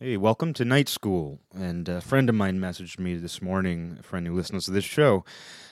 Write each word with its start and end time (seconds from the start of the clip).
Hey, 0.00 0.16
welcome 0.16 0.52
to 0.52 0.64
night 0.64 0.88
school. 0.88 1.40
And 1.52 1.88
a 1.88 2.00
friend 2.00 2.28
of 2.28 2.36
mine 2.36 2.60
messaged 2.60 3.00
me 3.00 3.16
this 3.16 3.42
morning, 3.42 3.96
a 3.98 4.02
friend 4.04 4.24
who 4.28 4.32
listens 4.32 4.66
to 4.66 4.70
this 4.70 4.84
show, 4.84 5.24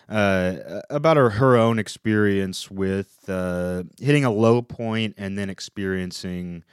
uh, 0.08 0.80
about 0.90 1.16
her, 1.16 1.30
her 1.30 1.56
own 1.56 1.78
experience 1.78 2.68
with 2.68 3.20
uh, 3.28 3.84
hitting 4.00 4.24
a 4.24 4.32
low 4.32 4.62
point 4.62 5.14
and 5.16 5.38
then 5.38 5.48
experiencing 5.48 6.64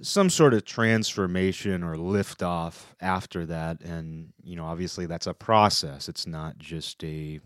some 0.00 0.30
sort 0.30 0.54
of 0.54 0.64
transformation 0.64 1.82
or 1.82 1.96
liftoff 1.96 2.84
after 3.00 3.44
that. 3.46 3.80
And, 3.80 4.32
you 4.44 4.54
know, 4.54 4.66
obviously 4.66 5.06
that's 5.06 5.26
a 5.26 5.34
process. 5.34 6.08
It's 6.08 6.24
not 6.24 6.56
just 6.58 7.02
a, 7.02 7.40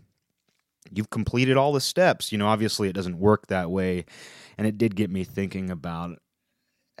you've 0.91 1.09
completed 1.09 1.57
all 1.57 1.73
the 1.73 1.81
steps. 1.81 2.31
You 2.31 2.37
know, 2.37 2.47
obviously 2.47 2.89
it 2.89 2.93
doesn't 2.93 3.17
work 3.17 3.47
that 3.47 3.71
way. 3.71 4.05
And 4.55 4.67
it 4.67 4.77
did 4.77 4.95
get 4.95 5.09
me 5.09 5.23
thinking 5.23 5.71
about 5.71 6.19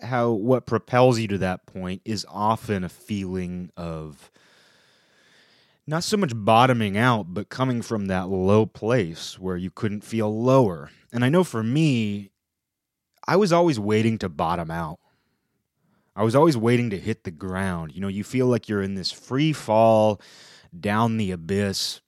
how 0.03 0.31
what 0.31 0.65
propels 0.65 1.19
you 1.19 1.27
to 1.29 1.37
that 1.39 1.65
point 1.65 2.01
is 2.05 2.25
often 2.29 2.83
a 2.83 2.89
feeling 2.89 3.71
of 3.77 4.31
not 5.87 6.03
so 6.03 6.17
much 6.17 6.33
bottoming 6.35 6.97
out, 6.97 7.33
but 7.33 7.49
coming 7.49 7.81
from 7.81 8.05
that 8.05 8.29
low 8.29 8.65
place 8.65 9.39
where 9.39 9.57
you 9.57 9.71
couldn't 9.71 10.03
feel 10.03 10.41
lower. 10.41 10.91
And 11.11 11.25
I 11.25 11.29
know 11.29 11.43
for 11.43 11.63
me, 11.63 12.29
I 13.27 13.35
was 13.35 13.51
always 13.51 13.79
waiting 13.79 14.17
to 14.19 14.29
bottom 14.29 14.69
out. 14.69 14.99
I 16.15 16.23
was 16.23 16.35
always 16.35 16.57
waiting 16.57 16.89
to 16.91 16.97
hit 16.97 17.23
the 17.23 17.31
ground. 17.31 17.93
You 17.93 18.01
know, 18.01 18.07
you 18.07 18.23
feel 18.23 18.47
like 18.47 18.69
you're 18.69 18.81
in 18.81 18.95
this 18.95 19.11
free 19.11 19.53
fall 19.53 20.21
down 20.77 21.17
the 21.17 21.31
abyss 21.31 22.01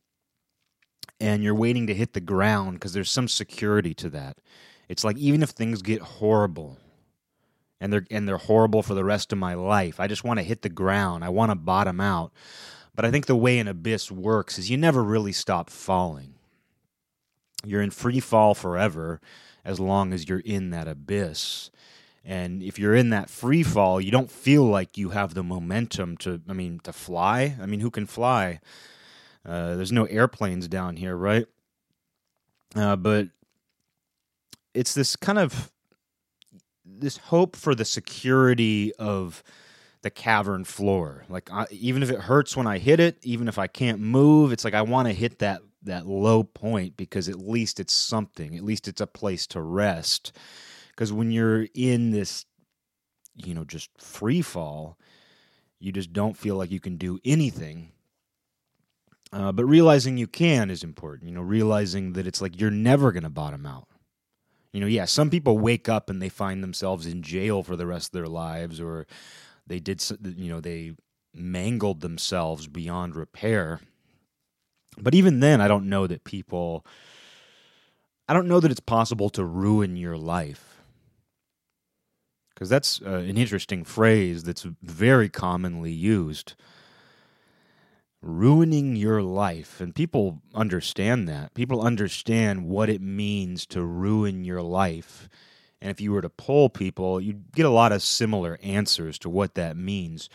and 1.19 1.43
you're 1.43 1.55
waiting 1.55 1.87
to 1.87 1.93
hit 1.93 2.13
the 2.13 2.21
ground 2.21 2.73
because 2.73 2.93
there's 2.93 3.09
some 3.09 3.27
security 3.27 3.93
to 3.95 4.09
that. 4.09 4.37
It's 4.89 5.03
like 5.03 5.17
even 5.17 5.41
if 5.43 5.51
things 5.51 5.81
get 5.81 6.01
horrible, 6.01 6.77
and 7.81 7.91
they're 7.91 8.05
and 8.09 8.27
they're 8.27 8.37
horrible 8.37 8.83
for 8.83 8.93
the 8.93 9.03
rest 9.03 9.33
of 9.33 9.39
my 9.39 9.55
life. 9.55 9.99
I 9.99 10.07
just 10.07 10.23
want 10.23 10.39
to 10.39 10.45
hit 10.45 10.61
the 10.61 10.69
ground. 10.69 11.25
I 11.25 11.29
want 11.29 11.51
to 11.51 11.55
bottom 11.55 11.99
out. 11.99 12.31
But 12.95 13.03
I 13.03 13.11
think 13.11 13.25
the 13.25 13.35
way 13.35 13.57
an 13.57 13.67
abyss 13.67 14.11
works 14.11 14.59
is 14.59 14.69
you 14.69 14.77
never 14.77 15.03
really 15.03 15.31
stop 15.31 15.69
falling. 15.69 16.35
You're 17.65 17.81
in 17.81 17.89
free 17.89 18.19
fall 18.19 18.53
forever 18.53 19.19
as 19.65 19.79
long 19.79 20.13
as 20.13 20.29
you're 20.29 20.39
in 20.39 20.69
that 20.69 20.87
abyss. 20.87 21.71
And 22.23 22.61
if 22.61 22.77
you're 22.77 22.93
in 22.93 23.09
that 23.09 23.29
free 23.29 23.63
fall, 23.63 23.99
you 23.99 24.11
don't 24.11 24.29
feel 24.29 24.63
like 24.63 24.97
you 24.97 25.09
have 25.09 25.33
the 25.33 25.43
momentum 25.43 26.17
to, 26.17 26.41
I 26.47 26.53
mean, 26.53 26.79
to 26.83 26.93
fly. 26.93 27.55
I 27.59 27.65
mean, 27.65 27.79
who 27.79 27.89
can 27.89 28.05
fly? 28.05 28.59
Uh, 29.43 29.75
there's 29.75 29.91
no 29.91 30.05
airplanes 30.05 30.67
down 30.67 30.97
here, 30.97 31.15
right? 31.15 31.47
Uh, 32.75 32.95
but 32.95 33.29
it's 34.73 34.93
this 34.93 35.15
kind 35.15 35.39
of 35.39 35.71
this 36.99 37.17
hope 37.17 37.55
for 37.55 37.75
the 37.75 37.85
security 37.85 38.93
of 38.95 39.43
the 40.01 40.09
cavern 40.09 40.63
floor. 40.63 41.23
Like 41.29 41.51
I, 41.51 41.67
even 41.71 42.03
if 42.03 42.09
it 42.09 42.19
hurts 42.19 42.57
when 42.57 42.67
I 42.67 42.77
hit 42.77 42.99
it, 42.99 43.17
even 43.23 43.47
if 43.47 43.57
I 43.57 43.67
can't 43.67 43.99
move, 43.99 44.51
it's 44.51 44.63
like 44.63 44.73
I 44.73 44.81
want 44.81 45.07
to 45.07 45.13
hit 45.13 45.39
that 45.39 45.61
that 45.83 46.05
low 46.05 46.43
point 46.43 46.95
because 46.97 47.27
at 47.27 47.39
least 47.39 47.79
it's 47.79 47.93
something. 47.93 48.55
At 48.55 48.63
least 48.63 48.87
it's 48.87 49.01
a 49.01 49.07
place 49.07 49.47
to 49.47 49.61
rest. 49.61 50.31
Because 50.89 51.11
when 51.11 51.31
you're 51.31 51.67
in 51.73 52.11
this, 52.11 52.45
you 53.35 53.53
know, 53.53 53.65
just 53.65 53.89
free 53.99 54.41
fall, 54.41 54.97
you 55.79 55.91
just 55.91 56.13
don't 56.13 56.37
feel 56.37 56.55
like 56.55 56.71
you 56.71 56.79
can 56.79 56.97
do 56.97 57.19
anything. 57.25 57.91
Uh, 59.33 59.51
but 59.51 59.65
realizing 59.65 60.17
you 60.17 60.27
can 60.27 60.69
is 60.69 60.83
important. 60.83 61.29
You 61.29 61.35
know, 61.35 61.41
realizing 61.41 62.13
that 62.13 62.27
it's 62.27 62.41
like 62.41 62.59
you're 62.59 62.69
never 62.69 63.11
going 63.11 63.23
to 63.23 63.29
bottom 63.29 63.65
out. 63.65 63.87
You 64.73 64.79
know, 64.79 64.87
yeah, 64.87 65.05
some 65.05 65.29
people 65.29 65.57
wake 65.57 65.89
up 65.89 66.09
and 66.09 66.21
they 66.21 66.29
find 66.29 66.63
themselves 66.63 67.05
in 67.05 67.21
jail 67.21 67.61
for 67.61 67.75
the 67.75 67.85
rest 67.85 68.09
of 68.09 68.13
their 68.13 68.27
lives, 68.27 68.79
or 68.79 69.05
they 69.67 69.79
did, 69.79 70.03
you 70.37 70.49
know, 70.49 70.61
they 70.61 70.93
mangled 71.33 72.01
themselves 72.01 72.67
beyond 72.67 73.15
repair. 73.15 73.81
But 74.97 75.13
even 75.13 75.39
then, 75.39 75.61
I 75.61 75.67
don't 75.67 75.89
know 75.89 76.07
that 76.07 76.23
people, 76.23 76.85
I 78.27 78.33
don't 78.33 78.47
know 78.47 78.59
that 78.59 78.71
it's 78.71 78.79
possible 78.79 79.29
to 79.31 79.43
ruin 79.43 79.97
your 79.97 80.17
life. 80.17 80.81
Because 82.53 82.69
that's 82.69 83.01
uh, 83.01 83.15
an 83.15 83.37
interesting 83.37 83.83
phrase 83.83 84.43
that's 84.43 84.67
very 84.83 85.29
commonly 85.29 85.91
used 85.91 86.53
ruining 88.21 88.95
your 88.95 89.21
life. 89.21 89.81
And 89.81 89.95
people 89.95 90.41
understand 90.53 91.27
that. 91.27 91.53
People 91.53 91.81
understand 91.81 92.65
what 92.65 92.89
it 92.89 93.01
means 93.01 93.65
to 93.67 93.83
ruin 93.83 94.43
your 94.43 94.61
life. 94.61 95.27
And 95.81 95.89
if 95.89 95.99
you 95.99 96.11
were 96.11 96.21
to 96.21 96.29
poll 96.29 96.69
people, 96.69 97.19
you'd 97.19 97.51
get 97.53 97.65
a 97.65 97.69
lot 97.69 97.91
of 97.91 98.03
similar 98.03 98.59
answers 98.61 99.17
to 99.19 99.29
what 99.29 99.55
that 99.55 99.75
means. 99.75 100.29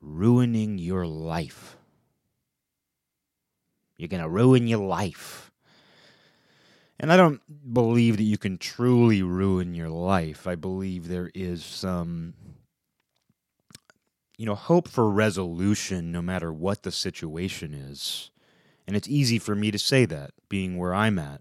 Ruining 0.00 0.78
your 0.78 1.06
life. 1.06 1.76
You're 3.96 4.08
going 4.08 4.22
to 4.22 4.28
ruin 4.28 4.66
your 4.66 4.80
life. 4.80 5.52
And 6.98 7.12
I 7.12 7.16
don't 7.16 7.40
believe 7.72 8.16
that 8.16 8.24
you 8.24 8.38
can 8.38 8.58
truly 8.58 9.22
ruin 9.22 9.74
your 9.74 9.88
life. 9.88 10.46
I 10.46 10.56
believe 10.56 11.08
there 11.08 11.30
is 11.34 11.64
some 11.64 12.34
you 14.36 14.46
know, 14.46 14.54
hope 14.54 14.88
for 14.88 15.08
resolution 15.10 16.10
no 16.10 16.20
matter 16.22 16.52
what 16.52 16.82
the 16.82 16.90
situation 16.90 17.72
is. 17.72 18.30
And 18.86 18.96
it's 18.96 19.08
easy 19.08 19.38
for 19.38 19.54
me 19.54 19.70
to 19.70 19.78
say 19.78 20.04
that, 20.06 20.32
being 20.48 20.76
where 20.76 20.94
I'm 20.94 21.18
at. 21.18 21.40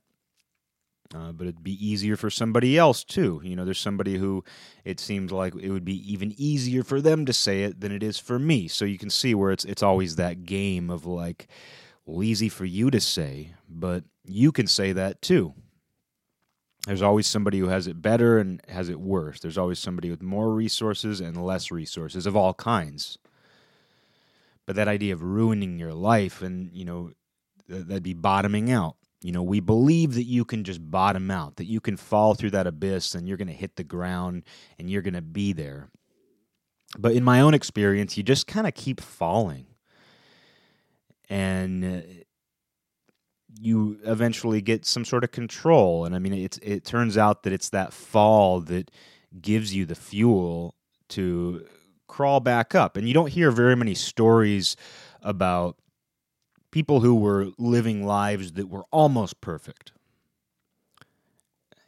Uh, 1.13 1.31
but 1.31 1.45
it'd 1.45 1.63
be 1.63 1.85
easier 1.85 2.15
for 2.15 2.29
somebody 2.29 2.77
else 2.77 3.03
too. 3.03 3.39
You 3.43 3.55
know, 3.55 3.65
there's 3.65 3.79
somebody 3.79 4.17
who 4.17 4.43
it 4.83 4.99
seems 4.99 5.31
like 5.31 5.53
it 5.55 5.69
would 5.69 5.85
be 5.85 6.11
even 6.11 6.33
easier 6.37 6.83
for 6.83 7.01
them 7.01 7.25
to 7.25 7.33
say 7.33 7.63
it 7.63 7.81
than 7.81 7.91
it 7.91 8.01
is 8.01 8.17
for 8.17 8.39
me. 8.39 8.67
So 8.67 8.85
you 8.85 8.97
can 8.97 9.11
see 9.11 9.35
where 9.35 9.51
it's 9.51 9.65
it's 9.65 9.83
always 9.83 10.15
that 10.15 10.45
game 10.45 10.89
of 10.89 11.05
like, 11.05 11.47
well, 12.05 12.23
easy 12.23 12.49
for 12.49 12.65
you 12.65 12.89
to 12.89 12.99
say, 12.99 13.53
but 13.69 14.05
you 14.25 14.51
can 14.51 14.65
say 14.65 14.91
that 14.93 15.21
too. 15.21 15.53
There's 16.87 17.01
always 17.01 17.27
somebody 17.27 17.59
who 17.59 17.69
has 17.69 17.87
it 17.87 18.01
better 18.01 18.39
and 18.39 18.61
has 18.67 18.89
it 18.89 18.99
worse. 18.99 19.39
There's 19.39 19.57
always 19.57 19.79
somebody 19.79 20.09
with 20.09 20.21
more 20.21 20.53
resources 20.53 21.21
and 21.21 21.45
less 21.45 21.71
resources 21.71 22.25
of 22.25 22.35
all 22.35 22.53
kinds. 22.53 23.17
But 24.65 24.75
that 24.75 24.87
idea 24.87 25.13
of 25.13 25.23
ruining 25.23 25.79
your 25.79 25.93
life 25.93 26.41
and, 26.41 26.71
you 26.73 26.83
know, 26.83 27.11
that'd 27.67 28.03
be 28.03 28.13
bottoming 28.13 28.69
out. 28.69 28.95
You 29.21 29.31
know, 29.31 29.43
we 29.43 29.61
believe 29.61 30.15
that 30.15 30.25
you 30.25 30.43
can 30.43 30.65
just 30.65 30.91
bottom 30.91 31.31
out, 31.31 31.55
that 31.55 31.65
you 31.65 31.79
can 31.79 31.95
fall 31.95 32.33
through 32.33 32.51
that 32.51 32.67
abyss 32.67 33.15
and 33.15 33.27
you're 33.27 33.37
going 33.37 33.47
to 33.47 33.53
hit 33.53 33.77
the 33.77 33.83
ground 33.85 34.43
and 34.77 34.89
you're 34.89 35.01
going 35.01 35.13
to 35.13 35.21
be 35.21 35.53
there. 35.53 35.89
But 36.97 37.13
in 37.13 37.23
my 37.23 37.39
own 37.39 37.53
experience, 37.53 38.17
you 38.17 38.23
just 38.23 38.45
kind 38.45 38.67
of 38.67 38.73
keep 38.73 38.99
falling. 38.99 39.67
And 41.29 41.85
uh, 41.85 42.22
you 43.59 43.99
eventually 44.03 44.61
get 44.61 44.85
some 44.85 45.05
sort 45.05 45.23
of 45.23 45.31
control. 45.31 46.05
And 46.05 46.15
I 46.15 46.19
mean, 46.19 46.33
it's 46.33 46.57
it 46.59 46.85
turns 46.85 47.17
out 47.17 47.43
that 47.43 47.53
it's 47.53 47.69
that 47.69 47.93
fall 47.93 48.59
that 48.61 48.91
gives 49.41 49.73
you 49.73 49.85
the 49.85 49.95
fuel 49.95 50.75
to 51.09 51.65
crawl 52.07 52.39
back 52.39 52.75
up. 52.75 52.97
And 52.97 53.07
you 53.07 53.13
don't 53.13 53.31
hear 53.31 53.51
very 53.51 53.75
many 53.75 53.95
stories 53.95 54.75
about 55.21 55.77
people 56.71 56.99
who 57.01 57.15
were 57.15 57.49
living 57.57 58.05
lives 58.05 58.53
that 58.53 58.69
were 58.69 58.85
almost 58.91 59.41
perfect. 59.41 59.91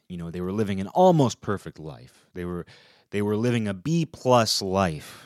You 0.08 0.18
know, 0.18 0.30
they 0.30 0.42
were 0.42 0.52
living 0.52 0.80
an 0.80 0.88
almost 0.90 1.42
perfect 1.42 1.80
life. 1.80 2.28
They 2.34 2.46
were 2.46 2.66
they 3.10 3.22
were 3.22 3.36
living 3.36 3.68
a 3.68 3.74
B 3.74 4.06
plus 4.06 4.62
life. 4.62 5.26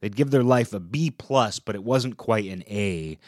They'd 0.00 0.16
give 0.16 0.30
their 0.30 0.44
life 0.44 0.72
a 0.72 0.80
B 0.80 1.10
plus, 1.10 1.58
but 1.58 1.74
it 1.74 1.82
wasn't 1.82 2.16
quite 2.16 2.46
an 2.46 2.62
A. 2.68 3.18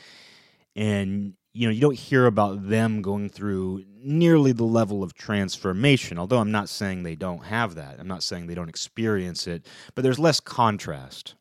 And 0.77 1.35
you 1.53 1.67
know, 1.67 1.73
you 1.73 1.81
don't 1.81 1.99
hear 1.99 2.27
about 2.27 2.69
them 2.69 3.03
going 3.03 3.29
through 3.29 3.85
nearly 4.03 4.53
the 4.53 4.65
level 4.65 5.03
of 5.03 5.15
transformation, 5.15 6.19
although 6.19 6.39
I'm 6.39 6.53
not 6.53 6.69
saying 6.69 7.03
they 7.03 7.17
don't 7.17 7.45
have 7.45 7.75
that. 7.75 7.99
I'm 7.99 8.07
not 8.07 8.23
saying 8.23 8.47
they 8.47 8.55
don't 8.55 8.69
experience 8.69 9.47
it, 9.47 9.67
but 9.95 10.03
there's 10.03 10.19
less 10.19 10.39
contrast. 10.39 11.35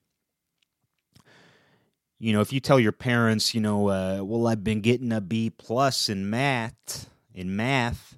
You 2.17 2.33
know, 2.33 2.41
if 2.41 2.51
you 2.51 2.59
tell 2.59 2.79
your 2.79 2.91
parents, 2.91 3.53
you 3.53 3.61
know, 3.61 3.87
uh, 3.89 4.21
well, 4.23 4.47
I've 4.47 4.63
been 4.63 4.81
getting 4.81 5.11
a 5.11 5.21
B 5.21 5.51
plus 5.51 6.09
in 6.09 6.29
math, 6.29 7.09
in 7.33 7.55
math, 7.55 8.17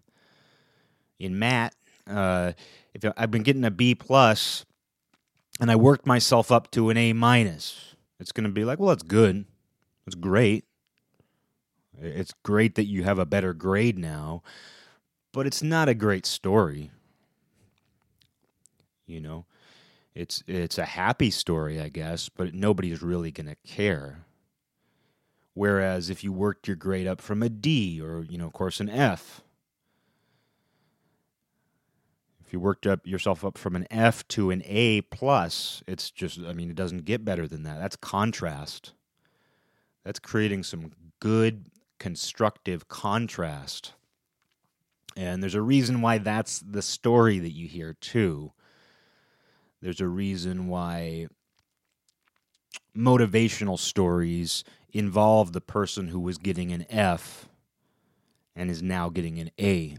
in 1.20 1.38
math, 1.38 1.76
uh, 2.08 2.54
if 2.94 3.04
I've 3.16 3.32
been 3.32 3.44
getting 3.44 3.66
a 3.66 3.72
B 3.72 3.96
plus, 3.96 4.66
and 5.60 5.70
I 5.70 5.76
worked 5.76 6.08
myself 6.08 6.52
up 6.52 6.72
to 6.72 6.90
an 6.90 6.98
A 6.98 7.14
minus, 7.14 7.96
it's 8.20 8.32
going 8.32 8.46
to 8.46 8.50
be 8.50 8.66
like, 8.66 8.80
well, 8.80 8.90
that's 8.90 9.04
good, 9.04 9.46
that's 10.06 10.16
great 10.16 10.66
it's 12.02 12.34
great 12.44 12.76
that 12.76 12.86
you 12.86 13.04
have 13.04 13.20
a 13.20 13.26
better 13.26 13.54
grade 13.54 13.98
now, 13.98 14.44
but 15.32 15.48
it's 15.48 15.64
not 15.64 15.90
a 15.90 15.94
great 15.94 16.26
story. 16.26 16.92
You 19.06 19.22
know, 19.22 19.46
it's 20.16 20.44
it's 20.48 20.78
a 20.78 20.86
happy 20.86 21.32
story, 21.32 21.80
I 21.80 21.90
guess, 21.90 22.30
but 22.30 22.54
nobody's 22.54 23.02
really 23.02 23.32
going 23.32 23.48
to 23.48 23.56
care. 23.68 24.26
Whereas 25.54 26.10
if 26.10 26.24
you 26.24 26.32
worked 26.32 26.68
your 26.68 26.78
grade 26.78 27.08
up 27.08 27.22
from 27.22 27.44
a 27.44 27.50
D 27.50 28.02
or, 28.02 28.24
you 28.24 28.38
know, 28.38 28.46
of 28.46 28.54
course, 28.54 28.80
an 28.80 28.90
F, 28.90 29.42
If 32.52 32.56
you 32.56 32.60
worked 32.60 32.86
up 32.86 33.08
yourself 33.08 33.46
up 33.46 33.58
from 33.58 33.78
an 33.78 33.88
F 33.90 34.28
to 34.28 34.52
an 34.52 34.62
A 34.66 35.04
plus, 35.04 35.82
it's 35.88 36.12
just 36.12 36.38
I 36.42 36.52
mean 36.52 36.70
it 36.70 36.76
doesn't 36.76 37.06
get 37.06 37.24
better 37.24 37.48
than 37.48 37.64
that. 37.64 37.80
That's 37.80 37.96
contrast. 37.96 38.92
That's 40.04 40.20
creating 40.20 40.64
some 40.64 40.92
good 41.22 41.64
constructive 42.02 42.88
contrast. 42.88 43.94
And 45.16 45.44
there's 45.44 45.54
a 45.54 45.62
reason 45.62 46.02
why 46.02 46.18
that's 46.18 46.58
the 46.58 46.82
story 46.82 47.38
that 47.38 47.52
you 47.52 47.68
hear 47.68 47.94
too. 47.94 48.54
There's 49.84 50.02
a 50.02 50.08
reason 50.08 50.68
why 50.68 51.28
motivational 52.98 53.78
stories 53.78 54.64
involve 54.92 55.54
the 55.54 55.62
person 55.62 56.08
who 56.08 56.20
was 56.20 56.40
getting 56.40 56.72
an 56.72 56.88
F 56.90 57.48
and 58.56 58.72
is 58.72 58.82
now 58.82 59.10
getting 59.10 59.38
an 59.38 59.52
A. 59.60 59.96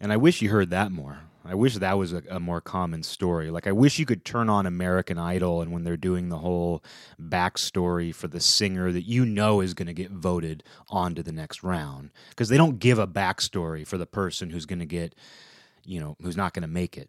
And 0.00 0.12
I 0.12 0.16
wish 0.16 0.42
you 0.42 0.50
heard 0.50 0.70
that 0.70 0.90
more. 0.90 1.20
I 1.48 1.54
wish 1.54 1.76
that 1.76 1.96
was 1.96 2.12
a, 2.12 2.22
a, 2.28 2.38
more 2.38 2.60
common 2.60 3.02
story. 3.02 3.50
Like, 3.50 3.66
I 3.66 3.72
wish 3.72 3.98
you 3.98 4.04
could 4.04 4.22
turn 4.22 4.50
on 4.50 4.66
American 4.66 5.16
Idol 5.16 5.62
and 5.62 5.72
when 5.72 5.82
they're 5.82 5.96
doing 5.96 6.28
the 6.28 6.36
whole 6.36 6.84
backstory 7.20 8.14
for 8.14 8.28
the 8.28 8.38
singer 8.38 8.92
that 8.92 9.08
you 9.08 9.24
know 9.24 9.62
is 9.62 9.72
going 9.72 9.86
to 9.86 9.94
get 9.94 10.10
voted 10.10 10.62
on 10.90 11.14
to 11.14 11.22
the 11.22 11.32
next 11.32 11.62
round. 11.62 12.10
Because 12.28 12.50
they 12.50 12.58
don't 12.58 12.78
give 12.78 12.98
a 12.98 13.06
backstory 13.06 13.86
for 13.86 13.96
the 13.96 14.04
person 14.04 14.50
who's 14.50 14.66
going 14.66 14.80
to 14.80 14.86
get, 14.86 15.14
you 15.86 15.98
know, 15.98 16.16
who's 16.22 16.36
not 16.36 16.52
going 16.52 16.62
to 16.62 16.68
make 16.68 16.98
it. 16.98 17.08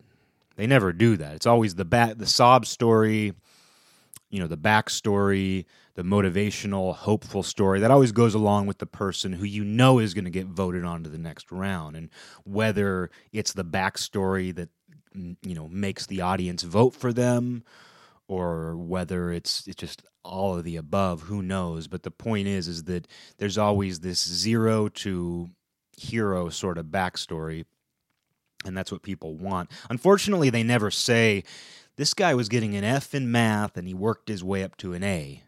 They 0.56 0.68
never 0.68 0.94
do 0.94 1.18
that. 1.18 1.35
It's 1.35 1.45
always 1.45 1.75
the 1.75 1.85
back, 1.85 2.18
the 2.18 2.25
sob 2.25 2.65
story, 2.65 3.33
you 4.30 4.39
know, 4.39 4.47
the 4.47 4.57
backstory, 4.57 5.65
the 5.99 6.05
motivational, 6.05 6.95
hopeful 6.95 7.43
story 7.43 7.81
that 7.81 7.91
always 7.91 8.13
goes 8.13 8.33
along 8.33 8.65
with 8.65 8.77
the 8.77 8.85
person 8.85 9.33
who 9.33 9.43
you 9.43 9.65
know 9.65 9.99
is 9.99 10.13
going 10.13 10.23
to 10.23 10.31
get 10.31 10.47
voted 10.47 10.85
on 10.85 11.03
to 11.03 11.09
the 11.09 11.17
next 11.17 11.51
round. 11.51 11.97
And 11.97 12.09
whether 12.45 13.11
it's 13.33 13.51
the 13.51 13.65
backstory 13.65 14.55
that, 14.55 14.69
mm, 15.13 15.35
you 15.41 15.53
know, 15.53 15.67
makes 15.67 16.05
the 16.05 16.21
audience 16.21 16.63
vote 16.63 16.95
for 16.95 17.11
them 17.11 17.65
or 18.29 18.77
whether 18.77 19.33
it's 19.33 19.67
it's 19.67 19.75
just 19.75 20.01
all 20.23 20.57
of 20.57 20.63
the 20.63 20.77
above, 20.77 21.23
who 21.23 21.41
knows? 21.41 21.89
But 21.89 22.03
the 22.03 22.11
point 22.11 22.47
is, 22.47 22.69
is 22.69 22.85
that 22.85 23.05
there's 23.37 23.57
always 23.57 23.99
this 23.99 24.25
zero 24.25 24.87
to 24.87 25.49
hero 25.97 26.47
sort 26.47 26.77
of 26.77 26.85
backstory 26.85 27.65
and 28.63 28.77
that's 28.77 28.93
what 28.93 29.03
people 29.03 29.35
want. 29.35 29.69
Unfortunately, 29.89 30.49
they 30.49 30.63
never 30.63 30.91
say 30.91 31.43
this 31.97 32.13
guy 32.13 32.33
was 32.35 32.47
getting 32.47 32.73
an 32.75 32.85
F 32.85 33.13
in 33.13 33.29
math 33.29 33.75
and 33.75 33.85
he 33.85 33.93
worked 33.93 34.29
his 34.29 34.45
way 34.45 34.63
up 34.63 34.77
to 34.77 34.93
an 34.93 35.03
A. 35.03 35.43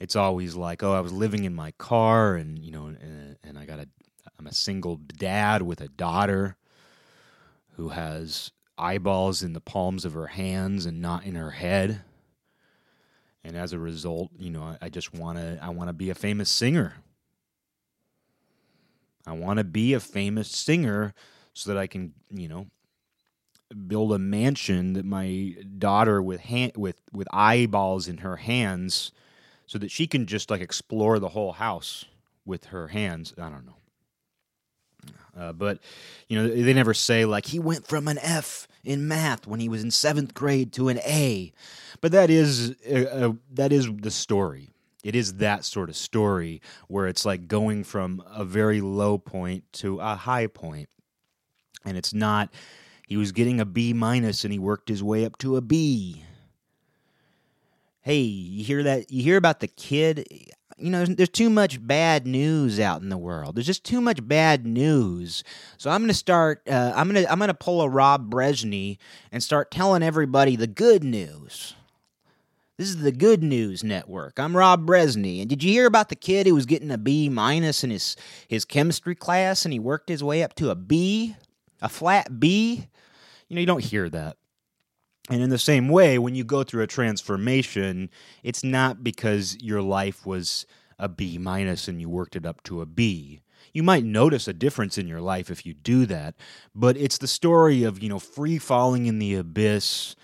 It's 0.00 0.16
always 0.16 0.54
like, 0.54 0.82
oh, 0.82 0.92
I 0.92 1.00
was 1.00 1.12
living 1.12 1.44
in 1.44 1.54
my 1.54 1.70
car 1.72 2.34
and 2.36 2.58
you 2.58 2.70
know, 2.70 2.86
and, 2.86 3.36
and 3.42 3.58
I 3.58 3.64
got 3.64 3.78
a, 3.78 3.88
I'm 4.38 4.46
a 4.46 4.54
single 4.54 4.96
dad 4.96 5.62
with 5.62 5.80
a 5.80 5.88
daughter 5.88 6.56
who 7.76 7.90
has 7.90 8.50
eyeballs 8.76 9.42
in 9.42 9.52
the 9.52 9.60
palms 9.60 10.04
of 10.04 10.12
her 10.12 10.28
hands 10.28 10.86
and 10.86 11.00
not 11.00 11.24
in 11.24 11.34
her 11.34 11.52
head. 11.52 12.02
And 13.44 13.56
as 13.56 13.72
a 13.72 13.78
result, 13.78 14.30
you 14.38 14.50
know, 14.50 14.62
I, 14.62 14.78
I 14.82 14.88
just 14.88 15.12
want 15.12 15.38
to, 15.38 15.58
I 15.62 15.68
want 15.70 15.88
to 15.88 15.92
be 15.92 16.10
a 16.10 16.14
famous 16.14 16.48
singer. 16.48 16.94
I 19.26 19.32
want 19.32 19.58
to 19.58 19.64
be 19.64 19.94
a 19.94 20.00
famous 20.00 20.48
singer 20.50 21.14
so 21.52 21.72
that 21.72 21.78
I 21.78 21.86
can, 21.86 22.14
you 22.30 22.48
know, 22.48 22.66
build 23.86 24.12
a 24.12 24.18
mansion 24.18 24.92
that 24.94 25.04
my 25.04 25.54
daughter 25.78 26.22
with 26.22 26.40
hand 26.40 26.72
with 26.76 27.00
with 27.12 27.26
eyeballs 27.32 28.06
in 28.06 28.18
her 28.18 28.36
hands 28.36 29.10
so 29.66 29.78
that 29.78 29.90
she 29.90 30.06
can 30.06 30.26
just 30.26 30.50
like 30.50 30.60
explore 30.60 31.18
the 31.18 31.30
whole 31.30 31.52
house 31.52 32.04
with 32.44 32.66
her 32.66 32.88
hands. 32.88 33.34
I 33.38 33.48
don't 33.48 33.66
know. 33.66 33.76
Uh, 35.36 35.52
but 35.52 35.80
you 36.28 36.40
know 36.40 36.48
they 36.48 36.72
never 36.72 36.94
say 36.94 37.24
like 37.24 37.46
he 37.46 37.58
went 37.58 37.86
from 37.86 38.06
an 38.06 38.18
F 38.18 38.68
in 38.84 39.08
math 39.08 39.46
when 39.46 39.60
he 39.60 39.68
was 39.68 39.82
in 39.82 39.90
seventh 39.90 40.32
grade 40.32 40.72
to 40.74 40.88
an 40.88 40.98
A, 41.00 41.52
but 42.00 42.12
that 42.12 42.30
is 42.30 42.74
uh, 42.90 43.00
uh, 43.00 43.32
that 43.52 43.72
is 43.72 43.88
the 43.92 44.10
story. 44.10 44.70
It 45.02 45.14
is 45.14 45.34
that 45.34 45.64
sort 45.64 45.90
of 45.90 45.96
story 45.96 46.62
where 46.88 47.06
it's 47.06 47.26
like 47.26 47.48
going 47.48 47.84
from 47.84 48.22
a 48.26 48.44
very 48.44 48.80
low 48.80 49.18
point 49.18 49.64
to 49.74 50.00
a 50.00 50.14
high 50.14 50.46
point 50.46 50.88
and 51.84 51.96
it's 51.96 52.14
not 52.14 52.52
he 53.06 53.16
was 53.16 53.32
getting 53.32 53.60
a 53.60 53.64
B 53.64 53.92
minus 53.92 54.44
and 54.44 54.52
he 54.52 54.58
worked 54.58 54.88
his 54.88 55.02
way 55.02 55.24
up 55.24 55.36
to 55.38 55.56
a 55.56 55.60
B. 55.60 56.24
Hey, 58.04 58.20
you 58.20 58.64
hear 58.64 58.82
that? 58.82 59.10
You 59.10 59.22
hear 59.22 59.36
about 59.36 59.60
the 59.60 59.66
kid? 59.66 60.26
You 60.76 60.90
know, 60.90 61.04
there's 61.04 61.28
too 61.28 61.50
much 61.50 61.84
bad 61.84 62.26
news 62.26 62.78
out 62.78 63.02
in 63.02 63.08
the 63.08 63.18
world. 63.18 63.56
There's 63.56 63.66
just 63.66 63.84
too 63.84 64.00
much 64.00 64.26
bad 64.26 64.66
news. 64.66 65.42
So 65.78 65.90
I'm 65.90 66.06
to 66.06 66.14
start. 66.14 66.62
Uh, 66.68 66.92
I'm 66.94 67.12
to. 67.14 67.30
I'm 67.30 67.38
to 67.40 67.54
pull 67.54 67.82
a 67.82 67.88
Rob 67.88 68.30
Brezsny 68.30 68.98
and 69.32 69.42
start 69.42 69.70
telling 69.70 70.02
everybody 70.02 70.56
the 70.56 70.66
good 70.66 71.02
news. 71.02 71.74
This 72.76 72.88
is 72.88 73.02
the 73.02 73.12
Good 73.12 73.40
News 73.40 73.84
Network. 73.84 74.40
I'm 74.40 74.56
Rob 74.56 74.84
Brezsny. 74.84 75.40
And 75.40 75.48
did 75.48 75.62
you 75.62 75.70
hear 75.70 75.86
about 75.86 76.08
the 76.08 76.16
kid 76.16 76.48
who 76.48 76.56
was 76.56 76.66
getting 76.66 76.90
a 76.90 76.98
B 76.98 77.28
minus 77.28 77.84
in 77.84 77.90
his, 77.90 78.16
his 78.48 78.64
chemistry 78.64 79.14
class 79.14 79.64
and 79.64 79.72
he 79.72 79.78
worked 79.78 80.08
his 80.08 80.24
way 80.24 80.42
up 80.42 80.54
to 80.56 80.70
a 80.70 80.74
B? 80.74 81.36
a 81.84 81.88
flat 81.88 82.40
B, 82.40 82.88
you 83.48 83.54
know, 83.54 83.60
you 83.60 83.66
don't 83.66 83.84
hear 83.84 84.08
that. 84.08 84.38
And 85.30 85.42
in 85.42 85.50
the 85.50 85.58
same 85.58 85.88
way, 85.88 86.18
when 86.18 86.34
you 86.34 86.44
go 86.44 86.62
through 86.62 86.82
a 86.82 86.86
transformation, 86.86 88.10
it's 88.42 88.62
not 88.62 89.02
because 89.02 89.56
your 89.62 89.80
life 89.80 90.26
was 90.26 90.66
a 90.98 91.08
B 91.08 91.38
minus 91.38 91.88
and 91.88 92.00
you 92.00 92.08
worked 92.08 92.36
it 92.36 92.44
up 92.44 92.62
to 92.64 92.82
a 92.82 92.86
B. 92.86 93.40
You 93.72 93.82
might 93.82 94.04
notice 94.04 94.46
a 94.46 94.52
difference 94.52 94.98
in 94.98 95.08
your 95.08 95.20
life 95.20 95.50
if 95.50 95.64
you 95.64 95.74
do 95.74 96.06
that, 96.06 96.34
but 96.74 96.96
it's 96.96 97.18
the 97.18 97.26
story 97.26 97.82
of, 97.82 98.02
you 98.02 98.08
know, 98.08 98.18
free 98.18 98.58
falling 98.58 99.06
in 99.06 99.18
the 99.18 99.34
abyss. 99.34 100.14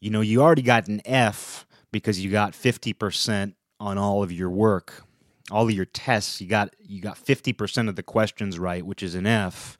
You 0.00 0.10
know, 0.10 0.22
you 0.22 0.42
already 0.42 0.62
got 0.62 0.88
an 0.88 1.02
F 1.04 1.66
because 1.92 2.24
you 2.24 2.30
got 2.30 2.52
50% 2.52 3.54
on 3.78 3.98
all 3.98 4.22
of 4.22 4.32
your 4.32 4.50
work. 4.50 5.04
All 5.50 5.64
of 5.64 5.70
your 5.70 5.84
tests, 5.84 6.40
you 6.40 6.46
got 6.46 6.74
you 6.78 7.00
got 7.00 7.16
50% 7.16 7.88
of 7.88 7.96
the 7.96 8.02
questions 8.02 8.58
right, 8.58 8.84
which 8.84 9.02
is 9.02 9.14
an 9.14 9.26
F 9.26 9.78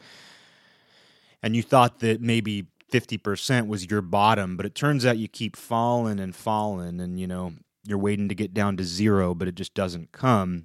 and 1.42 1.54
you 1.54 1.62
thought 1.62 2.00
that 2.00 2.20
maybe 2.20 2.66
50% 2.90 3.66
was 3.66 3.90
your 3.90 4.02
bottom, 4.02 4.56
but 4.56 4.66
it 4.66 4.74
turns 4.74 5.04
out 5.04 5.18
you 5.18 5.28
keep 5.28 5.56
falling 5.56 6.18
and 6.18 6.34
falling 6.34 7.00
and 7.00 7.18
you 7.18 7.26
know, 7.26 7.52
you're 7.84 7.98
waiting 7.98 8.28
to 8.28 8.34
get 8.34 8.54
down 8.54 8.76
to 8.76 8.84
zero, 8.84 9.34
but 9.34 9.48
it 9.48 9.54
just 9.54 9.74
doesn't 9.74 10.12
come. 10.12 10.64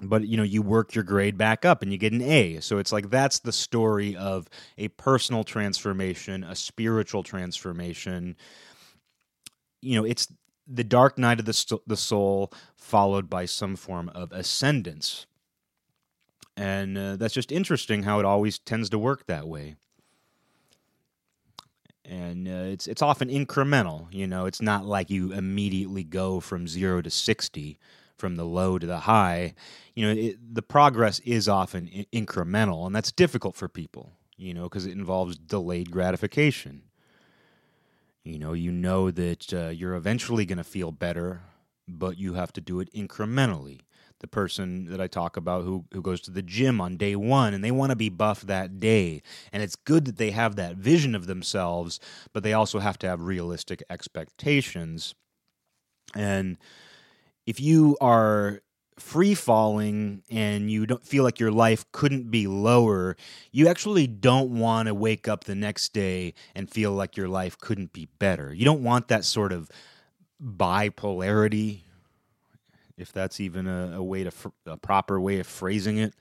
But 0.00 0.26
you 0.26 0.36
know, 0.36 0.42
you 0.42 0.62
work 0.62 0.94
your 0.94 1.04
grade 1.04 1.38
back 1.38 1.64
up 1.64 1.82
and 1.82 1.92
you 1.92 1.98
get 1.98 2.12
an 2.12 2.22
A. 2.22 2.60
So 2.60 2.78
it's 2.78 2.92
like 2.92 3.10
that's 3.10 3.38
the 3.38 3.52
story 3.52 4.16
of 4.16 4.48
a 4.76 4.88
personal 4.88 5.44
transformation, 5.44 6.42
a 6.44 6.56
spiritual 6.56 7.22
transformation. 7.22 8.36
You 9.80 9.96
know, 9.96 10.04
it's 10.04 10.28
the 10.66 10.84
dark 10.84 11.18
night 11.18 11.40
of 11.40 11.46
the 11.46 11.78
the 11.86 11.96
soul 11.96 12.52
followed 12.76 13.30
by 13.30 13.44
some 13.44 13.76
form 13.76 14.08
of 14.10 14.32
ascendance 14.32 15.26
and 16.56 16.96
uh, 16.96 17.16
that's 17.16 17.34
just 17.34 17.50
interesting 17.50 18.04
how 18.04 18.18
it 18.18 18.24
always 18.24 18.58
tends 18.58 18.88
to 18.90 18.98
work 18.98 19.26
that 19.26 19.48
way 19.48 19.76
and 22.04 22.46
uh, 22.48 22.72
it's 22.72 22.86
it's 22.86 23.02
often 23.02 23.28
incremental 23.28 24.06
you 24.12 24.26
know 24.26 24.46
it's 24.46 24.60
not 24.60 24.84
like 24.84 25.10
you 25.10 25.32
immediately 25.32 26.04
go 26.04 26.40
from 26.40 26.68
0 26.68 27.02
to 27.02 27.10
60 27.10 27.78
from 28.16 28.36
the 28.36 28.44
low 28.44 28.78
to 28.78 28.86
the 28.86 29.00
high. 29.00 29.54
You 29.94 30.06
know 30.06 30.20
it, 30.20 30.54
the 30.54 30.62
progress 30.62 31.20
is 31.20 31.48
often 31.48 31.90
I- 31.94 32.06
incremental 32.12 32.86
and 32.86 32.94
that's 32.94 33.12
difficult 33.12 33.56
for 33.56 33.68
people 33.68 34.12
you 34.36 34.54
know 34.54 34.64
because 34.64 34.86
it 34.86 34.92
involves 34.92 35.36
delayed 35.36 35.90
gratification. 35.90 36.82
You 38.22 38.38
know 38.38 38.52
you 38.52 38.72
know 38.72 39.10
that 39.10 39.52
uh, 39.52 39.68
you're 39.68 39.94
eventually 39.94 40.46
going 40.46 40.58
to 40.58 40.64
feel 40.64 40.92
better 40.92 41.42
but 41.86 42.18
you 42.18 42.34
have 42.34 42.52
to 42.54 42.60
do 42.60 42.80
it 42.80 42.92
incrementally 42.94 43.80
the 44.24 44.28
person 44.28 44.86
that 44.86 45.02
I 45.02 45.06
talk 45.06 45.36
about 45.36 45.64
who 45.64 45.84
who 45.92 46.00
goes 46.00 46.22
to 46.22 46.30
the 46.30 46.40
gym 46.40 46.80
on 46.80 46.96
day 46.96 47.14
1 47.14 47.52
and 47.52 47.62
they 47.62 47.70
want 47.70 47.90
to 47.90 47.96
be 47.96 48.08
buff 48.08 48.40
that 48.40 48.80
day 48.80 49.20
and 49.52 49.62
it's 49.62 49.76
good 49.76 50.06
that 50.06 50.16
they 50.16 50.30
have 50.30 50.56
that 50.56 50.76
vision 50.76 51.14
of 51.14 51.26
themselves 51.26 52.00
but 52.32 52.42
they 52.42 52.54
also 52.54 52.78
have 52.78 52.98
to 53.00 53.06
have 53.06 53.20
realistic 53.20 53.82
expectations 53.90 55.14
and 56.14 56.56
if 57.44 57.60
you 57.60 57.98
are 58.00 58.62
free 58.98 59.34
falling 59.34 60.22
and 60.30 60.70
you 60.70 60.86
don't 60.86 61.04
feel 61.04 61.22
like 61.22 61.38
your 61.38 61.50
life 61.50 61.84
couldn't 61.92 62.30
be 62.30 62.46
lower, 62.46 63.16
you 63.50 63.68
actually 63.68 64.06
don't 64.06 64.56
want 64.56 64.86
to 64.86 64.94
wake 64.94 65.26
up 65.26 65.44
the 65.44 65.54
next 65.54 65.92
day 65.92 66.32
and 66.54 66.70
feel 66.70 66.92
like 66.92 67.16
your 67.16 67.28
life 67.28 67.58
couldn't 67.58 67.92
be 67.92 68.08
better. 68.18 68.54
You 68.54 68.64
don't 68.64 68.84
want 68.84 69.08
that 69.08 69.24
sort 69.24 69.52
of 69.52 69.68
bipolarity 70.40 71.82
if 72.96 73.12
that's 73.12 73.40
even 73.40 73.66
a, 73.66 73.96
a 73.96 74.02
way 74.02 74.24
to 74.24 74.30
fr- 74.30 74.48
a 74.66 74.76
proper 74.76 75.20
way 75.20 75.38
of 75.40 75.46
phrasing 75.46 75.98
it. 75.98 76.14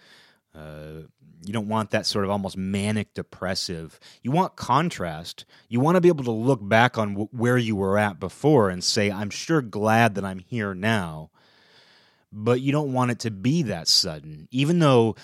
Uh, 0.56 1.04
you 1.46 1.52
don't 1.52 1.68
want 1.68 1.92
that 1.92 2.06
sort 2.06 2.26
of 2.26 2.32
almost 2.32 2.56
manic 2.56 3.14
depressive. 3.14 4.00
You 4.22 4.32
want 4.32 4.56
contrast. 4.56 5.46
You 5.68 5.80
want 5.80 5.96
to 5.96 6.02
be 6.02 6.08
able 6.08 6.24
to 6.26 6.32
look 6.32 6.60
back 6.68 6.98
on 6.98 7.10
w- 7.10 7.30
where 7.32 7.58
you 7.58 7.76
were 7.76 7.98
at 7.98 8.20
before 8.20 8.70
and 8.70 8.84
say, 8.84 9.12
I'm 9.12 9.30
sure 9.30 9.62
glad 9.62 10.16
that 10.16 10.24
I'm 10.24 10.40
here 10.40 10.74
now. 10.74 11.32
But 12.32 12.62
you 12.62 12.72
don't 12.72 12.94
want 12.94 13.12
it 13.12 13.20
to 13.20 13.32
be 13.32 13.64
that 13.64 13.88
sudden. 13.88 14.48
Even 14.52 14.80
though 14.80 15.16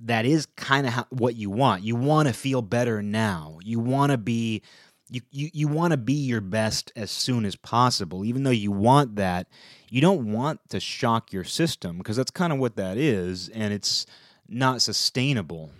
that 0.00 0.26
is 0.26 0.46
kind 0.56 0.86
of 0.86 1.06
what 1.10 1.36
you 1.36 1.50
want. 1.50 1.82
You 1.82 1.96
want 1.96 2.28
to 2.28 2.34
feel 2.34 2.62
better 2.62 3.02
now. 3.02 3.58
You 3.62 3.80
want 3.80 4.12
to 4.12 4.18
be 4.18 4.62
you 5.08 5.20
you, 5.30 5.50
you 5.52 5.68
want 5.68 5.92
to 5.92 5.96
be 5.96 6.14
your 6.14 6.40
best 6.40 6.92
as 6.96 7.10
soon 7.10 7.44
as 7.44 7.56
possible. 7.56 8.24
Even 8.24 8.42
though 8.42 8.50
you 8.50 8.72
want 8.72 9.16
that, 9.16 9.46
you 9.88 10.00
don't 10.00 10.32
want 10.32 10.60
to 10.70 10.80
shock 10.80 11.32
your 11.32 11.44
system 11.44 11.98
because 11.98 12.16
that's 12.16 12.30
kind 12.30 12.52
of 12.52 12.58
what 12.58 12.76
that 12.76 12.96
is 12.96 13.48
and 13.50 13.72
it's 13.72 14.06
not 14.48 14.82
sustainable. 14.82 15.70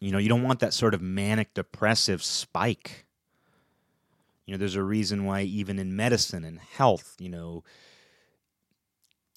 You 0.00 0.12
know, 0.12 0.18
you 0.18 0.28
don't 0.28 0.42
want 0.42 0.60
that 0.60 0.74
sort 0.74 0.92
of 0.94 1.00
manic 1.00 1.54
depressive 1.54 2.22
spike. 2.22 3.06
You 4.44 4.52
know, 4.52 4.58
there's 4.58 4.76
a 4.76 4.82
reason 4.82 5.24
why 5.24 5.42
even 5.42 5.78
in 5.78 5.96
medicine 5.96 6.44
and 6.44 6.58
health, 6.58 7.14
you 7.18 7.30
know, 7.30 7.64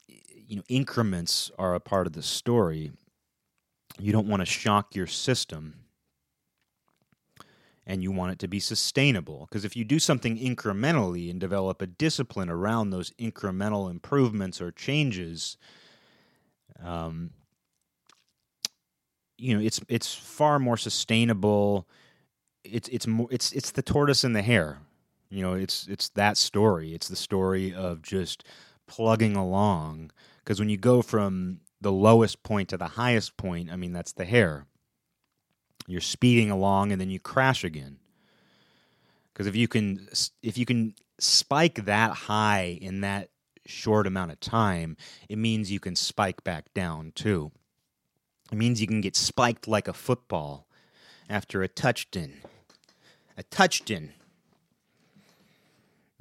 you 0.07 0.57
know, 0.57 0.63
increments 0.67 1.51
are 1.57 1.73
a 1.73 1.79
part 1.79 2.07
of 2.07 2.13
the 2.13 2.23
story. 2.23 2.91
You 3.99 4.11
don't 4.11 4.27
want 4.27 4.41
to 4.41 4.45
shock 4.45 4.95
your 4.95 5.07
system 5.07 5.86
and 7.87 8.03
you 8.03 8.11
want 8.11 8.33
it 8.33 8.39
to 8.39 8.47
be 8.49 8.59
sustainable. 8.59 9.47
Because 9.49 9.63
if 9.63 9.75
you 9.75 9.85
do 9.85 9.97
something 9.97 10.37
incrementally 10.37 11.31
and 11.31 11.39
develop 11.39 11.81
a 11.81 11.87
discipline 11.87 12.49
around 12.49 12.89
those 12.89 13.11
incremental 13.11 13.89
improvements 13.89 14.61
or 14.61 14.71
changes, 14.71 15.55
um, 16.83 17.31
you 19.37 19.55
know, 19.55 19.63
it's 19.63 19.79
it's 19.87 20.13
far 20.13 20.59
more 20.59 20.75
sustainable. 20.75 21.87
It's 22.65 22.89
it's 22.89 23.07
more 23.07 23.29
it's 23.31 23.53
it's 23.53 23.71
the 23.71 23.81
tortoise 23.81 24.25
and 24.25 24.35
the 24.35 24.41
hare. 24.41 24.79
You 25.29 25.41
know, 25.41 25.53
it's 25.53 25.87
it's 25.87 26.09
that 26.09 26.35
story. 26.35 26.93
It's 26.93 27.07
the 27.07 27.15
story 27.15 27.73
of 27.73 28.01
just 28.01 28.43
plugging 28.85 29.37
along. 29.37 30.11
Because 30.43 30.59
when 30.59 30.69
you 30.69 30.77
go 30.77 31.01
from 31.01 31.61
the 31.79 31.91
lowest 31.91 32.43
point 32.43 32.69
to 32.69 32.77
the 32.77 32.87
highest 32.87 33.37
point, 33.37 33.71
I 33.71 33.77
mean, 33.77 33.93
that's 33.93 34.13
the 34.13 34.25
hare. 34.25 34.65
You're 35.87 36.01
speeding 36.01 36.51
along 36.51 36.91
and 36.91 36.99
then 36.99 37.09
you 37.09 37.19
crash 37.19 37.63
again. 37.63 37.97
Because 39.33 39.47
if 39.47 39.55
you 39.55 39.67
can, 39.67 40.07
if 40.43 40.57
you 40.57 40.65
can 40.65 40.93
spike 41.17 41.85
that 41.85 42.11
high 42.11 42.77
in 42.81 43.01
that 43.01 43.29
short 43.65 44.05
amount 44.05 44.31
of 44.31 44.39
time, 44.39 44.97
it 45.29 45.37
means 45.37 45.71
you 45.71 45.79
can 45.79 45.95
spike 45.95 46.43
back 46.43 46.73
down 46.73 47.13
too. 47.15 47.51
It 48.51 48.57
means 48.57 48.81
you 48.81 48.87
can 48.87 49.01
get 49.01 49.15
spiked 49.15 49.67
like 49.67 49.87
a 49.87 49.93
football 49.93 50.67
after 51.29 51.63
a 51.63 51.67
touchdown. 51.67 52.33
A 53.37 53.43
touchdown. 53.43 54.13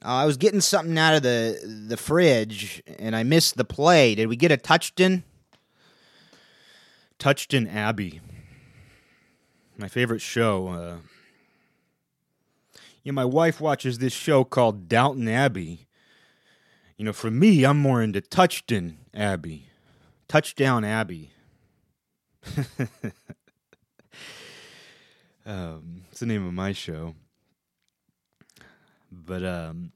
Uh, 0.05 0.09
I 0.09 0.27
was 0.27 0.37
getting 0.37 0.61
something 0.61 0.99
out 0.99 1.15
of 1.15 1.23
the 1.23 1.59
the 1.89 1.97
fridge 1.97 2.83
and 2.99 3.17
I 3.17 3.23
missed 3.23 3.57
the 3.57 3.65
play. 3.65 4.15
Did 4.15 4.29
we 4.29 4.37
get 4.37 4.53
a 4.53 4.57
touchdown? 4.57 5.25
Touchdown 7.19 7.67
Abbey. 7.67 8.21
My 9.79 9.89
favorite 9.89 10.23
show. 10.23 10.69
Uh, 10.69 10.97
you 13.03 13.13
know, 13.13 13.17
my 13.17 13.25
wife 13.25 13.61
watches 13.61 13.99
this 13.99 14.13
show 14.13 14.43
called 14.43 14.89
Downton 14.89 15.29
Abbey. 15.29 15.87
You 16.97 17.05
know, 17.05 17.13
for 17.13 17.31
me, 17.31 17.65
I'm 17.65 17.79
more 17.79 18.03
into 18.03 18.23
Touchdown 18.23 18.97
Abbey. 19.13 19.69
Touchdown 20.29 20.83
Abbey. 20.85 21.31
um, 25.47 26.05
it's 26.11 26.21
the 26.21 26.27
name 26.27 26.47
of 26.47 26.55
my 26.55 26.73
show. 26.73 27.15
But 29.13 29.45
um, 29.45 29.93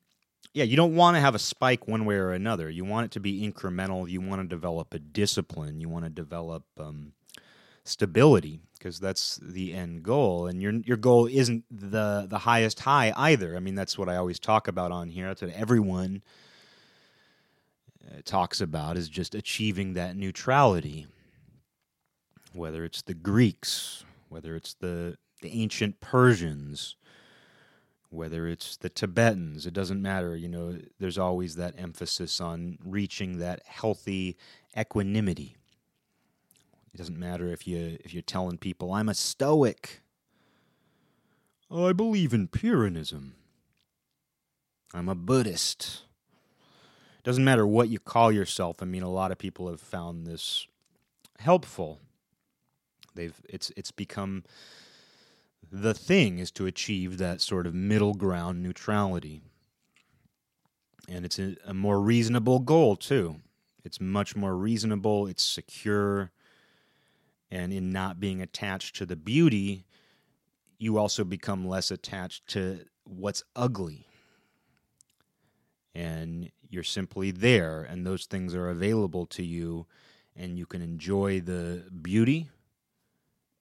yeah, 0.52 0.64
you 0.64 0.76
don't 0.76 0.94
want 0.94 1.16
to 1.16 1.20
have 1.20 1.34
a 1.34 1.38
spike 1.38 1.88
one 1.88 2.04
way 2.04 2.16
or 2.16 2.32
another. 2.32 2.68
You 2.68 2.84
want 2.84 3.06
it 3.06 3.10
to 3.12 3.20
be 3.20 3.50
incremental. 3.50 4.08
You 4.08 4.20
want 4.20 4.42
to 4.42 4.48
develop 4.48 4.92
a 4.92 4.98
discipline. 4.98 5.80
You 5.80 5.88
want 5.88 6.04
to 6.04 6.10
develop 6.10 6.64
um, 6.78 7.12
stability 7.90 8.60
because 8.78 8.98
that's 8.98 9.36
the 9.42 9.74
end 9.74 10.02
goal. 10.02 10.46
And 10.46 10.60
your 10.62 10.72
your 10.72 10.96
goal 10.96 11.26
isn't 11.26 11.64
the 11.70 12.26
the 12.28 12.38
highest 12.38 12.80
high 12.80 13.12
either. 13.16 13.56
I 13.56 13.60
mean, 13.60 13.74
that's 13.74 13.98
what 13.98 14.08
I 14.08 14.16
always 14.16 14.38
talk 14.38 14.68
about 14.68 14.90
on 14.92 15.08
here. 15.08 15.26
That's 15.26 15.42
what 15.42 15.52
everyone 15.52 16.22
uh, 18.10 18.20
talks 18.24 18.60
about 18.60 18.96
is 18.96 19.08
just 19.08 19.34
achieving 19.34 19.94
that 19.94 20.16
neutrality. 20.16 21.06
Whether 22.52 22.84
it's 22.84 23.02
the 23.02 23.14
Greeks, 23.14 24.04
whether 24.28 24.56
it's 24.56 24.74
the 24.74 25.16
the 25.42 25.52
ancient 25.52 26.00
Persians, 26.00 26.96
whether 28.10 28.48
it's 28.48 28.76
the 28.76 28.88
Tibetans, 28.88 29.66
it 29.66 29.74
doesn't 29.74 30.02
matter. 30.02 30.36
You 30.36 30.48
know, 30.48 30.78
there's 30.98 31.18
always 31.18 31.56
that 31.56 31.74
emphasis 31.78 32.40
on 32.40 32.78
reaching 32.84 33.38
that 33.38 33.62
healthy 33.66 34.36
equanimity. 34.76 35.56
It 36.92 36.96
doesn't 36.96 37.18
matter 37.18 37.48
if 37.48 37.66
you 37.66 37.98
if 38.04 38.12
you're 38.12 38.22
telling 38.22 38.58
people 38.58 38.92
I'm 38.92 39.08
a 39.08 39.14
stoic. 39.14 40.02
I 41.70 41.92
believe 41.92 42.34
in 42.34 42.48
Pyrrhonism. 42.48 43.32
I'm 44.92 45.08
a 45.08 45.14
Buddhist. 45.14 46.02
It 47.18 47.24
doesn't 47.24 47.44
matter 47.44 47.66
what 47.66 47.88
you 47.88 48.00
call 48.00 48.32
yourself. 48.32 48.82
I 48.82 48.86
mean, 48.86 49.02
a 49.02 49.10
lot 49.10 49.30
of 49.30 49.38
people 49.38 49.68
have 49.68 49.80
found 49.80 50.26
this 50.26 50.66
helpful. 51.38 52.00
They've 53.14 53.40
it's 53.48 53.70
it's 53.76 53.92
become 53.92 54.44
the 55.70 55.94
thing 55.94 56.38
is 56.38 56.50
to 56.52 56.66
achieve 56.66 57.18
that 57.18 57.40
sort 57.40 57.66
of 57.66 57.74
middle 57.74 58.14
ground 58.14 58.62
neutrality. 58.62 59.42
And 61.08 61.24
it's 61.24 61.38
a, 61.38 61.56
a 61.64 61.74
more 61.74 62.00
reasonable 62.00 62.58
goal 62.58 62.96
too. 62.96 63.36
It's 63.84 64.00
much 64.00 64.36
more 64.36 64.56
reasonable, 64.56 65.26
it's 65.26 65.42
secure, 65.42 66.30
and 67.50 67.72
in 67.72 67.90
not 67.90 68.20
being 68.20 68.40
attached 68.40 68.96
to 68.96 69.06
the 69.06 69.16
beauty, 69.16 69.84
you 70.78 70.98
also 70.98 71.24
become 71.24 71.66
less 71.66 71.90
attached 71.90 72.46
to 72.48 72.84
what's 73.04 73.42
ugly. 73.56 74.06
And 75.94 76.50
you're 76.68 76.84
simply 76.84 77.30
there, 77.30 77.82
and 77.82 78.06
those 78.06 78.26
things 78.26 78.54
are 78.54 78.68
available 78.68 79.26
to 79.26 79.44
you, 79.44 79.86
and 80.36 80.58
you 80.58 80.66
can 80.66 80.82
enjoy 80.82 81.40
the 81.40 81.84
beauty 82.02 82.48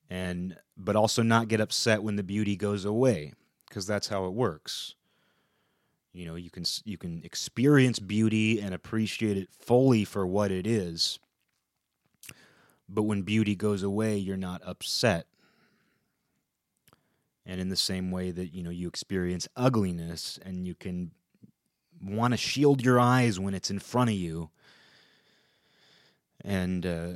and 0.10 0.55
but 0.75 0.96
also 0.96 1.22
not 1.22 1.48
get 1.48 1.62
upset 1.62 2.01
when 2.03 2.15
the 2.15 2.24
beauty 2.24 2.55
goes 2.55 2.86
away 2.86 3.34
because 3.67 3.86
that's 3.86 4.08
how 4.08 4.25
it 4.25 4.34
works 4.34 4.96
you 6.13 6.25
know 6.25 6.36
you 6.36 6.50
can 6.50 6.63
you 6.86 6.98
can 6.98 7.22
experience 7.24 8.00
beauty 8.00 8.60
and 8.60 8.74
appreciate 8.74 9.38
it 9.38 9.50
fully 9.51 10.03
for 10.03 10.25
what 10.25 10.51
it 10.51 10.65
is 10.65 11.19
but 12.89 13.03
when 13.03 13.22
beauty 13.22 13.55
goes 13.55 13.84
away, 13.84 14.17
you're 14.17 14.38
not 14.38 14.62
upset. 14.65 15.27
And 17.46 17.62
in 17.62 17.69
the 17.69 17.75
same 17.75 18.12
way 18.12 18.31
that, 18.31 18.53
you 18.53 18.63
know, 18.63 18.69
you 18.69 18.88
experience 18.88 19.48
ugliness 19.55 20.39
and 20.43 20.67
you 20.67 20.75
can 20.75 21.12
want 22.01 22.34
to 22.34 22.38
shield 22.38 22.84
your 22.84 23.00
eyes 23.00 23.39
when 23.39 23.53
it's 23.53 23.72
in 23.72 23.79
front 23.79 24.10
of 24.10 24.15
you. 24.15 24.50
And, 26.43 26.86
uh, 26.86 27.12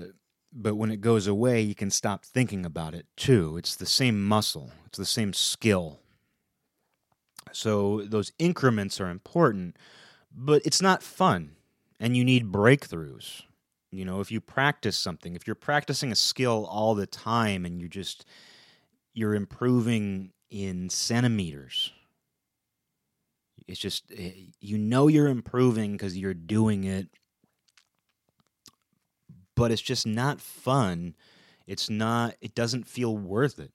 but 0.51 0.75
when 0.75 0.91
it 0.91 1.01
goes 1.01 1.27
away, 1.27 1.61
you 1.61 1.75
can 1.75 1.89
stop 1.89 2.25
thinking 2.25 2.65
about 2.65 2.93
it 2.93 3.05
too. 3.15 3.57
It's 3.57 3.75
the 3.75 3.85
same 3.85 4.23
muscle, 4.23 4.71
it's 4.85 4.97
the 4.97 5.05
same 5.05 5.33
skill. 5.33 5.99
So 7.51 8.01
those 8.01 8.31
increments 8.39 8.99
are 8.99 9.09
important, 9.09 9.77
but 10.35 10.61
it's 10.65 10.81
not 10.81 11.03
fun. 11.03 11.55
And 11.99 12.17
you 12.17 12.25
need 12.25 12.51
breakthroughs. 12.51 13.43
You 13.93 14.05
know, 14.05 14.21
if 14.21 14.31
you 14.31 14.41
practice 14.41 14.97
something, 14.97 15.35
if 15.35 15.45
you're 15.45 15.55
practicing 15.55 16.11
a 16.11 16.15
skill 16.15 16.65
all 16.69 16.95
the 16.95 17.05
time 17.05 17.65
and 17.65 17.79
you 17.79 17.87
just 17.87 18.25
you're 19.13 19.35
improving 19.35 20.31
in 20.49 20.89
centimeters. 20.89 21.91
It's 23.67 23.79
just 23.79 24.11
eh, 24.15 24.31
you 24.59 24.77
know 24.77 25.07
you're 25.07 25.27
improving 25.27 25.93
because 25.93 26.17
you're 26.17 26.33
doing 26.33 26.83
it, 26.83 27.07
but 29.55 29.71
it's 29.71 29.81
just 29.81 30.05
not 30.05 30.41
fun. 30.41 31.15
It's 31.67 31.89
not. 31.89 32.35
It 32.41 32.55
doesn't 32.55 32.87
feel 32.87 33.15
worth 33.15 33.59
it 33.59 33.71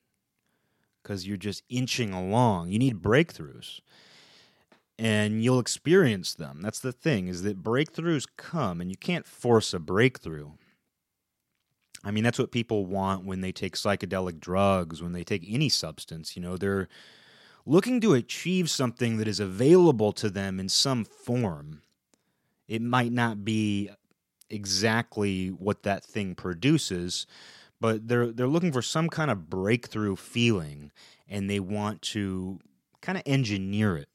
because 1.02 1.26
you're 1.26 1.37
just 1.37 1.62
inching 1.68 2.12
along. 2.12 2.70
You 2.70 2.78
need 2.78 3.00
breakthroughs 3.02 3.80
and 4.99 5.45
you'll 5.45 5.61
experience 5.61 6.35
them. 6.35 6.61
That's 6.61 6.81
the 6.81 6.93
thing 6.93 7.28
is 7.28 7.43
that 7.43 7.62
breakthroughs 7.62 8.26
come 8.37 8.81
and 8.81 8.90
you 8.90 8.97
can't 8.97 9.26
force 9.26 9.73
a 9.73 9.78
breakthrough. 9.78 10.50
I 12.05 12.11
mean, 12.11 12.25
that's 12.25 12.38
what 12.38 12.52
people 12.52 12.87
want 12.87 13.25
when 13.25 13.40
they 13.40 13.52
take 13.52 13.76
psychedelic 13.76 14.40
drugs, 14.40 15.02
when 15.02 15.12
they 15.12 15.25
take 15.25 15.45
any 15.47 15.69
substance, 15.69 16.37
you 16.37 16.43
know, 16.43 16.57
they're 16.57 16.88
looking 17.67 18.00
to 18.00 18.14
achieve 18.14 18.71
something 18.71 19.19
that 19.19 19.28
is 19.28 19.40
available 19.40 20.12
to 20.12 20.31
them 20.31 20.59
in 20.59 20.69
some 20.69 21.05
form. 21.05 21.83
It 22.67 22.83
might 22.83 23.12
not 23.12 23.45
be 23.45 23.90
exactly 24.50 25.49
what 25.49 25.83
that 25.83 26.05
thing 26.05 26.35
produces, 26.35 27.26
but 27.81 28.09
they're 28.09 28.33
they're 28.33 28.47
looking 28.47 28.73
for 28.73 28.83
some 28.83 29.09
kind 29.09 29.31
of 29.31 29.50
breakthrough 29.50 30.17
feeling 30.17 30.90
and 31.28 31.49
they 31.49 31.61
want 31.61 32.02
to 32.02 32.59
kind 33.00 33.19
of 33.19 33.25
engineer 33.26 33.97
it 33.97 34.09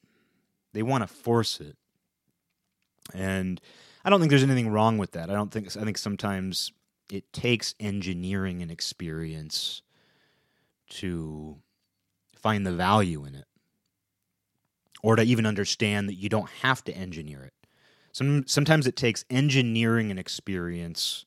they 0.74 0.84
want 0.84 1.08
to 1.08 1.08
force 1.08 1.60
it. 1.60 1.78
And 3.14 3.62
I 4.04 4.10
don't 4.10 4.20
think 4.20 4.30
there's 4.30 4.44
anything 4.44 4.70
wrong 4.70 4.98
with 4.98 5.12
that. 5.12 5.30
I 5.30 5.34
don't 5.34 5.52
think 5.52 5.76
I 5.78 5.84
think 5.84 5.98
sometimes 5.98 6.72
it 7.12 7.32
takes 7.34 7.76
engineering 7.80 8.62
and 8.62 8.72
experience 8.72 9.82
to 10.90 11.58
find 12.36 12.66
the 12.66 12.72
value 12.72 13.26
in 13.26 13.36
it 13.36 13.46
or 15.02 15.16
to 15.16 15.24
even 15.24 15.46
understand 15.46 16.08
that 16.08 16.16
you 16.16 16.30
don't 16.30 16.50
have 16.62 16.84
to 16.86 16.94
engineer 16.94 17.44
it. 17.44 17.54
Some, 18.14 18.46
sometimes 18.48 18.88
it 18.88 18.96
takes 18.96 19.26
engineering 19.30 20.12
and 20.12 20.20
experience 20.20 21.26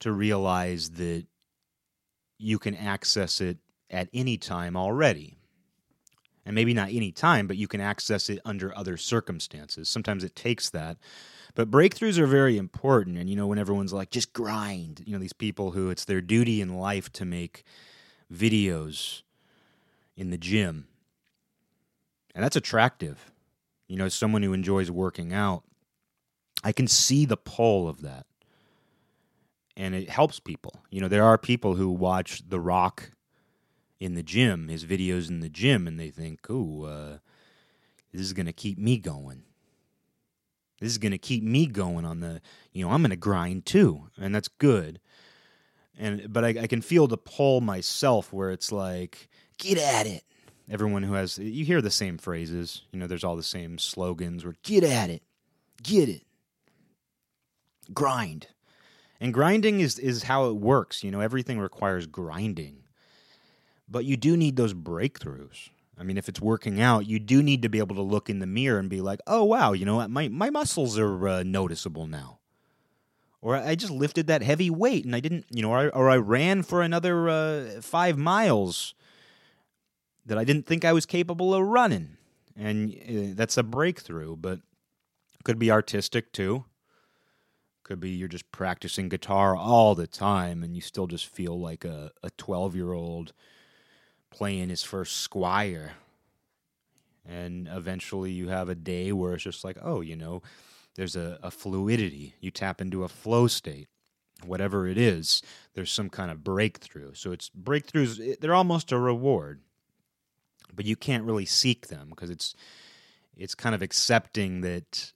to 0.00 0.12
realize 0.12 0.90
that 0.90 1.26
you 2.38 2.58
can 2.58 2.74
access 2.74 3.40
it 3.40 3.58
at 3.90 4.08
any 4.14 4.38
time 4.38 4.76
already. 4.76 5.38
And 6.48 6.54
maybe 6.54 6.72
not 6.72 6.88
any 6.88 7.12
time, 7.12 7.46
but 7.46 7.58
you 7.58 7.68
can 7.68 7.82
access 7.82 8.30
it 8.30 8.40
under 8.42 8.74
other 8.74 8.96
circumstances. 8.96 9.86
Sometimes 9.86 10.24
it 10.24 10.34
takes 10.34 10.70
that. 10.70 10.96
But 11.54 11.70
breakthroughs 11.70 12.16
are 12.16 12.26
very 12.26 12.56
important. 12.56 13.18
And, 13.18 13.28
you 13.28 13.36
know, 13.36 13.46
when 13.46 13.58
everyone's 13.58 13.92
like, 13.92 14.08
just 14.08 14.32
grind, 14.32 15.02
you 15.04 15.12
know, 15.12 15.18
these 15.18 15.34
people 15.34 15.72
who 15.72 15.90
it's 15.90 16.06
their 16.06 16.22
duty 16.22 16.62
in 16.62 16.78
life 16.78 17.12
to 17.12 17.26
make 17.26 17.64
videos 18.32 19.20
in 20.16 20.30
the 20.30 20.38
gym. 20.38 20.88
And 22.34 22.42
that's 22.42 22.56
attractive. 22.56 23.30
You 23.86 23.98
know, 23.98 24.08
someone 24.08 24.42
who 24.42 24.54
enjoys 24.54 24.90
working 24.90 25.34
out, 25.34 25.64
I 26.64 26.72
can 26.72 26.88
see 26.88 27.26
the 27.26 27.36
pull 27.36 27.90
of 27.90 28.00
that. 28.00 28.24
And 29.76 29.94
it 29.94 30.08
helps 30.08 30.40
people. 30.40 30.80
You 30.88 31.02
know, 31.02 31.08
there 31.08 31.24
are 31.24 31.36
people 31.36 31.74
who 31.74 31.90
watch 31.90 32.48
The 32.48 32.58
Rock 32.58 33.10
in 34.00 34.14
the 34.14 34.22
gym, 34.22 34.68
his 34.68 34.84
videos 34.84 35.28
in 35.28 35.40
the 35.40 35.48
gym, 35.48 35.86
and 35.86 35.98
they 35.98 36.10
think, 36.10 36.48
"Ooh, 36.50 36.84
uh, 36.84 37.18
this 38.12 38.22
is 38.22 38.32
to 38.46 38.52
keep 38.52 38.78
me 38.78 38.98
going. 38.98 39.42
This 40.80 40.92
is 40.92 40.98
to 41.12 41.18
keep 41.18 41.42
me 41.42 41.66
going 41.66 42.04
on 42.04 42.20
the, 42.20 42.40
you 42.72 42.84
know, 42.84 42.92
I'm 42.92 43.02
to 43.10 43.16
grind 43.16 43.66
too, 43.66 44.08
and 44.16 44.34
that's 44.34 44.48
good." 44.48 45.00
And 45.98 46.32
but 46.32 46.44
I, 46.44 46.48
I 46.48 46.66
can 46.68 46.80
feel 46.80 47.08
the 47.08 47.18
pull 47.18 47.60
myself, 47.60 48.32
where 48.32 48.50
it's 48.50 48.70
like, 48.70 49.28
"Get 49.58 49.78
at 49.78 50.06
it." 50.06 50.24
Everyone 50.70 51.02
who 51.02 51.14
has, 51.14 51.38
you 51.38 51.64
hear 51.64 51.80
the 51.80 51.90
same 51.90 52.18
phrases. 52.18 52.82
You 52.92 52.98
know, 52.98 53.06
there's 53.06 53.24
all 53.24 53.36
the 53.36 53.42
same 53.42 53.78
slogans. 53.78 54.44
Where 54.44 54.54
"Get 54.62 54.84
at 54.84 55.10
it, 55.10 55.22
get 55.82 56.08
it, 56.08 56.22
grind." 57.92 58.48
And 59.20 59.34
grinding 59.34 59.80
is 59.80 59.98
is 59.98 60.22
how 60.24 60.48
it 60.50 60.56
works. 60.56 61.02
You 61.02 61.10
know, 61.10 61.20
everything 61.20 61.58
requires 61.58 62.06
grinding 62.06 62.84
but 63.88 64.04
you 64.04 64.16
do 64.16 64.36
need 64.36 64.56
those 64.56 64.74
breakthroughs. 64.74 65.70
I 65.98 66.04
mean, 66.04 66.16
if 66.16 66.28
it's 66.28 66.40
working 66.40 66.80
out, 66.80 67.06
you 67.06 67.18
do 67.18 67.42
need 67.42 67.62
to 67.62 67.68
be 67.68 67.78
able 67.78 67.96
to 67.96 68.02
look 68.02 68.30
in 68.30 68.38
the 68.38 68.46
mirror 68.46 68.78
and 68.78 68.88
be 68.88 69.00
like, 69.00 69.20
"Oh 69.26 69.44
wow, 69.44 69.72
you 69.72 69.84
know? 69.84 70.06
My 70.08 70.28
my 70.28 70.50
muscles 70.50 70.98
are 70.98 71.28
uh, 71.28 71.42
noticeable 71.42 72.06
now." 72.06 72.38
Or 73.40 73.56
I 73.56 73.74
just 73.74 73.92
lifted 73.92 74.26
that 74.26 74.42
heavy 74.42 74.68
weight 74.68 75.04
and 75.04 75.14
I 75.14 75.20
didn't, 75.20 75.44
you 75.48 75.62
know, 75.62 75.70
or 75.70 75.78
I, 75.78 75.88
or 75.88 76.10
I 76.10 76.16
ran 76.16 76.64
for 76.64 76.82
another 76.82 77.28
uh, 77.28 77.80
five 77.80 78.18
miles 78.18 78.94
that 80.26 80.36
I 80.36 80.44
didn't 80.44 80.66
think 80.66 80.84
I 80.84 80.92
was 80.92 81.06
capable 81.06 81.54
of 81.54 81.64
running, 81.64 82.16
and 82.56 82.92
uh, 82.92 83.34
that's 83.34 83.56
a 83.56 83.62
breakthrough. 83.62 84.36
But 84.36 84.60
could 85.44 85.58
be 85.58 85.70
artistic 85.70 86.32
too. 86.32 86.64
Could 87.82 88.00
be 88.00 88.10
you're 88.10 88.28
just 88.28 88.52
practicing 88.52 89.08
guitar 89.08 89.56
all 89.56 89.94
the 89.94 90.06
time 90.06 90.62
and 90.62 90.76
you 90.76 90.82
still 90.82 91.06
just 91.06 91.26
feel 91.26 91.58
like 91.58 91.84
a 91.84 92.12
a 92.22 92.30
twelve 92.30 92.76
year 92.76 92.92
old 92.92 93.32
playing 94.30 94.68
his 94.68 94.82
first 94.82 95.28
Squier. 95.28 95.90
And 97.26 97.68
eventually 97.70 98.30
you 98.30 98.48
have 98.48 98.68
a 98.68 98.74
day 98.74 99.12
where 99.12 99.34
it's 99.34 99.44
just 99.44 99.64
like, 99.64 99.76
oh, 99.82 100.00
you 100.00 100.16
know, 100.16 100.42
there's 100.96 101.16
a, 101.16 101.38
a 101.42 101.50
fluidity. 101.50 102.34
You 102.40 102.50
tap 102.50 102.80
into 102.80 103.04
a 103.04 103.08
flow 103.08 103.46
state. 103.46 103.88
Whatever 104.44 104.86
it 104.86 104.96
is, 104.96 105.42
there's 105.74 105.90
some 105.90 106.08
kind 106.08 106.30
of 106.30 106.44
breakthrough. 106.44 107.12
So 107.14 107.32
it's 107.32 107.50
breakthroughs, 107.50 108.20
eh, 108.20 108.36
they're 108.40 108.54
almost 108.54 108.92
a 108.92 108.98
reward. 108.98 109.60
But 110.72 110.84
you 110.84 110.94
can't 110.94 111.24
really 111.24 111.46
seek 111.46 111.88
them 111.88 112.08
because 112.10 112.30
it's 112.30 112.54
it's 113.36 113.54
kind 113.54 113.74
of 113.74 113.82
accepting 113.82 114.60
that 114.62 115.12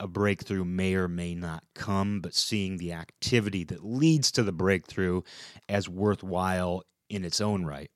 a 0.00 0.08
breakthrough 0.08 0.64
may 0.64 0.94
or 0.94 1.06
may 1.06 1.34
not 1.34 1.62
come, 1.74 2.20
but 2.20 2.34
seeing 2.34 2.78
the 2.78 2.92
activity 2.92 3.62
that 3.64 3.84
leads 3.84 4.32
to 4.32 4.42
the 4.42 4.52
breakthrough 4.52 5.22
as 5.68 5.88
worthwhile 5.88 6.82
in 7.08 7.24
its 7.24 7.40
own 7.40 7.64
right. 7.64 7.90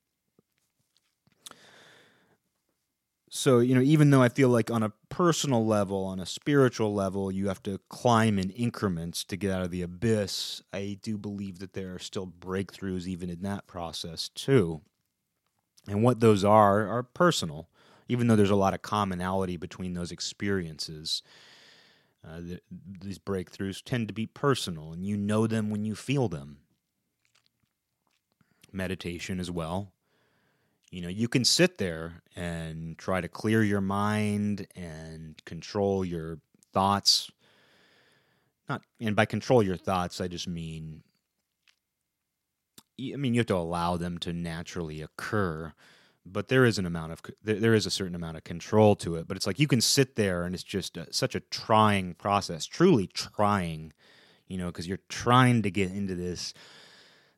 So 3.36 3.58
you 3.58 3.74
know 3.74 3.80
even 3.80 4.10
though 4.10 4.22
i 4.22 4.28
feel 4.28 4.48
like 4.48 4.70
on 4.70 4.82
a 4.82 4.92
personal 5.08 5.66
level 5.66 6.04
on 6.04 6.18
a 6.18 6.26
spiritual 6.26 6.94
level 6.94 7.30
you 7.30 7.48
have 7.48 7.62
to 7.62 7.78
climb 7.88 8.38
in 8.38 8.50
increments 8.50 9.24
to 9.24 9.36
get 9.36 9.50
out 9.50 9.62
of 9.62 9.70
the 9.70 9.82
abyss 9.82 10.62
i 10.72 10.98
do 11.02 11.18
believe 11.18 11.58
that 11.58 11.72
there 11.74 11.94
are 11.94 11.98
still 11.98 12.26
breakthroughs 12.26 13.06
even 13.06 13.30
in 13.30 13.42
that 13.42 13.66
process 13.66 14.28
too. 14.28 14.80
And 15.88 16.02
what 16.02 16.20
those 16.20 16.44
are 16.44 16.88
are 16.88 17.02
personal 17.02 17.68
even 18.08 18.26
though 18.28 18.36
there's 18.36 18.50
a 18.50 18.56
lot 18.56 18.74
of 18.74 18.82
commonality 18.82 19.56
between 19.56 19.94
those 19.94 20.12
experiences. 20.12 21.22
Uh, 22.24 22.40
the, 22.40 22.60
these 23.00 23.18
breakthroughs 23.18 23.82
tend 23.84 24.06
to 24.08 24.14
be 24.14 24.26
personal 24.26 24.92
and 24.92 25.04
you 25.04 25.16
know 25.16 25.46
them 25.46 25.70
when 25.70 25.84
you 25.84 25.94
feel 25.94 26.28
them. 26.28 26.58
Meditation 28.72 29.40
as 29.40 29.50
well 29.50 29.92
you 30.90 31.02
know 31.02 31.08
you 31.08 31.28
can 31.28 31.44
sit 31.44 31.78
there 31.78 32.22
and 32.34 32.96
try 32.98 33.20
to 33.20 33.28
clear 33.28 33.62
your 33.62 33.80
mind 33.80 34.66
and 34.76 35.42
control 35.44 36.04
your 36.04 36.38
thoughts. 36.72 37.30
Not 38.68 38.82
and 39.00 39.14
by 39.14 39.26
control 39.26 39.62
your 39.62 39.76
thoughts 39.76 40.20
i 40.20 40.26
just 40.26 40.48
mean 40.48 41.02
i 43.00 43.16
mean 43.16 43.32
you 43.32 43.40
have 43.40 43.46
to 43.46 43.54
allow 43.54 43.96
them 43.96 44.18
to 44.18 44.32
naturally 44.32 45.02
occur 45.02 45.72
but 46.24 46.48
there 46.48 46.64
is 46.64 46.78
an 46.78 46.86
amount 46.86 47.12
of 47.12 47.22
there 47.42 47.74
is 47.74 47.86
a 47.86 47.90
certain 47.90 48.14
amount 48.14 48.36
of 48.36 48.44
control 48.44 48.96
to 48.96 49.14
it 49.14 49.28
but 49.28 49.36
it's 49.36 49.46
like 49.46 49.60
you 49.60 49.68
can 49.68 49.80
sit 49.80 50.16
there 50.16 50.44
and 50.44 50.54
it's 50.54 50.64
just 50.64 50.96
a, 50.96 51.12
such 51.12 51.34
a 51.34 51.40
trying 51.40 52.14
process 52.14 52.66
truly 52.66 53.06
trying 53.06 53.92
you 54.48 54.58
know 54.58 54.66
because 54.66 54.88
you're 54.88 54.98
trying 55.08 55.62
to 55.62 55.70
get 55.70 55.90
into 55.90 56.14
this 56.14 56.52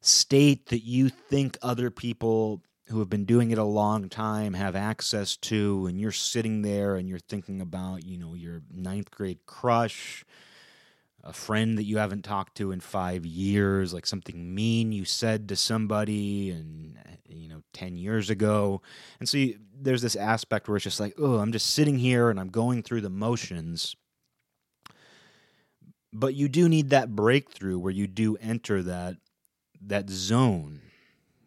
state 0.00 0.66
that 0.66 0.84
you 0.84 1.08
think 1.08 1.58
other 1.60 1.90
people 1.90 2.62
who 2.88 2.98
have 3.00 3.10
been 3.10 3.24
doing 3.24 3.50
it 3.50 3.58
a 3.58 3.64
long 3.64 4.08
time 4.08 4.54
have 4.54 4.74
access 4.74 5.36
to, 5.36 5.86
and 5.86 6.00
you're 6.00 6.12
sitting 6.12 6.62
there 6.62 6.96
and 6.96 7.08
you're 7.08 7.18
thinking 7.18 7.60
about, 7.60 8.04
you 8.04 8.16
know, 8.16 8.34
your 8.34 8.62
ninth 8.70 9.10
grade 9.10 9.44
crush, 9.46 10.24
a 11.22 11.32
friend 11.32 11.76
that 11.76 11.84
you 11.84 11.98
haven't 11.98 12.24
talked 12.24 12.56
to 12.56 12.72
in 12.72 12.80
five 12.80 13.26
years, 13.26 13.92
like 13.92 14.06
something 14.06 14.54
mean 14.54 14.92
you 14.92 15.04
said 15.04 15.48
to 15.48 15.56
somebody, 15.56 16.50
and 16.50 16.96
you 17.26 17.48
know, 17.48 17.62
ten 17.74 17.96
years 17.96 18.30
ago, 18.30 18.80
and 19.20 19.28
so 19.28 19.36
you, 19.36 19.58
there's 19.80 20.02
this 20.02 20.16
aspect 20.16 20.66
where 20.66 20.76
it's 20.76 20.84
just 20.84 21.00
like, 21.00 21.14
oh, 21.18 21.38
I'm 21.38 21.52
just 21.52 21.70
sitting 21.74 21.98
here 21.98 22.30
and 22.30 22.40
I'm 22.40 22.48
going 22.48 22.82
through 22.82 23.02
the 23.02 23.10
motions. 23.10 23.94
But 26.10 26.34
you 26.34 26.48
do 26.48 26.68
need 26.68 26.88
that 26.90 27.14
breakthrough 27.14 27.78
where 27.78 27.92
you 27.92 28.06
do 28.06 28.36
enter 28.36 28.82
that 28.82 29.16
that 29.82 30.08
zone 30.08 30.80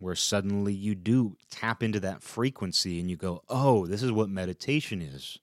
where 0.02 0.16
suddenly 0.16 0.74
you 0.74 0.96
do 0.96 1.38
tap 1.52 1.84
into 1.84 2.00
that 2.00 2.24
frequency 2.24 3.00
and 3.00 3.10
you 3.10 3.16
go, 3.16 3.44
oh, 3.48 3.86
this 3.86 4.02
is 4.02 4.12
what 4.12 4.30
meditation 4.30 5.00
is. 5.00 5.38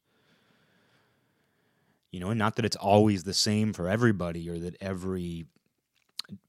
You 2.11 2.19
know, 2.19 2.31
and 2.31 2.39
not 2.39 2.57
that 2.57 2.65
it's 2.65 2.77
always 2.77 3.23
the 3.23 3.35
same 3.35 3.73
for 3.73 3.89
everybody 3.89 4.51
or 4.51 4.59
that 4.59 4.77
every 4.81 5.47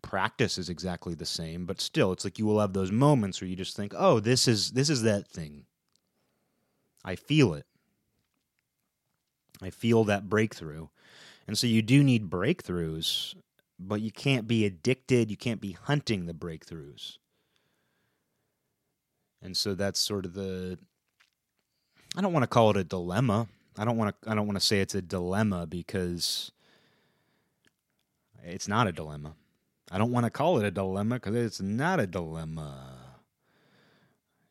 practice 0.01 0.57
is 0.57 0.69
exactly 0.69 1.13
the 1.13 1.25
same, 1.25 1.67
but 1.67 1.79
still 1.79 2.11
it's 2.11 2.23
like 2.23 2.39
you 2.39 2.47
will 2.47 2.59
have 2.59 2.73
those 2.73 2.91
moments 2.91 3.39
where 3.39 3.47
you 3.47 3.55
just 3.55 3.75
think, 3.75 3.93
"Oh, 3.95 4.19
this 4.19 4.47
is 4.47 4.71
this 4.71 4.89
is 4.89 5.03
that 5.03 5.27
thing." 5.27 5.65
I 7.05 7.15
feel 7.15 7.53
it. 7.53 7.67
I 9.61 9.69
feel 9.69 10.03
that 10.05 10.29
breakthrough. 10.29 10.87
And 11.47 11.57
so 11.57 11.67
you 11.67 11.81
do 11.81 12.03
need 12.03 12.29
breakthroughs, 12.29 13.35
but 13.77 14.01
you 14.01 14.11
can't 14.11 14.47
be 14.47 14.65
addicted, 14.65 15.29
you 15.29 15.37
can't 15.37 15.61
be 15.61 15.73
hunting 15.73 16.25
the 16.25 16.33
breakthroughs. 16.33 17.17
And 19.41 19.55
so 19.55 19.75
that's 19.75 19.99
sort 19.99 20.25
of 20.25 20.33
the 20.33 20.77
I 22.17 22.21
don't 22.21 22.33
want 22.33 22.43
to 22.43 22.47
call 22.47 22.71
it 22.71 22.77
a 22.77 22.83
dilemma. 22.83 23.47
I 23.77 23.85
don't 23.85 23.97
want 23.97 24.21
to 24.21 24.29
I 24.29 24.35
don't 24.35 24.47
want 24.47 24.59
to 24.59 24.65
say 24.65 24.81
it's 24.81 24.95
a 24.95 25.01
dilemma 25.01 25.67
because 25.67 26.51
it's 28.43 28.67
not 28.67 28.87
a 28.87 28.91
dilemma. 28.91 29.35
I 29.91 29.97
don't 29.97 30.11
want 30.11 30.25
to 30.25 30.29
call 30.29 30.57
it 30.59 30.65
a 30.65 30.71
dilemma 30.71 31.15
because 31.15 31.35
it's 31.35 31.61
not 31.61 31.99
a 31.99 32.07
dilemma. 32.07 32.99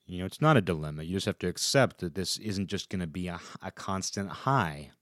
You 0.07 0.20
know, 0.20 0.24
it's 0.24 0.40
not 0.40 0.57
a 0.57 0.62
dilemma. 0.62 1.03
You 1.03 1.16
just 1.16 1.27
have 1.27 1.38
to 1.40 1.48
accept 1.48 2.01
that 2.01 2.14
this 2.14 2.38
isn't 2.38 2.68
just 2.68 2.88
going 2.88 3.01
to 3.01 3.07
be 3.07 3.29
a, 3.29 3.38
a 3.62 3.70
constant 3.70 4.31
high. 4.31 4.92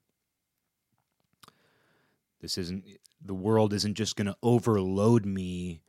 This 2.41 2.57
isn't, 2.57 2.83
the 3.23 3.33
world 3.33 3.73
isn't 3.73 3.95
just 3.95 4.15
going 4.17 4.27
to 4.27 4.35
overload 4.43 5.25
me 5.25 5.81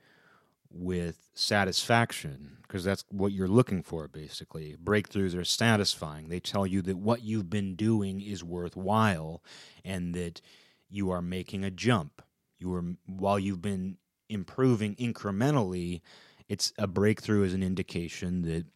with 0.70 1.30
satisfaction 1.34 2.58
because 2.62 2.84
that's 2.84 3.04
what 3.10 3.32
you're 3.32 3.48
looking 3.48 3.82
for 3.82 4.06
basically 4.06 4.76
breakthroughs 4.82 5.34
are 5.34 5.44
satisfying 5.44 6.28
they 6.28 6.40
tell 6.40 6.66
you 6.66 6.82
that 6.82 6.98
what 6.98 7.22
you've 7.22 7.48
been 7.48 7.74
doing 7.74 8.20
is 8.20 8.44
worthwhile 8.44 9.42
and 9.84 10.14
that 10.14 10.42
you 10.90 11.10
are 11.10 11.22
making 11.22 11.64
a 11.64 11.70
jump 11.70 12.20
you 12.58 12.74
are 12.74 12.84
while 13.06 13.38
you've 13.38 13.62
been 13.62 13.96
improving 14.28 14.94
incrementally, 14.96 16.00
it's 16.48 16.72
a 16.78 16.86
breakthrough 16.86 17.44
is 17.44 17.54
an 17.54 17.62
indication 17.62 18.42
that 18.42 18.66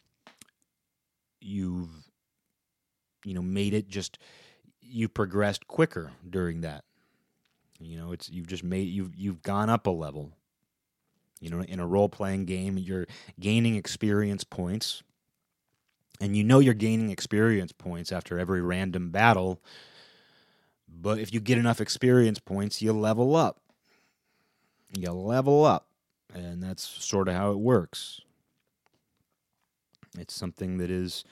you've 1.41 1.89
you 3.25 3.33
know 3.33 3.41
made 3.41 3.73
it 3.73 3.87
just 3.89 4.17
you 4.81 5.09
progressed 5.09 5.67
quicker 5.67 6.11
during 6.29 6.61
that. 6.61 6.83
You 7.79 7.97
know, 7.97 8.11
it's 8.13 8.29
you've 8.29 8.47
just 8.47 8.63
made 8.63 8.87
you've 8.87 9.15
you've 9.15 9.41
gone 9.41 9.69
up 9.69 9.87
a 9.87 9.91
level. 9.91 10.31
You 11.43 11.49
know, 11.49 11.61
in 11.61 11.81
a 11.81 11.85
role 11.85 12.07
playing 12.07 12.45
game, 12.45 12.77
you're 12.77 13.05
gaining 13.37 13.75
experience 13.75 14.45
points. 14.45 15.03
And 16.21 16.37
you 16.37 16.43
know 16.45 16.59
you're 16.59 16.73
gaining 16.73 17.09
experience 17.09 17.73
points 17.73 18.13
after 18.13 18.39
every 18.39 18.61
random 18.61 19.11
battle. 19.11 19.61
But 20.87 21.19
if 21.19 21.33
you 21.33 21.41
get 21.41 21.57
enough 21.57 21.81
experience 21.81 22.39
points, 22.39 22.81
you 22.81 22.93
level 22.93 23.35
up. 23.35 23.59
You 24.97 25.11
level 25.11 25.65
up. 25.65 25.87
And 26.33 26.63
that's 26.63 26.81
sort 26.81 27.27
of 27.27 27.35
how 27.35 27.51
it 27.51 27.59
works. 27.59 28.21
It's 30.17 30.33
something 30.33 30.77
that 30.77 30.89
is, 30.89 31.25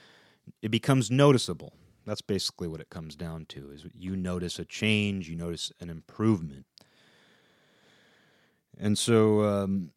it 0.60 0.70
becomes 0.70 1.10
noticeable. 1.10 1.72
That's 2.04 2.20
basically 2.20 2.68
what 2.68 2.82
it 2.82 2.90
comes 2.90 3.14
down 3.14 3.46
to 3.46 3.70
is 3.70 3.86
you 3.96 4.14
notice 4.14 4.58
a 4.58 4.66
change, 4.66 5.30
you 5.30 5.36
notice 5.36 5.72
an 5.80 5.88
improvement. 5.88 6.66
And 8.78 8.98
so 8.98 9.42
um, 9.42 9.92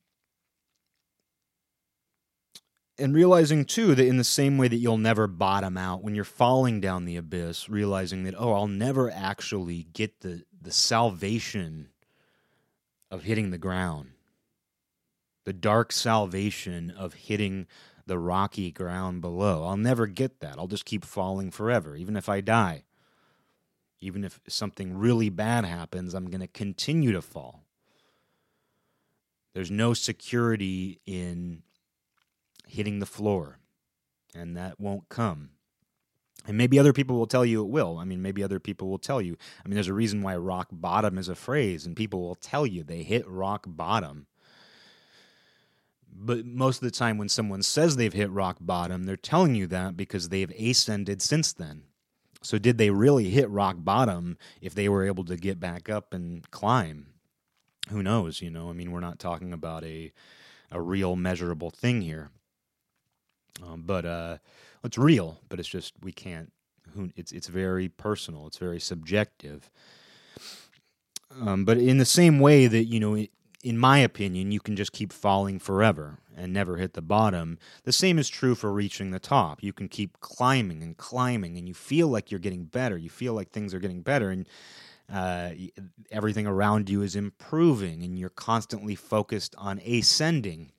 and 2.98 3.14
realizing 3.14 3.66
too 3.66 3.96
that 3.96 4.08
in 4.08 4.18
the 4.18 4.24
same 4.24 4.58
way 4.58 4.68
that 4.68 4.78
you'll 4.78 4.98
never 4.98 5.28
bottom 5.28 5.78
out 5.78 6.02
when 6.04 6.16
you're 6.16 6.24
falling 6.24 6.80
down 6.80 7.06
the 7.06 7.18
abyss 7.18 7.70
realizing 7.70 8.24
that 8.24 8.36
oh 8.38 8.54
I'll 8.54 8.68
never 8.68 9.12
actually 9.12 9.88
get 9.94 10.22
the 10.22 10.44
the 10.62 10.72
salvation 10.72 11.90
of 13.12 13.24
hitting 13.24 13.52
the 13.52 13.58
ground. 13.58 14.12
The 15.46 15.54
dark 15.54 15.92
salvation 15.92 16.90
of 16.90 17.14
hitting 17.14 17.68
the 18.08 18.18
rocky 18.18 18.72
ground 18.72 19.22
below. 19.22 19.64
I'll 19.64 19.78
never 19.78 20.08
get 20.08 20.40
that. 20.40 20.56
I'll 20.58 20.68
just 20.68 20.86
keep 20.86 21.06
falling 21.06 21.52
forever 21.52 21.96
even 21.96 22.16
if 22.16 22.28
I 22.28 22.42
die. 22.42 22.84
Even 24.00 24.24
if 24.24 24.40
something 24.48 24.98
really 24.98 25.30
bad 25.30 25.66
happens 25.66 26.14
I'm 26.14 26.30
going 26.30 26.42
to 26.42 26.48
continue 26.48 27.12
to 27.12 27.22
fall. 27.22 27.64
There's 29.54 29.72
no 29.72 29.94
security 29.94 31.00
in 31.06 31.62
hitting 32.68 33.00
the 33.00 33.06
floor, 33.06 33.60
and 34.34 34.56
that 34.58 34.80
won't 34.80 35.10
come. 35.10 35.52
And 36.48 36.58
maybe 36.58 36.78
other 36.78 36.94
people 36.94 37.18
will 37.18 37.28
tell 37.28 37.46
you 37.46 37.64
it 37.64 37.70
will. 37.70 37.98
I 37.98 38.06
mean, 38.06 38.22
maybe 38.22 38.44
other 38.44 38.60
people 38.60 38.90
will 38.90 39.00
tell 39.00 39.22
you. 39.22 39.36
I 39.64 39.68
mean, 39.68 39.76
there's 39.76 39.88
a 39.88 39.94
reason 39.94 40.22
why 40.22 40.36
rock 40.36 40.68
bottom 40.72 41.18
is 41.18 41.28
a 41.28 41.36
phrase, 41.36 41.86
and 41.86 41.96
people 41.96 42.22
will 42.22 42.36
tell 42.36 42.66
you 42.68 42.84
they 42.84 43.04
hit 43.04 43.28
rock 43.28 43.66
bottom. 43.68 44.28
But 46.18 46.46
most 46.46 46.78
of 46.78 46.84
the 46.84 46.92
time, 46.92 47.18
when 47.18 47.30
someone 47.30 47.64
says 47.64 47.96
they've 47.96 48.14
hit 48.14 48.30
rock 48.30 48.58
bottom, 48.62 49.04
they're 49.04 49.18
telling 49.18 49.56
you 49.56 49.68
that 49.68 49.98
because 49.98 50.30
they've 50.30 50.52
ascended 50.52 51.22
since 51.22 51.52
then. 51.52 51.84
So, 52.42 52.60
did 52.60 52.78
they 52.78 52.92
really 52.92 53.32
hit 53.32 53.50
rock 53.50 53.78
bottom 53.80 54.38
if 54.62 54.76
they 54.76 54.88
were 54.88 55.06
able 55.06 55.26
to 55.26 55.36
get 55.36 55.60
back 55.60 55.90
up 55.90 56.14
and 56.14 56.50
climb? 56.52 57.08
Who 57.90 58.04
knows? 58.04 58.42
You 58.42 58.52
know, 58.52 58.70
I 58.70 58.74
mean, 58.74 58.92
we're 58.92 59.00
not 59.00 59.20
talking 59.20 59.52
about 59.52 59.84
a 59.84 60.14
a 60.72 60.82
real 60.82 61.16
measurable 61.16 61.70
thing 61.70 62.02
here. 62.02 62.30
Um, 63.64 63.84
but 63.86 64.06
uh, 64.06 64.38
it's 64.84 64.98
real, 64.98 65.40
but 65.50 65.60
it's 65.60 65.70
just 65.70 65.94
we 66.02 66.12
can't. 66.12 66.52
It's 67.16 67.32
it's 67.32 67.48
very 67.48 67.90
personal. 67.90 68.48
It's 68.48 68.58
very 68.58 68.80
subjective. 68.80 69.70
Um, 71.42 71.66
but 71.66 71.78
in 71.78 71.98
the 71.98 72.06
same 72.06 72.40
way 72.40 72.68
that 72.68 72.86
you 72.86 73.00
know, 73.00 73.26
in 73.64 73.78
my 73.78 74.00
opinion, 74.00 74.52
you 74.52 74.60
can 74.60 74.76
just 74.76 74.92
keep 74.94 75.12
falling 75.12 75.60
forever 75.60 76.20
and 76.36 76.54
never 76.54 76.78
hit 76.78 76.94
the 76.94 77.02
bottom. 77.02 77.58
The 77.84 77.92
same 77.92 78.20
is 78.20 78.30
true 78.30 78.56
for 78.56 78.72
reaching 78.72 79.12
the 79.12 79.20
top. 79.20 79.64
You 79.64 79.74
can 79.74 79.88
keep 79.88 80.20
climbing 80.20 80.84
and 80.84 80.96
climbing, 80.96 81.58
and 81.58 81.68
you 81.68 81.74
feel 81.74 82.08
like 82.08 82.32
you're 82.32 82.40
getting 82.40 82.66
better. 82.66 82.98
You 82.98 83.10
feel 83.10 83.34
like 83.34 83.52
things 83.52 83.74
are 83.74 83.80
getting 83.80 84.02
better, 84.02 84.30
and 84.30 84.48
uh, 85.12 85.52
everything 86.12 86.48
around 86.48 86.90
you 86.90 87.02
is 87.02 87.16
improving, 87.16 88.04
and 88.04 88.18
you're 88.18 88.30
constantly 88.30 88.96
focused 88.96 89.56
on 89.58 89.80
ascending 89.80 90.72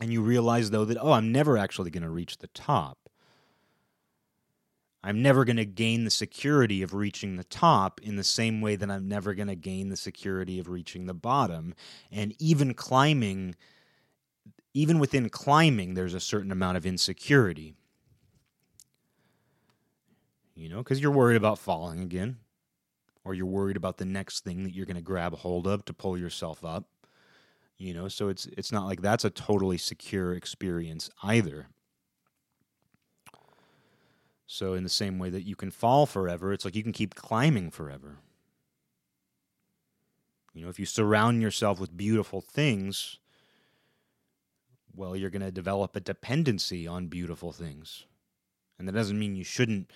and 0.00 0.12
you 0.12 0.22
realize 0.22 0.70
though 0.70 0.84
that 0.84 0.98
oh 1.00 1.12
i'm 1.12 1.32
never 1.32 1.56
actually 1.58 1.90
going 1.90 2.02
to 2.02 2.10
reach 2.10 2.38
the 2.38 2.48
top. 2.48 2.98
I'm 5.04 5.20
never 5.20 5.44
going 5.44 5.56
to 5.56 5.64
gain 5.64 6.04
the 6.04 6.12
security 6.12 6.80
of 6.80 6.94
reaching 6.94 7.34
the 7.34 7.42
top 7.42 8.00
in 8.04 8.14
the 8.14 8.24
same 8.24 8.60
way 8.60 8.76
that 8.76 8.90
i'm 8.90 9.08
never 9.08 9.34
going 9.34 9.48
to 9.48 9.56
gain 9.56 9.88
the 9.88 9.96
security 9.96 10.58
of 10.58 10.68
reaching 10.68 11.06
the 11.06 11.14
bottom. 11.14 11.74
And 12.10 12.34
even 12.38 12.74
climbing 12.74 13.54
even 14.74 14.98
within 14.98 15.28
climbing 15.28 15.94
there's 15.94 16.14
a 16.14 16.20
certain 16.20 16.52
amount 16.52 16.76
of 16.76 16.86
insecurity. 16.86 17.74
You 20.54 20.68
know 20.68 20.78
because 20.78 21.00
you're 21.00 21.10
worried 21.10 21.36
about 21.36 21.58
falling 21.58 22.00
again 22.00 22.38
or 23.24 23.34
you're 23.34 23.46
worried 23.46 23.76
about 23.76 23.98
the 23.98 24.04
next 24.04 24.44
thing 24.44 24.64
that 24.64 24.74
you're 24.74 24.86
going 24.86 24.96
to 24.96 25.02
grab 25.02 25.34
hold 25.34 25.66
of 25.66 25.84
to 25.84 25.92
pull 25.92 26.18
yourself 26.18 26.64
up 26.64 26.86
you 27.82 27.92
know 27.92 28.06
so 28.06 28.28
it's 28.28 28.46
it's 28.46 28.70
not 28.70 28.86
like 28.86 29.02
that's 29.02 29.24
a 29.24 29.30
totally 29.30 29.76
secure 29.76 30.32
experience 30.34 31.10
either. 31.22 31.66
So 34.46 34.74
in 34.74 34.84
the 34.84 34.88
same 34.88 35.18
way 35.18 35.30
that 35.30 35.42
you 35.42 35.56
can 35.56 35.70
fall 35.72 36.06
forever 36.06 36.52
it's 36.52 36.64
like 36.64 36.76
you 36.76 36.84
can 36.84 36.92
keep 36.92 37.16
climbing 37.16 37.70
forever. 37.70 38.18
You 40.54 40.62
know 40.62 40.68
if 40.68 40.78
you 40.78 40.86
surround 40.86 41.42
yourself 41.42 41.80
with 41.80 41.96
beautiful 41.96 42.40
things 42.40 43.18
well 44.94 45.16
you're 45.16 45.30
going 45.30 45.42
to 45.42 45.50
develop 45.50 45.96
a 45.96 46.00
dependency 46.00 46.86
on 46.86 47.08
beautiful 47.08 47.50
things. 47.50 48.04
And 48.78 48.86
that 48.86 48.92
doesn't 48.92 49.18
mean 49.18 49.34
you 49.34 49.44
shouldn't 49.44 49.90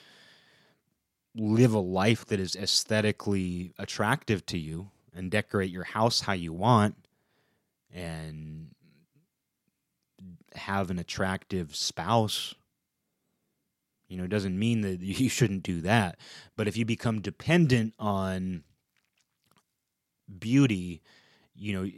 live 1.37 1.75
a 1.75 1.79
life 1.79 2.25
that 2.27 2.40
is 2.40 2.57
aesthetically 2.57 3.75
attractive 3.79 4.44
to 4.46 4.59
you 4.59 4.90
and 5.14 5.31
decorate 5.31 5.70
your 5.70 5.85
house 5.85 6.22
how 6.22 6.33
you 6.33 6.53
want 6.53 7.05
and 7.92 8.68
have 10.55 10.90
an 10.90 10.99
attractive 10.99 11.77
spouse 11.77 12.55
you 14.09 14.16
know 14.16 14.25
it 14.25 14.31
doesn't 14.31 14.59
mean 14.59 14.81
that 14.83 15.01
you 15.01 15.29
shouldn't 15.29 15.62
do 15.62 15.81
that. 15.83 16.18
But 16.57 16.68
if 16.68 16.77
you 16.77 16.85
become 16.85 17.20
dependent 17.20 17.94
on 17.99 18.64
beauty 20.38 21.03
you 21.55 21.72
know 21.72 21.90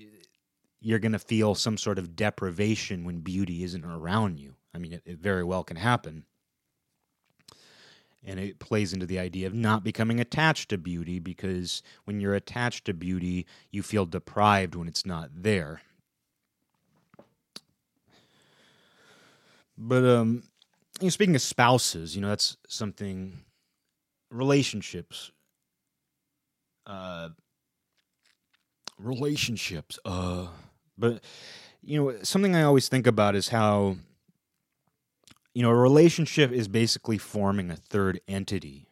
you're 0.81 0.99
going 0.99 1.13
to 1.13 1.19
feel 1.19 1.55
some 1.55 1.77
sort 1.77 1.99
of 1.99 2.15
deprivation 2.15 3.05
when 3.05 3.19
beauty 3.19 3.65
isn't 3.65 3.85
around 3.85 4.39
you. 4.39 4.55
I 4.75 4.79
mean 4.79 4.93
it, 4.93 5.03
it 5.05 5.19
very 5.19 5.45
well 5.45 5.65
can 5.65 5.77
happen 5.77 6.25
and 8.25 8.41
it 8.41 8.59
plays 8.59 8.93
into 8.93 9.07
the 9.07 9.19
idea 9.19 9.47
of 9.47 9.55
not 9.55 9.85
becoming 9.85 10.21
attached 10.21 10.69
to 10.69 10.79
beauty 10.79 11.19
because 11.19 11.83
when 12.05 12.21
you're 12.21 12.35
attached 12.35 12.85
to 12.85 12.95
beauty 12.95 13.47
you 13.71 13.83
feel 13.83 14.07
deprived 14.07 14.75
when 14.75 14.89
it's 14.89 15.07
not 15.07 15.31
there 15.35 15.81
But 19.79 20.05
um, 20.05 20.43
you 21.01 21.07
know, 21.07 21.11
speaking 21.11 21.37
of 21.37 21.43
spouses, 21.43 22.17
you 22.17 22.21
know 22.21 22.29
that's 22.29 22.57
something. 22.67 23.45
Relationships. 24.31 25.31
Uh, 26.87 27.31
relationships. 28.99 29.99
Uh, 30.05 30.49
but 30.99 31.23
you 31.83 32.03
know 32.03 32.17
something 32.25 32.57
I 32.57 32.65
always 32.65 32.89
think 32.89 33.07
about 33.07 33.37
is 33.37 33.49
how. 33.49 33.97
You 35.59 35.65
know, 35.65 35.71
a 35.71 35.75
relationship 35.75 36.53
is 36.53 36.69
basically 36.69 37.19
forming 37.19 37.69
a 37.69 37.75
third 37.75 38.21
entity. 38.29 38.87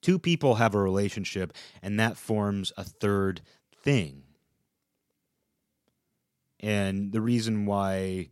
Two 0.00 0.18
people 0.18 0.56
have 0.56 0.74
a 0.74 0.82
relationship, 0.82 1.52
and 1.80 2.00
that 2.00 2.16
forms 2.16 2.72
a 2.76 2.82
third 2.82 3.40
thing. 3.84 4.24
And 6.58 7.12
the 7.12 7.20
reason 7.20 7.66
why 7.66 8.30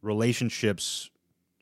relationships 0.00 1.10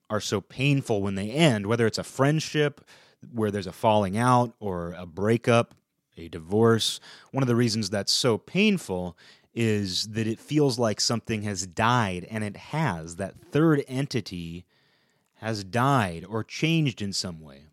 are 0.08 0.20
so 0.20 0.40
painful 0.40 1.02
when 1.02 1.16
they 1.16 1.32
end, 1.32 1.66
whether 1.66 1.84
it's 1.88 1.98
a 1.98 2.04
friendship 2.04 2.84
where 3.32 3.50
there's 3.50 3.66
a 3.66 3.72
falling 3.72 4.16
out 4.16 4.54
or 4.60 4.94
a 4.96 5.04
breakup, 5.04 5.74
a 6.16 6.28
divorce. 6.28 7.00
One 7.32 7.42
of 7.42 7.48
the 7.48 7.56
reasons 7.56 7.90
that's 7.90 8.12
so 8.12 8.38
painful 8.38 9.18
is 9.52 10.10
that 10.10 10.28
it 10.28 10.38
feels 10.38 10.78
like 10.78 11.00
something 11.00 11.42
has 11.42 11.66
died, 11.66 12.24
and 12.30 12.44
it 12.44 12.56
has. 12.56 13.16
That 13.16 13.34
third 13.50 13.82
entity 13.88 14.64
has 15.40 15.64
died 15.64 16.24
or 16.28 16.44
changed 16.44 17.00
in 17.00 17.12
some 17.12 17.40
way. 17.40 17.64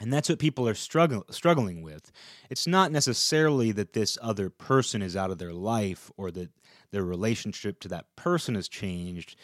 And 0.00 0.12
that's 0.12 0.28
what 0.28 0.38
people 0.38 0.68
are 0.68 0.74
struggle, 0.74 1.24
struggling 1.30 1.82
with. 1.82 2.12
It's 2.50 2.66
not 2.66 2.92
necessarily 2.92 3.72
that 3.72 3.92
this 3.92 4.18
other 4.20 4.50
person 4.50 5.00
is 5.00 5.16
out 5.16 5.30
of 5.30 5.38
their 5.38 5.52
life 5.52 6.10
or 6.16 6.30
that 6.32 6.50
their 6.90 7.04
relationship 7.04 7.80
to 7.80 7.88
that 7.88 8.14
person 8.16 8.54
has 8.56 8.68
changed. 8.68 9.36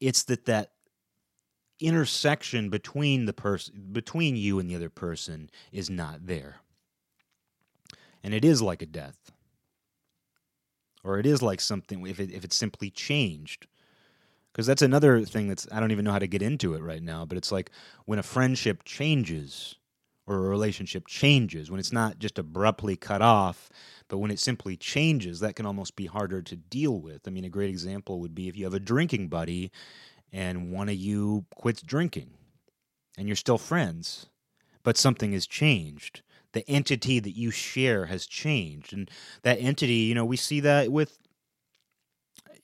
It's 0.00 0.24
that 0.24 0.46
that 0.46 0.72
intersection 1.80 2.70
between 2.70 3.26
the 3.26 3.32
person 3.32 3.90
between 3.92 4.34
you 4.34 4.58
and 4.58 4.68
the 4.68 4.74
other 4.74 4.90
person 4.90 5.48
is 5.70 5.88
not 5.88 6.26
there 6.26 6.56
and 8.24 8.34
it 8.34 8.44
is 8.44 8.60
like 8.60 8.82
a 8.82 8.86
death 8.86 9.30
or 11.04 11.20
it 11.20 11.26
is 11.26 11.40
like 11.40 11.60
something 11.60 12.04
if 12.04 12.18
it 12.18 12.32
if 12.32 12.44
it's 12.44 12.56
simply 12.56 12.90
changed. 12.90 13.68
Because 14.58 14.66
that's 14.66 14.82
another 14.82 15.24
thing 15.24 15.46
that's 15.46 15.68
I 15.70 15.78
don't 15.78 15.92
even 15.92 16.04
know 16.04 16.10
how 16.10 16.18
to 16.18 16.26
get 16.26 16.42
into 16.42 16.74
it 16.74 16.82
right 16.82 17.00
now, 17.00 17.24
but 17.24 17.38
it's 17.38 17.52
like 17.52 17.70
when 18.06 18.18
a 18.18 18.24
friendship 18.24 18.82
changes 18.84 19.76
or 20.26 20.34
a 20.34 20.48
relationship 20.48 21.06
changes, 21.06 21.70
when 21.70 21.78
it's 21.78 21.92
not 21.92 22.18
just 22.18 22.40
abruptly 22.40 22.96
cut 22.96 23.22
off, 23.22 23.70
but 24.08 24.18
when 24.18 24.32
it 24.32 24.40
simply 24.40 24.76
changes, 24.76 25.38
that 25.38 25.54
can 25.54 25.64
almost 25.64 25.94
be 25.94 26.06
harder 26.06 26.42
to 26.42 26.56
deal 26.56 26.98
with. 26.98 27.20
I 27.28 27.30
mean, 27.30 27.44
a 27.44 27.48
great 27.48 27.70
example 27.70 28.18
would 28.18 28.34
be 28.34 28.48
if 28.48 28.56
you 28.56 28.64
have 28.64 28.74
a 28.74 28.80
drinking 28.80 29.28
buddy 29.28 29.70
and 30.32 30.72
one 30.72 30.88
of 30.88 30.96
you 30.96 31.46
quits 31.54 31.80
drinking 31.80 32.30
and 33.16 33.28
you're 33.28 33.36
still 33.36 33.58
friends, 33.58 34.26
but 34.82 34.96
something 34.96 35.30
has 35.34 35.46
changed. 35.46 36.22
The 36.50 36.68
entity 36.68 37.20
that 37.20 37.36
you 37.36 37.52
share 37.52 38.06
has 38.06 38.26
changed. 38.26 38.92
And 38.92 39.08
that 39.42 39.60
entity, 39.60 39.94
you 39.94 40.16
know, 40.16 40.24
we 40.24 40.36
see 40.36 40.58
that 40.58 40.90
with 40.90 41.16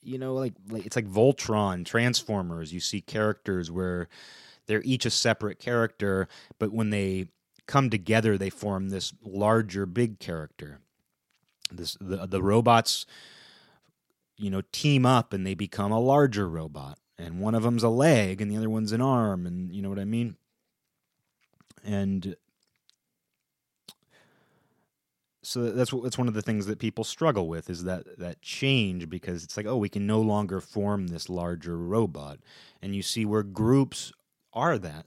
you 0.05 0.17
know, 0.17 0.33
like, 0.33 0.53
like 0.69 0.85
it's 0.85 0.95
like 0.95 1.07
Voltron, 1.07 1.85
Transformers. 1.85 2.73
You 2.73 2.79
see 2.79 3.01
characters 3.01 3.71
where 3.71 4.07
they're 4.67 4.83
each 4.83 5.05
a 5.05 5.09
separate 5.09 5.59
character, 5.59 6.27
but 6.59 6.71
when 6.71 6.89
they 6.89 7.27
come 7.67 7.89
together, 7.89 8.37
they 8.37 8.49
form 8.49 8.89
this 8.89 9.13
larger, 9.23 9.85
big 9.85 10.19
character. 10.19 10.79
This 11.71 11.97
the 11.99 12.25
the 12.27 12.43
robots, 12.43 13.05
you 14.37 14.49
know, 14.49 14.61
team 14.71 15.05
up 15.05 15.33
and 15.33 15.45
they 15.45 15.55
become 15.55 15.91
a 15.91 15.99
larger 15.99 16.47
robot, 16.47 16.99
and 17.17 17.39
one 17.39 17.55
of 17.55 17.63
them's 17.63 17.83
a 17.83 17.89
leg 17.89 18.41
and 18.41 18.51
the 18.51 18.57
other 18.57 18.69
one's 18.69 18.91
an 18.91 19.01
arm, 19.01 19.45
and 19.45 19.73
you 19.73 19.81
know 19.81 19.89
what 19.89 19.99
I 19.99 20.05
mean. 20.05 20.35
And 21.83 22.35
so 25.45 25.69
that's 25.71 25.91
that's 25.91 26.17
one 26.17 26.27
of 26.27 26.33
the 26.33 26.41
things 26.41 26.65
that 26.65 26.79
people 26.79 27.03
struggle 27.03 27.47
with 27.47 27.69
is 27.69 27.83
that 27.83 28.17
that 28.17 28.41
change 28.41 29.09
because 29.09 29.43
it's 29.43 29.55
like 29.55 29.67
oh 29.67 29.77
we 29.77 29.89
can 29.89 30.07
no 30.07 30.19
longer 30.19 30.59
form 30.59 31.07
this 31.07 31.29
larger 31.29 31.77
robot. 31.77 32.39
And 32.81 32.95
you 32.95 33.01
see 33.01 33.25
where 33.25 33.43
groups 33.43 34.11
are 34.53 34.77
that. 34.79 35.05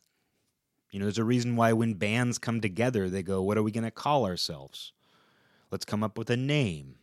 You 0.90 1.01
know 1.01 1.07
there's 1.07 1.18
a 1.18 1.24
reason 1.24 1.57
why 1.57 1.72
when 1.72 1.94
bands 1.94 2.38
come 2.38 2.61
together 2.61 3.11
they 3.11 3.22
go 3.22 3.42
what 3.42 3.59
are 3.59 3.62
we 3.62 3.72
going 3.72 3.85
to 3.85 3.90
call 3.90 4.24
ourselves? 4.24 4.92
Let's 5.70 5.85
come 5.85 6.05
up 6.05 6.16
with 6.16 6.31
a 6.31 6.37
name. 6.37 6.96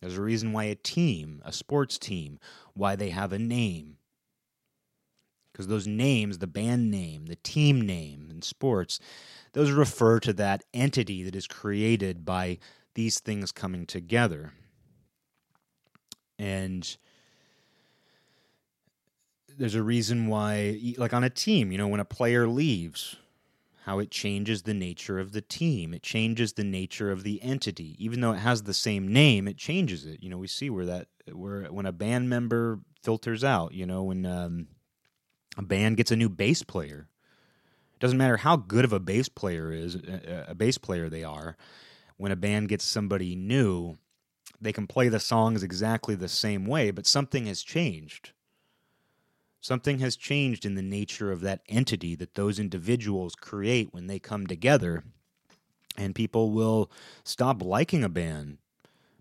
There's 0.00 0.16
a 0.16 0.22
reason 0.22 0.52
why 0.52 0.64
a 0.64 0.74
team 0.74 1.42
a 1.44 1.52
sports 1.52 1.98
team 1.98 2.38
why 2.72 2.96
they 2.96 3.10
have 3.10 3.32
a 3.32 3.38
name. 3.38 3.98
Because 5.52 5.66
those 5.68 5.86
names 5.86 6.38
the 6.38 6.46
band 6.46 6.90
name 6.90 7.26
the 7.26 7.36
team 7.36 7.82
name 7.82 8.28
in 8.30 8.40
sports 8.40 8.98
those 9.54 9.70
refer 9.70 10.20
to 10.20 10.32
that 10.34 10.64
entity 10.74 11.22
that 11.22 11.34
is 11.34 11.46
created 11.46 12.24
by 12.24 12.58
these 12.94 13.20
things 13.20 13.50
coming 13.50 13.86
together. 13.86 14.52
And 16.38 16.96
there's 19.56 19.76
a 19.76 19.82
reason 19.82 20.26
why, 20.26 20.94
like 20.98 21.14
on 21.14 21.24
a 21.24 21.30
team, 21.30 21.72
you 21.72 21.78
know, 21.78 21.88
when 21.88 22.00
a 22.00 22.04
player 22.04 22.46
leaves, 22.46 23.16
how 23.84 23.98
it 23.98 24.10
changes 24.10 24.62
the 24.62 24.74
nature 24.74 25.18
of 25.18 25.32
the 25.32 25.42
team. 25.42 25.92
It 25.92 26.02
changes 26.02 26.54
the 26.54 26.64
nature 26.64 27.12
of 27.12 27.22
the 27.22 27.40
entity. 27.42 27.94
Even 27.98 28.20
though 28.20 28.32
it 28.32 28.38
has 28.38 28.62
the 28.62 28.74
same 28.74 29.12
name, 29.12 29.46
it 29.46 29.58
changes 29.58 30.06
it. 30.06 30.22
You 30.22 30.30
know, 30.30 30.38
we 30.38 30.46
see 30.48 30.70
where 30.70 30.86
that, 30.86 31.08
where 31.30 31.64
when 31.64 31.86
a 31.86 31.92
band 31.92 32.30
member 32.30 32.80
filters 33.02 33.44
out, 33.44 33.72
you 33.72 33.84
know, 33.84 34.02
when 34.04 34.24
um, 34.24 34.68
a 35.58 35.62
band 35.62 35.98
gets 35.98 36.10
a 36.10 36.16
new 36.16 36.30
bass 36.30 36.62
player, 36.62 37.08
doesn't 38.00 38.18
matter 38.18 38.36
how 38.36 38.56
good 38.56 38.84
of 38.84 38.92
a 38.92 39.00
bass 39.00 39.28
player 39.28 39.72
is 39.72 39.96
uh, 39.96 40.20
uh, 40.28 40.50
a 40.50 40.54
bass 40.54 40.78
player 40.78 41.08
they 41.08 41.24
are. 41.24 41.56
When 42.16 42.32
a 42.32 42.36
band 42.36 42.68
gets 42.68 42.84
somebody 42.84 43.34
new, 43.34 43.96
they 44.60 44.72
can 44.72 44.86
play 44.86 45.08
the 45.08 45.20
songs 45.20 45.62
exactly 45.62 46.14
the 46.14 46.28
same 46.28 46.66
way, 46.66 46.90
but 46.90 47.06
something 47.06 47.46
has 47.46 47.62
changed. 47.62 48.32
Something 49.60 49.98
has 50.00 50.16
changed 50.16 50.66
in 50.66 50.74
the 50.74 50.82
nature 50.82 51.32
of 51.32 51.40
that 51.40 51.62
entity 51.68 52.14
that 52.16 52.34
those 52.34 52.58
individuals 52.58 53.34
create 53.34 53.92
when 53.92 54.06
they 54.06 54.18
come 54.18 54.46
together. 54.46 55.04
And 55.96 56.14
people 56.14 56.50
will 56.50 56.90
stop 57.24 57.62
liking 57.62 58.04
a 58.04 58.08
band 58.08 58.58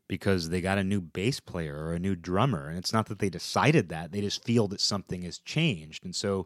because 0.08 0.50
they 0.50 0.60
got 0.60 0.78
a 0.78 0.84
new 0.84 1.00
bass 1.00 1.40
player 1.40 1.86
or 1.86 1.94
a 1.94 2.00
new 2.00 2.16
drummer. 2.16 2.68
And 2.68 2.78
it's 2.78 2.92
not 2.92 3.06
that 3.08 3.20
they 3.20 3.30
decided 3.30 3.90
that, 3.90 4.12
they 4.12 4.22
just 4.22 4.44
feel 4.44 4.68
that 4.68 4.82
something 4.82 5.22
has 5.22 5.40
changed. 5.40 6.04
And 6.04 6.16
so 6.16 6.46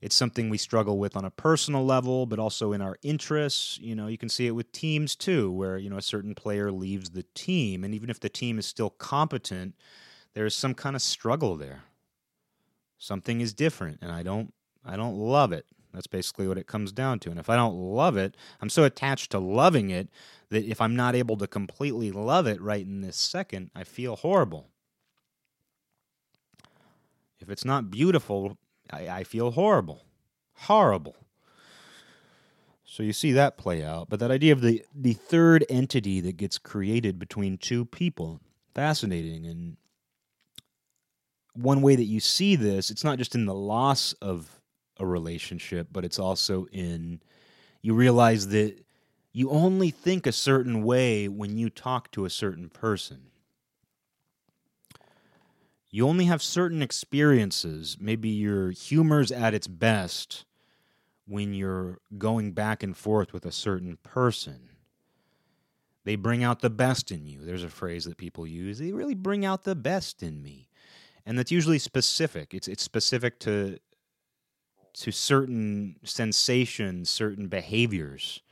it's 0.00 0.14
something 0.14 0.50
we 0.50 0.58
struggle 0.58 0.98
with 0.98 1.16
on 1.16 1.24
a 1.24 1.30
personal 1.30 1.84
level, 1.84 2.26
but 2.26 2.38
also 2.38 2.72
in 2.72 2.82
our 2.82 2.96
interests. 3.02 3.78
You 3.80 3.94
know, 3.94 4.06
you 4.06 4.18
can 4.18 4.28
see 4.28 4.46
it 4.46 4.52
with 4.52 4.72
teams 4.72 5.16
too, 5.16 5.50
where, 5.50 5.78
you 5.78 5.88
know, 5.88 5.96
a 5.96 6.02
certain 6.02 6.34
player 6.34 6.70
leaves 6.70 7.10
the 7.10 7.24
team. 7.34 7.84
And 7.84 7.94
even 7.94 8.10
if 8.10 8.20
the 8.20 8.28
team 8.28 8.58
is 8.58 8.66
still 8.66 8.90
competent, 8.90 9.74
there 10.34 10.46
is 10.46 10.54
some 10.54 10.74
kind 10.74 10.94
of 10.94 11.02
struggle 11.02 11.56
there. 11.56 11.84
Something 12.98 13.40
is 13.40 13.52
different, 13.52 13.98
and 14.00 14.10
I 14.10 14.22
don't 14.22 14.52
I 14.84 14.96
don't 14.96 15.16
love 15.16 15.52
it. 15.52 15.66
That's 15.92 16.06
basically 16.06 16.48
what 16.48 16.58
it 16.58 16.66
comes 16.66 16.90
down 16.90 17.20
to. 17.20 17.30
And 17.30 17.38
if 17.38 17.48
I 17.48 17.56
don't 17.56 17.76
love 17.76 18.16
it, 18.16 18.36
I'm 18.60 18.68
so 18.68 18.82
attached 18.84 19.30
to 19.30 19.38
loving 19.38 19.90
it 19.90 20.08
that 20.50 20.64
if 20.64 20.80
I'm 20.80 20.96
not 20.96 21.14
able 21.14 21.36
to 21.36 21.46
completely 21.46 22.10
love 22.10 22.46
it 22.46 22.60
right 22.60 22.84
in 22.84 23.00
this 23.00 23.16
second, 23.16 23.70
I 23.74 23.84
feel 23.84 24.16
horrible. 24.16 24.68
If 27.38 27.48
it's 27.48 27.64
not 27.64 27.90
beautiful 27.90 28.58
I, 28.90 29.08
I 29.08 29.24
feel 29.24 29.50
horrible. 29.52 30.04
Horrible. 30.54 31.16
So 32.84 33.02
you 33.02 33.12
see 33.12 33.32
that 33.32 33.56
play 33.56 33.82
out. 33.82 34.08
But 34.08 34.20
that 34.20 34.30
idea 34.30 34.52
of 34.52 34.60
the, 34.60 34.84
the 34.94 35.14
third 35.14 35.64
entity 35.68 36.20
that 36.20 36.36
gets 36.36 36.58
created 36.58 37.18
between 37.18 37.58
two 37.58 37.84
people, 37.84 38.40
fascinating. 38.74 39.46
And 39.46 39.76
one 41.54 41.82
way 41.82 41.96
that 41.96 42.04
you 42.04 42.20
see 42.20 42.56
this, 42.56 42.90
it's 42.90 43.04
not 43.04 43.18
just 43.18 43.34
in 43.34 43.46
the 43.46 43.54
loss 43.54 44.12
of 44.14 44.60
a 44.98 45.06
relationship, 45.06 45.88
but 45.90 46.04
it's 46.04 46.18
also 46.18 46.66
in 46.66 47.20
you 47.82 47.94
realize 47.94 48.48
that 48.48 48.84
you 49.32 49.50
only 49.50 49.90
think 49.90 50.26
a 50.26 50.32
certain 50.32 50.84
way 50.84 51.28
when 51.28 51.58
you 51.58 51.68
talk 51.68 52.10
to 52.12 52.24
a 52.24 52.30
certain 52.30 52.70
person 52.70 53.30
you 55.94 56.08
only 56.08 56.24
have 56.24 56.42
certain 56.42 56.82
experiences. 56.82 57.96
Maybe 58.00 58.28
your 58.28 58.72
humor's 58.72 59.30
at 59.30 59.54
its 59.54 59.68
best 59.68 60.44
when 61.24 61.54
you're 61.54 62.00
going 62.18 62.50
back 62.50 62.82
and 62.82 62.96
forth 62.96 63.32
with 63.32 63.46
a 63.46 63.52
certain 63.52 63.98
person. 64.02 64.70
They 66.02 66.16
bring 66.16 66.42
out 66.42 66.62
the 66.62 66.68
best 66.68 67.12
in 67.12 67.26
you. 67.26 67.44
There's 67.44 67.62
a 67.62 67.68
phrase 67.68 68.06
that 68.06 68.16
people 68.16 68.44
use. 68.44 68.80
They 68.80 68.90
really 68.90 69.14
bring 69.14 69.44
out 69.44 69.62
the 69.62 69.76
best 69.76 70.20
in 70.20 70.42
me. 70.42 70.68
And 71.24 71.38
that's 71.38 71.52
usually 71.52 71.78
specific. 71.78 72.54
It's 72.54 72.66
it's 72.66 72.82
specific 72.82 73.38
to 73.40 73.78
to 74.94 75.12
certain 75.12 75.94
sensations, 76.02 77.08
certain 77.08 77.46
behaviors 77.46 78.42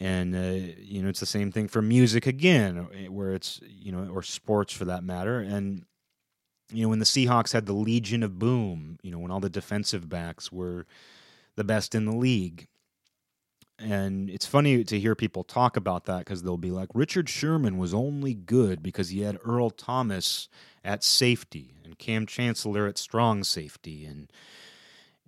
and 0.00 0.34
uh, 0.34 0.72
you 0.78 1.02
know 1.02 1.08
it's 1.08 1.20
the 1.20 1.26
same 1.26 1.50
thing 1.50 1.68
for 1.68 1.82
music 1.82 2.26
again 2.26 2.86
eh, 2.94 3.06
where 3.06 3.34
it's 3.34 3.60
you 3.62 3.92
know 3.92 4.08
or 4.12 4.22
sports 4.22 4.72
for 4.72 4.84
that 4.84 5.04
matter. 5.04 5.40
And 5.40 5.84
you 6.72 6.82
know 6.82 6.88
when 6.88 6.98
the 6.98 7.04
Seahawks 7.04 7.52
had 7.52 7.66
the 7.66 7.72
Legion 7.72 8.22
of 8.22 8.38
Boom 8.38 8.98
you 9.02 9.10
know 9.10 9.18
when 9.18 9.30
all 9.30 9.40
the 9.40 9.50
defensive 9.50 10.08
backs 10.08 10.52
were 10.52 10.86
the 11.56 11.64
best 11.64 11.94
in 11.94 12.04
the 12.04 12.14
league. 12.14 12.68
And 13.80 14.28
it's 14.28 14.46
funny 14.46 14.82
to 14.82 14.98
hear 14.98 15.14
people 15.14 15.44
talk 15.44 15.76
about 15.76 16.06
that 16.06 16.20
because 16.20 16.42
they'll 16.42 16.56
be 16.56 16.72
like 16.72 16.88
Richard 16.94 17.28
Sherman 17.28 17.78
was 17.78 17.94
only 17.94 18.34
good 18.34 18.82
because 18.82 19.10
he 19.10 19.20
had 19.20 19.38
Earl 19.44 19.70
Thomas 19.70 20.48
at 20.84 21.04
safety 21.04 21.74
and 21.84 21.96
Kam 21.96 22.26
Chancellor 22.26 22.88
at 22.88 22.98
strong 22.98 23.44
safety 23.44 24.04
and 24.04 24.32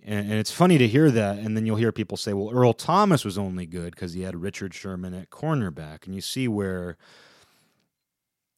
and, 0.03 0.31
and, 0.31 0.39
it's 0.39 0.51
funny 0.51 0.77
to 0.77 0.87
hear 0.87 1.11
that. 1.11 1.37
And 1.37 1.55
then 1.55 1.65
you'll 1.65 1.75
hear 1.75 1.91
people 1.91 2.17
say, 2.17 2.33
well, 2.33 2.51
Earl 2.51 2.73
Thomas 2.73 3.23
was 3.23 3.37
only 3.37 3.65
good 3.65 3.93
because 3.93 4.13
he 4.13 4.21
had 4.21 4.41
Richard 4.41 4.73
Sherman 4.73 5.13
at 5.13 5.29
cornerback. 5.29 6.05
And 6.05 6.15
you 6.15 6.21
see 6.21 6.47
where 6.47 6.97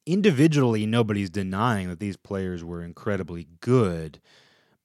individually 0.06 0.86
nobody's 0.86 1.30
denying 1.30 1.88
that 1.88 2.00
these 2.00 2.16
players 2.16 2.64
were 2.64 2.82
incredibly 2.82 3.48
good. 3.60 4.20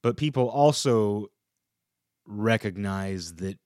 But 0.01 0.17
people 0.17 0.49
also 0.49 1.27
recognize 2.25 3.35
that 3.35 3.57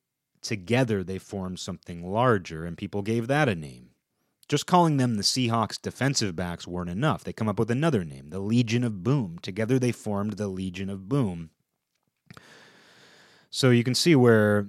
together 0.42 1.04
they 1.04 1.18
formed 1.18 1.60
something 1.60 2.06
larger, 2.06 2.66
and 2.66 2.78
people 2.78 3.02
gave 3.02 3.28
that 3.28 3.50
a 3.50 3.56
name. 3.56 3.90
Just 4.50 4.68
calling 4.68 4.98
them 4.98 5.16
the 5.16 5.24
Seahawks 5.24 5.82
defensive 5.82 6.36
backs 6.36 6.68
weren't 6.68 6.90
enough. 6.90 7.24
They 7.24 7.34
come 7.34 7.48
up 7.48 7.58
with 7.58 7.72
another 7.72 8.04
name, 8.04 8.30
the 8.30 8.40
Legion 8.40 8.84
of 8.84 9.04
Boom. 9.04 9.40
Together 9.42 9.80
they 9.80 9.92
formed 9.92 10.34
the 10.34 10.48
Legion 10.48 10.90
of 10.90 11.08
Boom. 11.08 11.50
So 13.56 13.70
you 13.70 13.84
can 13.84 13.94
see 13.96 14.16
where 14.16 14.68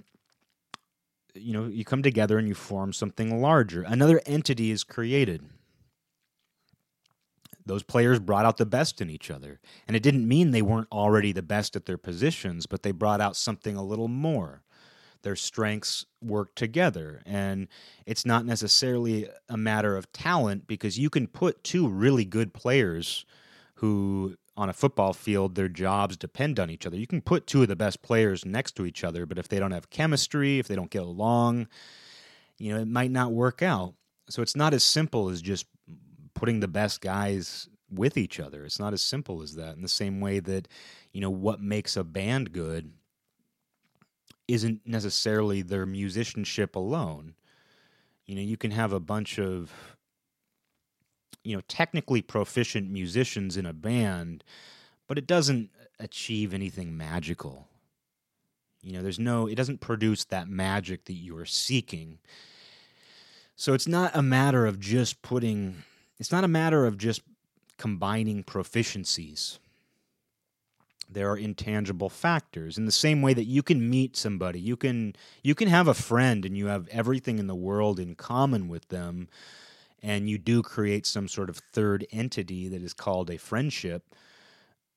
you 1.35 1.55
know 1.55 1.67
you 1.67 1.85
come 1.87 2.03
together 2.03 2.39
and 2.39 2.47
you 2.49 2.55
form 2.55 2.93
something 2.93 3.41
larger. 3.41 3.83
Another 3.83 4.21
entity 4.27 4.71
is 4.71 4.85
created. 4.85 5.43
Those 7.67 7.83
players 7.83 8.21
brought 8.21 8.45
out 8.45 8.59
the 8.59 8.67
best 8.67 9.01
in 9.01 9.11
each 9.11 9.31
other. 9.31 9.61
And 9.89 9.97
it 9.97 10.03
didn't 10.03 10.29
mean 10.29 10.51
they 10.51 10.63
weren't 10.63 10.89
already 10.93 11.33
the 11.33 11.43
best 11.43 11.77
at 11.77 11.87
their 11.87 11.99
positions, 11.99 12.67
but 12.67 12.83
they 12.83 12.93
brought 12.93 13.23
out 13.23 13.37
something 13.37 13.77
a 13.77 13.85
little 13.85 14.09
more. 14.09 14.63
their 15.23 15.37
strengths 15.37 16.07
work 16.23 16.55
together. 16.55 17.23
And 17.27 17.69
it's 18.07 18.25
not 18.25 18.47
necessarily 18.47 19.29
a 19.49 19.57
matter 19.57 19.97
of 19.97 20.13
talent 20.13 20.67
because 20.69 20.99
you 20.99 21.11
can 21.11 21.27
put 21.27 21.65
two 21.65 21.89
really 21.89 22.25
good 22.25 22.55
players 22.55 23.27
who 23.77 24.37
on 24.57 24.69
a 24.69 24.73
football 24.73 25.13
field 25.13 25.55
their 25.55 25.69
jobs 25.69 26.17
depend 26.17 26.61
on 26.61 26.71
each 26.71 26.87
other. 26.87 26.97
You 26.97 27.07
can 27.07 27.21
put 27.21 27.47
two 27.47 27.63
of 27.63 27.69
the 27.69 27.77
best 27.77 28.03
players 28.03 28.45
next 28.45 28.77
to 28.77 28.87
each 28.87 29.03
other, 29.03 29.27
but 29.27 29.39
if 29.39 29.49
they 29.49 29.59
don't 29.59 29.73
have 29.73 29.91
chemistry, 29.91 30.59
if 30.59 30.69
they 30.69 30.77
don't 30.77 30.91
get 30.91 31.03
along, 31.03 31.67
you 32.59 32.73
know, 32.73 32.81
it 32.81 32.89
might 32.89 33.11
not 33.11 33.33
work 33.33 33.63
out. 33.63 33.95
So 34.29 34.43
it's 34.43 34.57
not 34.57 34.73
as 34.73 34.85
simple 34.85 35.29
as 35.29 35.43
just 35.43 35.67
putting 36.35 36.61
the 36.61 36.69
best 36.69 37.01
guys 37.01 37.69
with 37.91 38.17
each 38.17 38.41
other. 38.41 38.65
It's 38.65 38.79
not 38.79 38.93
as 38.93 39.03
simple 39.03 39.43
as 39.43 39.55
that. 39.57 39.77
In 39.77 39.83
the 39.83 39.89
same 39.89 40.21
way 40.21 40.41
that, 40.41 40.69
you 41.13 41.21
know, 41.21 41.31
what 41.31 41.61
makes 41.61 41.97
a 41.97 42.05
band 42.05 42.53
good 42.53 42.93
isn't 44.47 44.81
necessarily 44.87 45.63
their 45.63 45.87
musicianship 45.87 46.77
alone. 46.77 47.35
You 48.27 48.37
know, 48.37 48.43
you 48.43 48.57
can 48.57 48.71
have 48.71 48.93
a 48.93 49.01
bunch 49.01 49.39
of 49.39 49.94
you 51.45 51.55
know, 51.55 51.63
technically 51.69 52.23
proficient 52.23 52.91
musicians 52.91 53.57
in 53.57 53.67
a 53.67 53.73
band, 53.73 54.43
but 55.07 55.19
it 55.19 55.27
doesn't 55.27 55.71
achieve 56.01 56.53
anything 56.53 56.97
magical. 56.97 57.69
You 58.83 58.95
know, 58.95 59.03
there's 59.03 59.19
no 59.19 59.47
it 59.47 59.55
doesn't 59.55 59.81
produce 59.81 60.25
that 60.25 60.49
magic 60.49 61.05
that 61.05 61.15
you 61.15 61.37
are 61.39 61.47
seeking. 61.47 62.19
So 63.57 63.73
it's 63.73 63.87
not 63.87 64.17
a 64.17 64.23
matter 64.23 64.67
of 64.67 64.81
just 64.81 65.23
putting 65.23 65.85
it's 66.19 66.33
not 66.33 66.45
a 66.45 66.49
matter 66.49 66.87
of 66.87 66.99
just 66.99 67.23
combining 67.77 68.45
proficiencies 68.45 69.59
there 71.11 71.31
are 71.31 71.37
intangible 71.37 72.09
factors 72.09 72.79
in 72.79 72.87
the 72.87 72.93
same 72.93 73.23
way 73.23 73.35
that 73.35 73.45
you 73.45 73.63
can 73.63 73.89
meet 73.89 74.17
somebody 74.17 74.61
you 74.61 74.77
can 74.77 75.15
you 75.43 75.55
can 75.55 75.69
have 75.69 75.89
a 75.89 75.95
friend 75.95 76.45
and 76.45 76.57
you 76.57 76.67
have 76.67 76.89
everything 76.89 77.39
in 77.39 77.47
the 77.47 77.55
world 77.55 77.99
in 77.99 78.15
common 78.15 78.69
with 78.69 78.89
them 78.89 79.29
and 80.05 80.29
you 80.29 80.39
do 80.39 80.63
create 80.63 81.07
some 81.07 81.27
sort 81.27 81.49
of 81.49 81.57
third 81.73 82.07
entity 82.13 82.69
that 82.69 82.83
is 82.83 82.93
called 82.93 83.31
a 83.31 83.39
friendship 83.39 84.05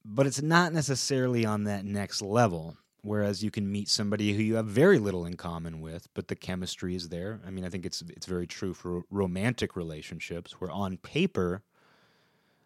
but 0.06 0.28
it's 0.28 0.42
not 0.42 0.74
necessarily 0.74 1.46
on 1.46 1.64
that 1.64 1.86
next 1.86 2.22
level 2.22 2.78
whereas 3.02 3.44
you 3.44 3.50
can 3.50 3.72
meet 3.72 3.88
somebody 3.88 4.34
who 4.34 4.44
you 4.44 4.56
have 4.56 4.68
very 4.68 5.00
little 5.00 5.26
in 5.26 5.36
common 5.36 5.82
with 5.82 6.08
but 6.14 6.28
the 6.28 6.36
chemistry 6.36 6.96
is 6.96 7.10
there 7.10 7.40
i 7.46 7.50
mean 7.50 7.66
i 7.66 7.70
think 7.70 7.86
it's 7.86 8.04
it's 8.10 8.26
very 8.26 8.46
true 8.46 8.74
for 8.74 9.02
romantic 9.10 9.76
relationships 9.76 10.60
where 10.60 10.72
on 10.72 10.98
paper 10.98 11.64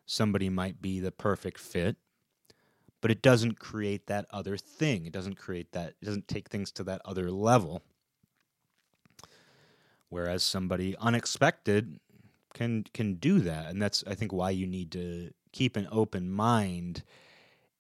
somebody 0.05 0.49
might 0.49 0.81
be 0.81 0.99
the 0.99 1.11
perfect 1.11 1.59
fit 1.59 1.95
but 3.01 3.11
it 3.11 3.21
doesn't 3.21 3.59
create 3.59 4.07
that 4.07 4.27
other 4.31 4.55
thing. 4.55 5.05
It 5.05 5.11
doesn't 5.11 5.35
create 5.35 5.71
that, 5.73 5.95
it 6.01 6.05
doesn't 6.05 6.27
take 6.27 6.49
things 6.49 6.71
to 6.73 6.83
that 6.85 7.01
other 7.03 7.31
level. 7.31 7.81
Whereas 10.09 10.43
somebody 10.43 10.95
unexpected 10.99 11.99
can 12.53 12.85
can 12.93 13.15
do 13.15 13.39
that, 13.39 13.69
and 13.69 13.81
that's 13.81 14.03
I 14.07 14.15
think 14.15 14.33
why 14.33 14.49
you 14.51 14.67
need 14.67 14.91
to 14.91 15.31
keep 15.51 15.75
an 15.75 15.87
open 15.91 16.31
mind 16.31 17.03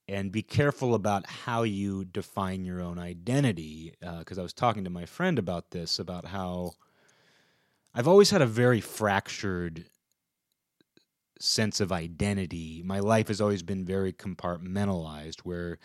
and 0.07 0.31
be 0.31 0.41
careful 0.41 0.93
about 0.93 1.25
how 1.25 1.63
you 1.63 2.03
define 2.03 2.65
your 2.65 2.81
own 2.81 2.99
identity. 2.99 3.93
Because 4.19 4.37
uh, 4.37 4.41
I 4.41 4.43
was 4.43 4.53
talking 4.53 4.83
to 4.83 4.89
my 4.89 5.05
friend 5.05 5.39
about 5.39 5.71
this, 5.71 5.99
about 5.99 6.25
how 6.25 6.73
I've 7.93 8.07
always 8.07 8.31
had 8.31 8.41
a 8.41 8.47
very 8.47 8.81
fractured 8.81 9.85
sense 11.39 11.79
of 11.79 11.91
identity. 11.91 12.83
My 12.85 12.99
life 12.99 13.27
has 13.27 13.41
always 13.41 13.63
been 13.63 13.85
very 13.85 14.13
compartmentalized, 14.13 15.41
where 15.41 15.79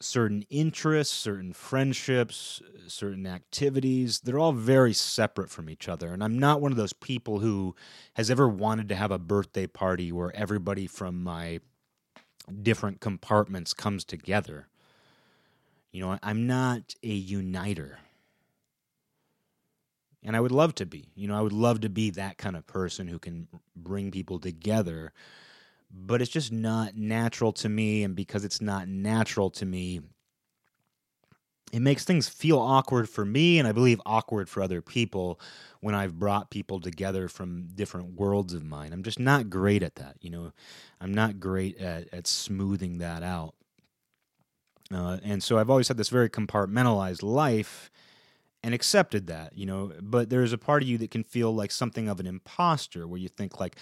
certain 0.00 0.44
interests, 0.50 1.14
certain 1.14 1.52
friendships, 1.52 2.62
certain 2.86 3.26
activities, 3.26 4.20
they're 4.20 4.38
all 4.38 4.52
very 4.52 4.92
separate 4.92 5.50
from 5.50 5.68
each 5.68 5.88
other. 5.88 6.12
And 6.12 6.22
I'm 6.22 6.38
not 6.38 6.60
one 6.60 6.72
of 6.72 6.78
those 6.78 6.92
people 6.92 7.40
who 7.40 7.74
has 8.14 8.30
ever 8.30 8.48
wanted 8.48 8.88
to 8.88 8.94
have 8.96 9.10
a 9.10 9.18
birthday 9.18 9.66
party 9.66 10.12
where 10.12 10.34
everybody 10.34 10.86
from 10.86 11.22
my 11.22 11.60
different 12.62 13.00
compartments 13.00 13.74
comes 13.74 14.04
together. 14.04 14.68
You 15.92 16.00
know, 16.02 16.18
I'm 16.22 16.46
not 16.46 16.94
a 17.02 17.08
uniter 17.08 17.98
and 20.22 20.36
I 20.36 20.40
would 20.40 20.52
love 20.52 20.74
to 20.76 20.86
be. 20.86 21.08
You 21.14 21.28
know, 21.28 21.38
I 21.38 21.40
would 21.40 21.52
love 21.52 21.80
to 21.80 21.88
be 21.88 22.10
that 22.10 22.38
kind 22.38 22.56
of 22.56 22.66
person 22.66 23.08
who 23.08 23.18
can 23.18 23.48
bring 23.76 24.10
people 24.10 24.38
together. 24.38 25.12
But 25.90 26.20
it's 26.20 26.30
just 26.30 26.52
not 26.52 26.96
natural 26.96 27.52
to 27.54 27.68
me, 27.68 28.04
and 28.04 28.14
because 28.14 28.44
it's 28.44 28.60
not 28.60 28.88
natural 28.88 29.50
to 29.50 29.64
me, 29.64 30.00
it 31.72 31.80
makes 31.80 32.04
things 32.04 32.28
feel 32.28 32.58
awkward 32.58 33.08
for 33.08 33.24
me, 33.24 33.58
and 33.58 33.68
I 33.68 33.72
believe 33.72 34.00
awkward 34.06 34.48
for 34.48 34.62
other 34.62 34.80
people 34.80 35.40
when 35.80 35.94
I've 35.94 36.18
brought 36.18 36.50
people 36.50 36.80
together 36.80 37.28
from 37.28 37.68
different 37.74 38.14
worlds 38.18 38.54
of 38.54 38.64
mine. 38.64 38.92
I'm 38.92 39.02
just 39.02 39.18
not 39.18 39.50
great 39.50 39.82
at 39.82 39.96
that. 39.96 40.16
You 40.20 40.30
know, 40.30 40.52
I'm 41.00 41.12
not 41.12 41.40
great 41.40 41.78
at, 41.78 42.12
at 42.12 42.26
smoothing 42.26 42.98
that 42.98 43.22
out. 43.22 43.54
Uh, 44.92 45.18
and 45.22 45.42
so 45.42 45.58
I've 45.58 45.68
always 45.68 45.88
had 45.88 45.98
this 45.98 46.08
very 46.08 46.30
compartmentalized 46.30 47.22
life 47.22 47.90
and 48.62 48.74
accepted 48.74 49.26
that, 49.26 49.56
you 49.56 49.66
know. 49.66 49.92
But 50.00 50.30
there's 50.30 50.54
a 50.54 50.58
part 50.58 50.82
of 50.82 50.88
you 50.88 50.96
that 50.98 51.10
can 51.10 51.22
feel 51.22 51.54
like 51.54 51.70
something 51.70 52.08
of 52.08 52.18
an 52.20 52.26
imposter 52.26 53.06
where 53.06 53.20
you 53.20 53.28
think, 53.28 53.60
like, 53.60 53.76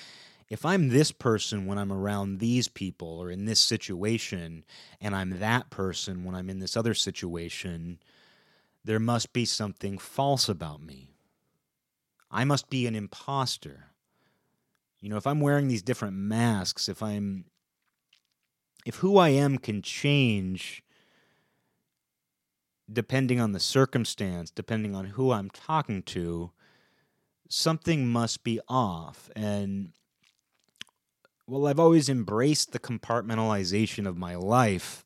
if 0.49 0.65
I'm 0.65 0.89
this 0.89 1.11
person 1.11 1.67
when 1.67 1.79
I'm 1.79 1.93
around 1.93 2.39
these 2.39 2.69
people 2.69 3.19
or 3.21 3.31
in 3.31 3.47
this 3.47 3.61
situation, 3.61 4.65
and 5.01 5.15
I'm 5.15 5.41
that 5.41 5.71
person 5.71 6.25
when 6.25 6.35
I'm 6.35 6.49
in 6.49 6.61
this 6.61 6.77
other 6.77 6.95
situation, 6.95 7.99
there 8.85 9.01
must 9.01 9.33
be 9.33 9.45
something 9.45 9.99
false 9.99 10.49
about 10.49 10.83
me. 10.83 11.17
I 12.31 12.45
must 12.45 12.71
be 12.71 12.87
an 12.87 12.95
imposter. 12.95 13.87
You 15.01 15.09
know, 15.09 15.17
if 15.17 15.27
I'm 15.27 15.41
wearing 15.41 15.69
these 15.69 15.83
different 15.83 16.17
masks, 16.17 16.89
if 16.89 17.03
I'm 17.03 17.47
if 18.85 18.97
who 18.97 19.19
I 19.19 19.31
am 19.31 19.59
can 19.59 19.83
change 19.83 20.85
depending 22.91 23.41
on 23.41 23.51
the 23.51 23.59
circumstance, 23.59 24.51
depending 24.51 24.95
on 24.95 25.07
who 25.07 25.33
I'm 25.33 25.51
talking 25.51 26.05
to, 26.05 26.53
something 27.49 28.07
must 28.07 28.45
be 28.45 28.61
off. 28.69 29.29
And 29.35 29.91
well, 31.47 31.67
I've 31.67 31.81
always 31.81 32.09
embraced 32.09 32.73
the 32.73 32.79
compartmentalization 32.79 34.07
of 34.07 34.17
my 34.17 34.35
life. 34.35 35.05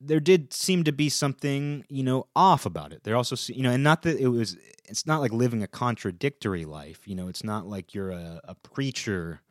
There 0.00 0.20
did 0.20 0.52
seem 0.54 0.84
to 0.84 0.92
be 0.92 1.08
something, 1.08 1.84
you 1.88 2.02
know, 2.02 2.26
off 2.34 2.64
about 2.64 2.92
it. 2.92 3.02
There 3.04 3.16
also, 3.16 3.36
you 3.52 3.62
know, 3.62 3.70
and 3.70 3.82
not 3.82 4.02
that 4.02 4.18
it 4.18 4.28
was, 4.28 4.56
it's 4.88 5.06
not 5.06 5.20
like 5.20 5.32
living 5.32 5.62
a 5.62 5.66
contradictory 5.66 6.64
life. 6.64 7.06
You 7.06 7.14
know, 7.14 7.28
it's 7.28 7.44
not 7.44 7.66
like 7.66 7.92
you're 7.92 8.10
a, 8.10 8.40
a 8.44 8.54
preacher 8.54 9.42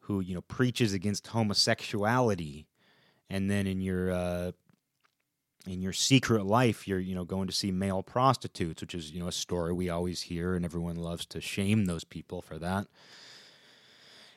who, 0.00 0.20
you 0.20 0.34
know, 0.34 0.42
preaches 0.42 0.92
against 0.92 1.28
homosexuality 1.28 2.68
and 3.32 3.50
then 3.50 3.66
in 3.66 3.80
your 3.80 4.12
uh, 4.12 4.52
in 5.66 5.80
your 5.80 5.92
secret 5.92 6.44
life 6.44 6.86
you're 6.86 6.98
you 6.98 7.14
know 7.14 7.24
going 7.24 7.46
to 7.46 7.52
see 7.52 7.72
male 7.72 8.02
prostitutes 8.02 8.80
which 8.80 8.94
is 8.94 9.10
you 9.10 9.20
know 9.20 9.28
a 9.28 9.32
story 9.32 9.72
we 9.72 9.88
always 9.88 10.22
hear 10.22 10.54
and 10.54 10.64
everyone 10.64 10.96
loves 10.96 11.24
to 11.24 11.40
shame 11.40 11.86
those 11.86 12.04
people 12.04 12.42
for 12.42 12.58
that 12.58 12.86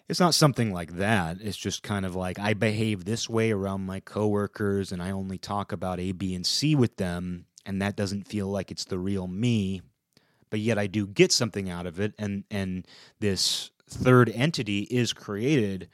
it's 0.07 0.19
not 0.19 0.35
something 0.35 0.71
like 0.71 0.97
that. 0.97 1.37
It's 1.41 1.57
just 1.57 1.83
kind 1.83 2.05
of 2.05 2.15
like 2.15 2.39
i 2.39 2.53
behave 2.53 3.05
this 3.05 3.29
way 3.29 3.51
around 3.51 3.85
my 3.85 3.99
coworkers 3.99 4.91
and 4.91 5.01
i 5.01 5.11
only 5.11 5.37
talk 5.37 5.71
about 5.71 5.99
a 5.99 6.11
b 6.11 6.35
and 6.35 6.45
c 6.45 6.75
with 6.75 6.97
them 6.97 7.45
and 7.65 7.81
that 7.81 7.95
doesn't 7.95 8.27
feel 8.27 8.47
like 8.47 8.71
it's 8.71 8.85
the 8.85 8.99
real 8.99 9.27
me. 9.27 9.81
But 10.49 10.59
yet 10.59 10.77
i 10.77 10.87
do 10.87 11.07
get 11.07 11.31
something 11.31 11.69
out 11.69 11.85
of 11.85 11.99
it 11.99 12.13
and 12.17 12.43
and 12.51 12.87
this 13.19 13.71
third 13.87 14.29
entity 14.29 14.81
is 14.81 15.13
created 15.13 15.89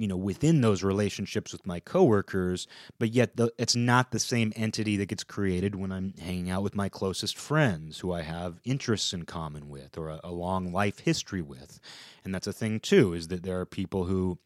you 0.00 0.08
know 0.08 0.16
within 0.16 0.62
those 0.62 0.82
relationships 0.82 1.52
with 1.52 1.66
my 1.66 1.78
coworkers 1.78 2.66
but 2.98 3.10
yet 3.10 3.36
the, 3.36 3.52
it's 3.58 3.76
not 3.76 4.10
the 4.10 4.18
same 4.18 4.52
entity 4.56 4.96
that 4.96 5.08
gets 5.08 5.22
created 5.22 5.74
when 5.74 5.92
i'm 5.92 6.14
hanging 6.18 6.48
out 6.48 6.62
with 6.62 6.74
my 6.74 6.88
closest 6.88 7.36
friends 7.36 7.98
who 7.98 8.12
i 8.12 8.22
have 8.22 8.60
interests 8.64 9.12
in 9.12 9.24
common 9.24 9.68
with 9.68 9.98
or 9.98 10.08
a, 10.08 10.20
a 10.24 10.32
long 10.32 10.72
life 10.72 11.00
history 11.00 11.42
with 11.42 11.78
and 12.24 12.34
that's 12.34 12.46
a 12.46 12.52
thing 12.52 12.80
too 12.80 13.12
is 13.12 13.28
that 13.28 13.42
there 13.42 13.60
are 13.60 13.66
people 13.66 14.04
who 14.04 14.38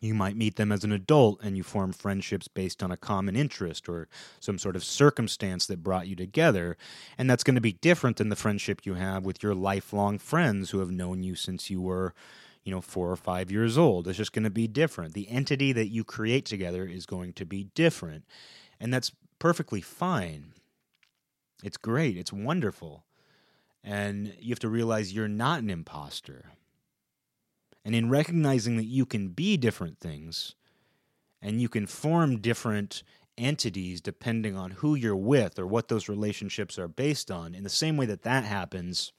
you 0.00 0.14
might 0.14 0.36
meet 0.36 0.56
them 0.56 0.72
as 0.72 0.82
an 0.82 0.90
adult 0.90 1.40
and 1.44 1.56
you 1.56 1.62
form 1.62 1.92
friendships 1.92 2.48
based 2.48 2.82
on 2.82 2.90
a 2.90 2.96
common 2.96 3.36
interest 3.36 3.88
or 3.88 4.08
some 4.40 4.58
sort 4.58 4.74
of 4.74 4.82
circumstance 4.82 5.66
that 5.66 5.84
brought 5.84 6.08
you 6.08 6.16
together. 6.16 6.76
And 7.16 7.30
that's 7.30 7.44
going 7.44 7.54
to 7.54 7.60
be 7.60 7.74
different 7.74 8.16
than 8.16 8.28
the 8.28 8.34
friendship 8.34 8.84
you 8.84 8.94
have 8.94 9.24
with 9.24 9.44
your 9.44 9.54
lifelong 9.54 10.18
friends 10.18 10.70
who 10.70 10.80
have 10.80 10.90
known 10.90 11.22
you 11.22 11.36
since 11.36 11.70
you 11.70 11.80
were 11.80 12.14
you 12.64 12.72
know, 12.72 12.80
four 12.80 13.10
or 13.10 13.16
five 13.16 13.50
years 13.50 13.76
old. 13.76 14.06
It's 14.06 14.18
just 14.18 14.32
going 14.32 14.44
to 14.44 14.50
be 14.50 14.68
different. 14.68 15.14
The 15.14 15.28
entity 15.28 15.72
that 15.72 15.88
you 15.88 16.04
create 16.04 16.46
together 16.46 16.86
is 16.86 17.06
going 17.06 17.32
to 17.34 17.44
be 17.44 17.64
different. 17.74 18.24
And 18.78 18.92
that's 18.92 19.12
perfectly 19.38 19.80
fine. 19.80 20.52
It's 21.62 21.76
great. 21.76 22.16
It's 22.16 22.32
wonderful. 22.32 23.04
And 23.82 24.34
you 24.38 24.50
have 24.50 24.60
to 24.60 24.68
realize 24.68 25.12
you're 25.12 25.28
not 25.28 25.60
an 25.60 25.70
imposter. 25.70 26.46
And 27.84 27.94
in 27.94 28.10
recognizing 28.10 28.76
that 28.76 28.84
you 28.84 29.06
can 29.06 29.28
be 29.28 29.56
different 29.56 29.98
things 29.98 30.54
and 31.40 31.60
you 31.60 31.68
can 31.68 31.86
form 31.86 32.38
different 32.38 33.02
entities 33.36 34.00
depending 34.00 34.56
on 34.56 34.70
who 34.72 34.94
you're 34.94 35.16
with 35.16 35.58
or 35.58 35.66
what 35.66 35.88
those 35.88 36.08
relationships 36.08 36.78
are 36.78 36.88
based 36.88 37.30
on. 37.30 37.54
In 37.54 37.64
the 37.64 37.70
same 37.70 37.96
way 37.96 38.06
that 38.06 38.22
that 38.22 38.44
happens, 38.44 39.12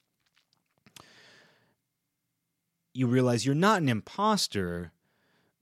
you 2.94 3.08
realize 3.08 3.46
you're 3.46 3.56
not 3.56 3.82
an 3.82 3.89
imposter, 3.89 4.91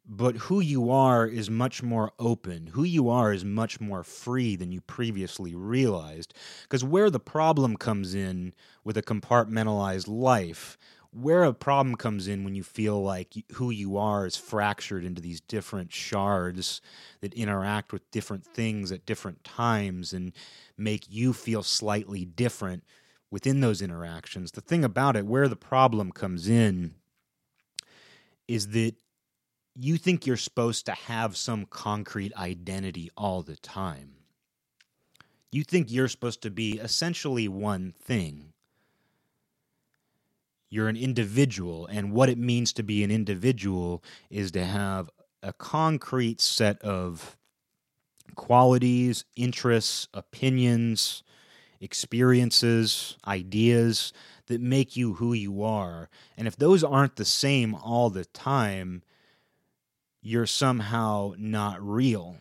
but 0.06 0.36
who 0.36 0.60
you 0.60 0.90
are 0.92 1.26
is 1.26 1.50
much 1.50 1.82
more 1.82 2.12
open. 2.20 2.68
Who 2.68 2.84
you 2.84 3.10
are 3.10 3.32
is 3.32 3.46
much 3.46 3.80
more 3.80 4.04
free 4.04 4.56
than 4.56 4.72
you 4.72 4.82
previously 4.82 5.56
realized. 5.56 6.34
Because 6.64 6.84
where 6.84 7.10
the 7.10 7.20
problem 7.20 7.78
comes 7.78 8.14
in 8.14 8.54
with 8.84 8.98
a 8.98 9.02
compartmentalized 9.02 10.08
life, 10.08 10.78
where 11.14 11.44
a 11.44 11.54
problem 11.54 11.96
comes 11.96 12.28
in 12.28 12.44
when 12.44 12.56
you 12.56 12.64
feel 12.64 13.02
like 13.02 13.34
who 13.54 13.70
you 13.70 13.98
are 13.98 14.26
is 14.26 14.38
fractured 14.38 15.04
into 15.04 15.22
these 15.22 15.42
different 15.42 15.94
shards 15.94 16.82
that 17.20 17.34
interact 17.34 17.92
with 17.92 18.10
different 18.12 18.46
things 18.46 18.92
at 18.92 19.06
different 19.06 19.44
times 19.44 20.14
and 20.14 20.32
make 20.78 21.06
you 21.10 21.34
feel 21.34 21.64
slightly 21.64 22.26
different 22.26 22.84
within 23.30 23.62
those 23.62 23.82
interactions. 23.82 24.52
The 24.52 24.62
thing 24.62 24.84
about 24.84 25.16
it, 25.16 25.26
where 25.26 25.48
the 25.48 25.56
problem 25.56 26.12
comes 26.12 26.48
in, 26.48 26.96
is 28.52 28.68
that 28.68 28.94
you 29.76 29.96
think 29.98 30.28
you're 30.28 30.36
supposed 30.36 30.86
to 30.86 30.92
have 30.92 31.38
some 31.38 31.66
concrete 31.66 32.36
identity 32.36 33.10
all 33.16 33.42
the 33.42 33.56
time. 33.56 34.12
You 35.54 35.64
think 35.64 35.90
you're 35.90 36.10
supposed 36.10 36.42
to 36.42 36.52
be 36.52 36.74
essentially 36.74 37.48
one 37.48 37.94
thing. 37.98 38.52
You're 40.70 40.90
an 40.90 40.98
individual, 40.98 41.86
and 41.88 42.12
what 42.12 42.28
it 42.28 42.38
means 42.38 42.74
to 42.74 42.84
be 42.84 43.06
an 43.06 43.12
individual 43.12 44.04
is 44.30 44.52
to 44.52 44.66
have 44.66 45.10
a 45.42 45.54
concrete 45.54 46.42
set 46.42 46.82
of 46.82 47.38
qualities, 48.36 49.24
interests, 49.38 50.10
opinions, 50.14 51.24
experiences, 51.80 53.16
ideas 53.26 54.12
that 54.52 54.62
make 54.62 54.96
you 54.96 55.16
who 55.16 55.34
you 55.34 55.64
are. 55.64 56.10
And 56.38 56.48
if 56.48 56.56
those 56.56 56.84
aren't 56.84 57.16
the 57.16 57.26
same 57.26 57.74
all 57.76 58.10
the 58.10 58.26
time, 58.26 59.02
you're 60.22 60.46
somehow 60.46 61.34
not 61.38 61.82
real. 61.82 62.38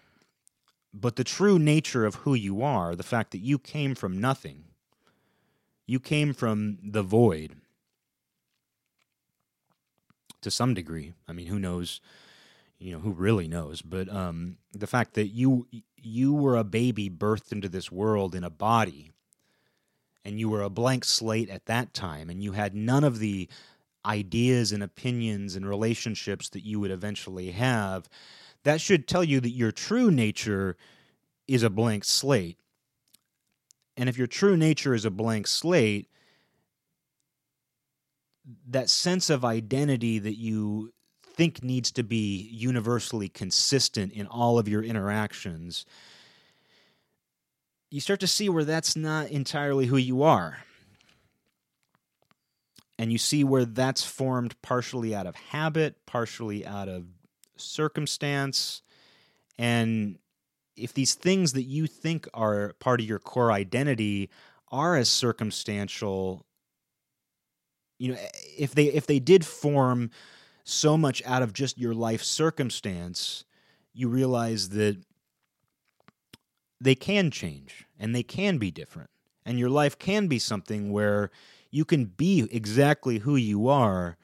But 0.93 1.17
the 1.17 1.25
true 1.25 1.59
nature 1.59 2.05
of 2.05 2.17
who 2.17 2.35
you 2.35 2.63
are, 2.63 2.95
the 2.95 3.03
fact 3.03 3.31
that 3.31 3.39
you 3.39 3.59
came 3.59 3.95
from 3.95 4.21
nothing, 4.21 4.65
you 5.87 5.99
came 6.01 6.35
from 6.35 6.79
the 6.83 7.03
void 7.03 7.57
to 10.41 10.51
some 10.51 10.75
degree. 10.75 11.15
I 11.29 11.33
mean, 11.33 11.47
who 11.47 11.59
knows? 11.59 12.01
You 12.79 12.93
know, 12.93 12.99
who 13.01 13.13
really 13.13 13.47
knows? 13.47 13.83
But 13.83 14.09
um, 14.09 14.57
the 14.73 14.87
fact 14.87 15.15
that 15.15 15.29
you 15.29 15.67
you 15.97 16.33
were 16.33 16.57
a 16.57 16.65
baby 16.65 17.11
birthed 17.11 17.53
into 17.53 17.69
this 17.69 17.93
world 17.93 18.35
in 18.35 18.43
a 18.43 18.51
body, 18.51 19.11
and 20.25 20.39
you 20.39 20.49
were 20.49 20.63
a 20.63 20.71
blank 20.71 21.05
slate 21.05 21.49
at 21.49 21.67
that 21.67 21.95
time, 21.95 22.31
and 22.31 22.43
you 22.43 22.53
had 22.53 22.75
none 22.75 23.05
of 23.05 23.19
the 23.19 23.49
ideas 24.05 24.73
and 24.73 24.83
opinions 24.83 25.57
and 25.57 25.69
relationships 25.69 26.49
that 26.51 26.65
you 26.65 26.81
would 26.81 26.91
eventually 26.91 27.51
have, 27.51 28.09
that 28.65 28.81
should 28.81 29.07
tell 29.09 29.25
you 29.25 29.41
that 29.41 29.51
your 29.51 29.73
true 29.73 30.11
nature 30.11 30.77
is 31.49 31.63
a 31.63 31.71
blank 31.71 32.05
slate. 32.05 32.59
And 33.97 34.09
if 34.09 34.17
your 34.17 34.27
true 34.27 34.57
nature 34.57 34.95
is 34.95 35.05
a 35.05 35.11
blank 35.11 35.47
slate, 35.47 36.09
that 38.69 38.89
sense 38.89 39.31
of 39.31 39.45
identity 39.45 40.19
that 40.19 40.39
you 40.39 40.93
think 41.23 41.63
needs 41.63 41.91
to 41.93 42.03
be 42.03 42.49
universally 42.53 43.29
consistent 43.29 44.13
in 44.13 44.27
all 44.27 44.59
of 44.59 44.69
your 44.69 44.83
interactions, 44.83 45.85
you 47.91 48.01
start 48.01 48.21
to 48.21 48.27
see 48.27 48.49
where 48.49 48.65
that's 48.65 48.97
not 48.97 49.29
entirely 49.31 49.87
who 49.87 49.97
you 49.97 50.23
are 50.23 50.59
and 53.01 53.11
you 53.11 53.17
see 53.17 53.45
where 53.45 53.65
that's 53.65 54.05
formed 54.05 54.55
partially 54.61 55.15
out 55.15 55.27
of 55.27 55.35
habit, 55.35 55.97
partially 56.05 56.67
out 56.67 56.87
of 56.87 57.07
circumstance. 57.57 58.83
And 59.59 60.19
if 60.77 60.93
these 60.93 61.15
things 61.15 61.55
that 61.55 61.63
you 61.63 61.87
think 61.87 62.29
are 62.35 62.75
part 62.79 63.01
of 63.01 63.07
your 63.07 63.19
core 63.19 63.53
identity 63.53 64.29
are 64.71 64.97
as 64.97 65.09
circumstantial, 65.09 66.45
you 67.99 68.13
know, 68.13 68.19
if 68.59 68.75
they 68.75 68.85
if 68.89 69.07
they 69.07 69.19
did 69.19 69.47
form 69.47 70.11
so 70.65 70.99
much 70.99 71.23
out 71.25 71.41
of 71.43 71.55
just 71.55 71.79
your 71.79 71.95
life 71.95 72.23
circumstance, 72.23 73.47
you 73.95 74.09
realize 74.09 74.69
that 74.71 75.03
they 76.81 76.95
can 76.95 77.31
change 77.31 77.87
and 77.99 78.15
they 78.15 78.23
can 78.23 78.59
be 78.59 78.71
different. 78.71 79.11
And 79.45 79.59
your 79.59 79.71
life 79.71 79.99
can 79.99 80.27
be 80.27 80.39
something 80.39 80.93
where 80.93 81.31
you 81.71 81.85
can 81.85 82.07
be 82.07 82.49
exactly 82.51 83.19
who 83.19 83.37
you 83.37 83.69
are, 83.69 84.17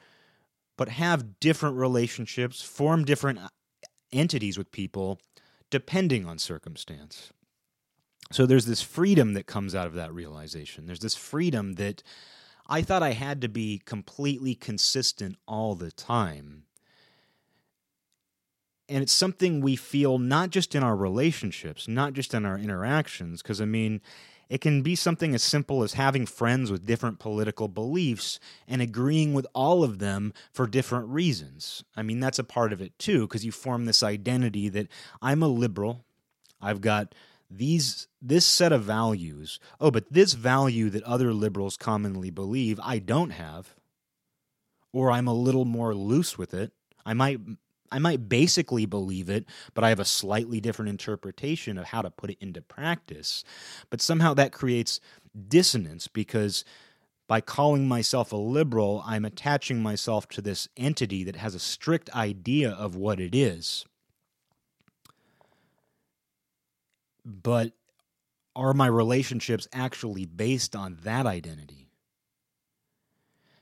but 0.77 0.89
have 0.89 1.41
different 1.41 1.77
relationships, 1.77 2.63
form 2.63 3.05
different 3.05 3.39
uh, 3.39 3.49
entities 4.13 4.59
with 4.59 4.73
people 4.73 5.21
depending 5.71 6.25
on 6.27 6.39
circumstance. 6.39 7.33
So 8.33 8.47
there's 8.47 8.67
this 8.67 8.83
freedom 8.83 9.35
that 9.35 9.47
comes 9.47 9.75
out 9.75 9.87
of 9.87 9.95
that 9.95 10.13
realization. 10.13 10.87
There's 10.87 11.01
this 11.01 11.15
freedom 11.15 11.75
that 11.75 12.03
I 12.69 12.83
thought 12.83 13.03
I 13.03 13.13
had 13.13 13.41
to 13.43 13.49
be 13.49 13.81
completely 13.85 14.55
consistent 14.55 15.37
all 15.47 15.75
the 15.75 15.93
time. 15.93 16.65
And 18.89 19.03
it's 19.03 19.13
something 19.13 19.61
we 19.61 19.75
feel 19.77 20.19
not 20.19 20.51
just 20.51 20.75
in 20.75 20.83
our 20.83 20.97
relationships, 20.97 21.89
not 21.89 22.13
just 22.13 22.35
in 22.35 22.47
our 22.47 22.59
interactions, 22.59 23.43
because 23.43 23.61
I 23.61 23.65
mean, 23.65 24.01
it 24.49 24.61
can 24.61 24.83
be 24.83 24.95
something 24.95 25.35
as 25.35 25.43
simple 25.43 25.83
as 25.83 25.95
having 25.95 26.25
friends 26.25 26.71
with 26.71 26.87
different 26.87 27.19
political 27.19 27.67
beliefs 27.67 28.39
and 28.69 28.81
agreeing 28.81 29.35
with 29.35 29.47
all 29.55 29.83
of 29.83 29.99
them 29.99 30.33
for 30.53 30.69
different 30.69 31.09
reasons. 31.09 31.83
I 31.97 32.03
mean, 32.03 32.21
that's 32.21 32.39
a 32.39 32.45
part 32.45 32.73
of 32.73 32.81
it 32.81 32.97
too, 32.99 33.23
because 33.23 33.45
you 33.45 33.51
form 33.51 33.87
this 33.87 34.05
identity 34.05 34.69
that 34.69 34.87
I'm 35.21 35.43
a 35.43 35.49
liberal. 35.49 36.05
I've 36.61 36.81
got 36.81 37.15
these 37.51 38.09
this 38.23 38.47
set 38.47 38.73
of 38.73 38.83
values. 38.83 39.59
Oh, 39.81 39.91
but 39.91 40.13
this 40.13 40.35
value 40.35 40.91
that 40.91 41.03
other 41.05 41.33
liberals 41.33 41.77
commonly 41.77 42.31
believe, 42.31 42.81
I 42.83 42.99
don't 42.99 43.31
have. 43.31 43.75
Or 44.93 45.11
I'm 45.11 45.27
a 45.27 45.35
little 45.35 45.65
more 45.65 45.95
loose 45.95 46.39
with 46.39 46.55
it. 46.55 46.73
I 47.05 47.15
might 47.15 47.41
I 47.91 47.99
might 47.99 48.29
basically 48.29 48.87
believe 48.87 49.29
it, 49.31 49.45
but 49.75 49.85
I 49.85 49.91
have 49.91 50.01
a 50.01 50.05
slightly 50.05 50.61
different 50.61 50.89
interpretation 50.91 51.79
of 51.79 51.87
how 51.87 52.03
to 52.03 52.11
put 52.11 52.31
it 52.31 52.39
into 52.41 52.63
practice. 52.63 53.45
But 53.91 54.01
somehow 54.01 54.35
that 54.35 54.53
creates 54.53 55.01
dissonance 55.49 56.09
because 56.09 56.65
by 57.29 57.41
calling 57.41 57.89
myself 57.89 58.33
a 58.33 58.37
liberal, 58.37 59.03
I'm 59.05 59.25
attaching 59.25 59.83
myself 59.83 60.29
to 60.31 60.43
this 60.43 60.69
entity 60.77 61.25
that 61.25 61.37
has 61.37 61.55
a 61.55 61.61
strict 61.61 62.15
idea 62.15 62.71
of 62.71 62.95
what 62.95 63.19
it 63.19 63.35
is. 63.35 63.85
But 67.25 67.73
are 68.55 68.73
my 68.73 68.87
relationships 68.87 69.67
actually 69.73 70.25
based 70.25 70.77
on 70.77 70.99
that 71.03 71.27
identity? 71.27 71.91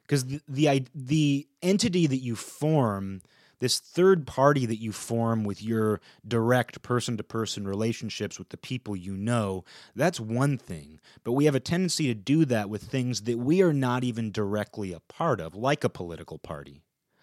Because 0.02 0.26
the, 0.26 0.40
the 0.46 0.86
the 0.94 1.48
entity 1.62 2.06
that 2.06 2.18
you 2.18 2.36
form 2.36 3.22
this 3.64 3.78
third 3.78 4.26
party 4.26 4.66
that 4.66 4.76
you 4.76 4.92
form 4.92 5.42
with 5.42 5.62
your 5.62 5.98
direct 6.28 6.82
person 6.82 7.16
to 7.16 7.24
person 7.24 7.66
relationships 7.66 8.38
with 8.38 8.50
the 8.50 8.58
people 8.58 8.94
you 8.94 9.16
know, 9.16 9.64
that's 9.96 10.20
one 10.20 10.58
thing. 10.58 11.00
But 11.24 11.32
we 11.32 11.46
have 11.46 11.54
a 11.54 11.60
tendency 11.60 12.08
to 12.08 12.14
do 12.14 12.44
that 12.44 12.68
with 12.68 12.82
things 12.82 13.22
that 13.22 13.38
we 13.38 13.62
are 13.62 13.72
not 13.72 14.04
even 14.04 14.30
directly 14.30 14.92
a 14.92 15.00
part 15.00 15.40
of, 15.40 15.54
like 15.54 15.82
a 15.82 15.88
political 15.88 16.36
party. 16.36 16.82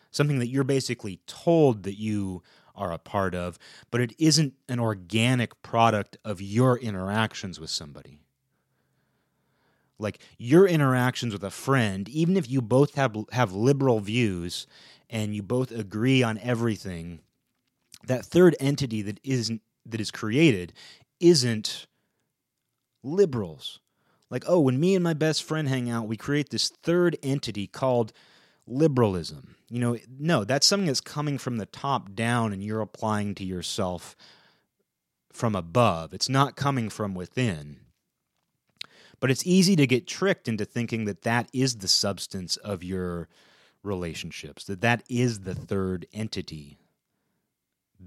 Something 0.10 0.40
that 0.40 0.48
you're 0.48 0.64
basically 0.64 1.20
told 1.28 1.84
that 1.84 2.00
you 2.00 2.42
are 2.74 2.92
a 2.92 2.98
part 2.98 3.36
of, 3.36 3.60
but 3.92 4.02
it 4.02 4.16
isn't 4.18 4.56
an 4.68 4.80
organic 4.80 5.62
product 5.62 6.18
of 6.26 6.42
your 6.42 6.76
interactions 6.80 7.60
with 7.60 7.70
somebody 7.70 8.22
like 10.00 10.18
your 10.40 10.66
interactions 10.66 11.32
with 11.32 11.44
a 11.44 11.52
friend 11.52 12.10
even 12.10 12.36
if 12.36 12.50
you 12.50 12.60
both 12.60 12.96
have 12.96 13.16
have 13.32 13.54
liberal 13.54 14.00
views 14.00 14.66
and 15.12 15.36
you 15.36 15.44
both 15.44 15.72
agree 15.72 16.24
on 16.24 16.40
everything, 16.40 17.20
that 18.08 18.26
third 18.26 18.56
entity 18.60 19.04
that 19.04 19.20
isn't 19.24 19.62
that 19.86 20.00
is 20.00 20.10
created 20.10 20.74
isn't 21.20 21.86
liberals. 23.04 23.80
Like, 24.30 24.46
oh, 24.48 24.62
when 24.62 24.80
me 24.80 24.96
and 24.96 25.04
my 25.04 25.14
best 25.14 25.44
friend 25.44 25.68
hang 25.68 25.90
out, 25.90 26.08
we 26.08 26.16
create 26.16 26.50
this 26.50 26.70
third 26.70 27.18
entity 27.22 27.68
called 27.68 28.14
liberalism. 28.66 29.56
You 29.70 29.80
know, 29.80 29.98
no, 30.18 30.46
that's 30.46 30.66
something 30.66 30.88
that's 30.88 31.02
coming 31.02 31.38
from 31.38 31.58
the 31.58 31.66
top 31.66 32.14
down 32.14 32.54
and 32.54 32.64
you're 32.64 32.82
applying 32.82 33.36
to 33.36 33.44
yourself 33.44 34.16
from 35.34 35.56
above. 35.56 36.14
It's 36.14 36.30
not 36.30 36.56
coming 36.56 36.90
from 36.90 37.14
within. 37.14 37.78
But 39.20 39.32
it's 39.32 39.46
easy 39.46 39.76
to 39.76 39.86
get 39.86 40.08
tricked 40.08 40.48
into 40.48 40.66
thinking 40.66 41.06
that 41.06 41.24
that 41.24 41.50
is 41.54 41.78
the 41.78 41.88
substance 41.88 42.56
of 42.58 42.84
your 42.84 43.28
relationships 43.84 44.64
that 44.66 44.82
that 44.82 45.04
is 45.10 45.42
the 45.42 45.56
third 45.56 46.06
entity 46.14 46.78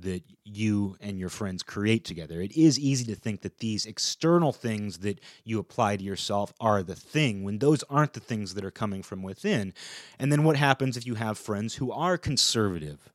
that 0.01 0.23
you 0.45 0.97
and 1.01 1.19
your 1.19 1.29
friends 1.29 1.63
create 1.63 2.05
together. 2.05 2.41
It 2.41 2.57
is 2.57 2.79
easy 2.79 3.05
to 3.07 3.15
think 3.15 3.43
that 3.43 3.59
these 3.59 3.87
external 3.87 4.53
things 4.53 4.99
that 4.99 5.21
you 5.45 5.59
apply 5.59 5.97
to 5.97 6.05
yourself 6.05 6.53
are 6.61 6.83
the 6.83 6.97
thing 6.97 7.45
when 7.45 7.59
those 7.59 7.85
aren't 7.85 8.13
the 8.13 8.21
things 8.21 8.55
that 8.55 8.65
are 8.65 8.71
coming 8.71 9.03
from 9.03 9.23
within. 9.23 9.73
And 10.19 10.33
then 10.33 10.43
what 10.43 10.57
happens 10.57 10.97
if 10.97 11.07
you 11.07 11.15
have 11.15 11.39
friends 11.39 11.75
who 11.75 11.93
are 11.93 12.19
conservative 12.19 13.13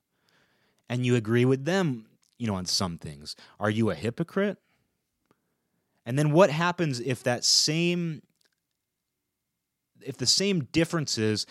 and 0.87 1.05
you 1.05 1.15
agree 1.15 1.45
with 1.45 1.65
them, 1.65 2.05
you 2.37 2.47
know, 2.47 2.55
on 2.55 2.65
some 2.65 2.97
things? 2.97 3.35
Are 3.59 3.69
you 3.69 3.89
a 3.89 3.95
hypocrite? 3.95 4.57
And 6.05 6.17
then 6.17 6.31
what 6.31 6.49
happens 6.49 6.99
if 6.99 7.23
that 7.23 7.43
same 7.43 8.21
if 10.01 10.15
the 10.15 10.25
same 10.25 10.63
differences 10.71 11.45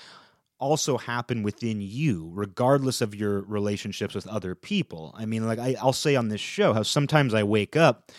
also 0.58 0.98
happen 0.98 1.42
within 1.42 1.80
you, 1.80 2.30
regardless 2.34 3.00
of 3.00 3.14
your 3.14 3.40
relationships 3.42 4.14
with 4.14 4.26
other 4.26 4.54
people. 4.54 5.14
I 5.16 5.24
mean, 5.24 5.46
like 5.46 5.58
I, 5.58 5.76
I'll 5.80 5.92
say 5.92 6.16
on 6.16 6.28
this 6.28 6.40
show 6.40 6.72
how 6.72 6.82
sometimes 6.82 7.34
I 7.34 7.42
wake 7.44 7.76
up 7.76 8.10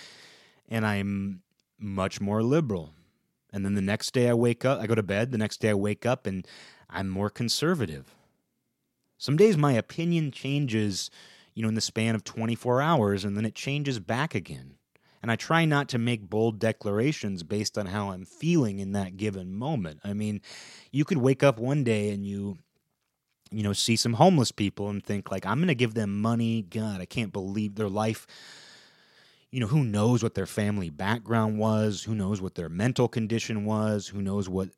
and 0.67 0.85
I'm 0.85 1.41
much 1.77 2.21
more 2.21 2.41
liberal. 2.41 2.93
And 3.51 3.65
then 3.65 3.75
the 3.75 3.81
next 3.81 4.13
day 4.13 4.29
I 4.29 4.33
wake 4.33 4.63
up, 4.63 4.79
I 4.79 4.87
go 4.87 4.95
to 4.95 5.03
bed. 5.03 5.31
The 5.31 5.37
next 5.37 5.57
day 5.57 5.69
I 5.69 5.73
wake 5.73 6.05
up 6.05 6.25
and 6.25 6.47
I'm 6.89 7.09
more 7.09 7.29
conservative. 7.29 8.15
Some 9.17 9.35
days 9.35 9.57
my 9.57 9.73
opinion 9.73 10.31
changes, 10.31 11.09
you 11.53 11.63
know, 11.63 11.69
in 11.69 11.75
the 11.75 11.81
span 11.81 12.15
of 12.15 12.23
24 12.23 12.81
hours 12.81 13.25
and 13.25 13.35
then 13.35 13.45
it 13.45 13.55
changes 13.55 13.99
back 13.99 14.33
again. 14.33 14.75
And 15.21 15.31
I 15.31 15.35
try 15.35 15.65
not 15.65 15.89
to 15.89 15.97
make 15.97 16.29
bold 16.29 16.59
declarations 16.59 17.43
based 17.43 17.77
on 17.77 17.87
how 17.87 18.11
I'm 18.11 18.25
feeling 18.25 18.79
in 18.79 18.93
that 18.93 19.17
given 19.17 19.53
moment. 19.53 19.99
I 20.03 20.13
mean, 20.13 20.41
you 20.91 21.03
could 21.03 21.17
wake 21.17 21.43
up 21.43 21.59
one 21.59 21.83
day 21.83 22.11
and 22.11 22.25
you 22.25 22.57
you 23.51 23.63
know 23.63 23.73
see 23.73 23.95
some 23.95 24.13
homeless 24.13 24.51
people 24.51 24.89
and 24.89 25.03
think 25.03 25.31
like 25.31 25.43
i'm 25.45 25.57
going 25.57 25.67
to 25.69 25.75
give 25.75 25.93
them 25.93 26.21
money. 26.21 26.61
God 26.61 27.01
i 27.01 27.05
can't 27.05 27.33
believe 27.33 27.75
their 27.75 27.89
life. 27.89 28.27
You 29.51 29.59
know 29.59 29.67
who 29.67 29.83
knows 29.83 30.21
what 30.21 30.35
their 30.35 30.45
family 30.45 30.91
background 30.91 31.57
was 31.57 32.03
who 32.03 32.13
knows 32.13 32.41
what 32.41 32.55
their 32.55 32.69
mental 32.69 33.07
condition 33.07 33.65
was 33.65 34.07
who 34.07 34.21
knows 34.21 34.47
what 34.47 34.69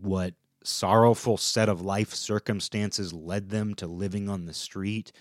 what 0.00 0.34
sorrowful 0.64 1.36
set 1.36 1.68
of 1.68 1.80
life 1.80 2.12
circumstances 2.12 3.12
led 3.12 3.50
them 3.50 3.74
to 3.76 3.86
living 3.86 4.28
on 4.28 4.46
the 4.46 4.52
street 4.52 5.12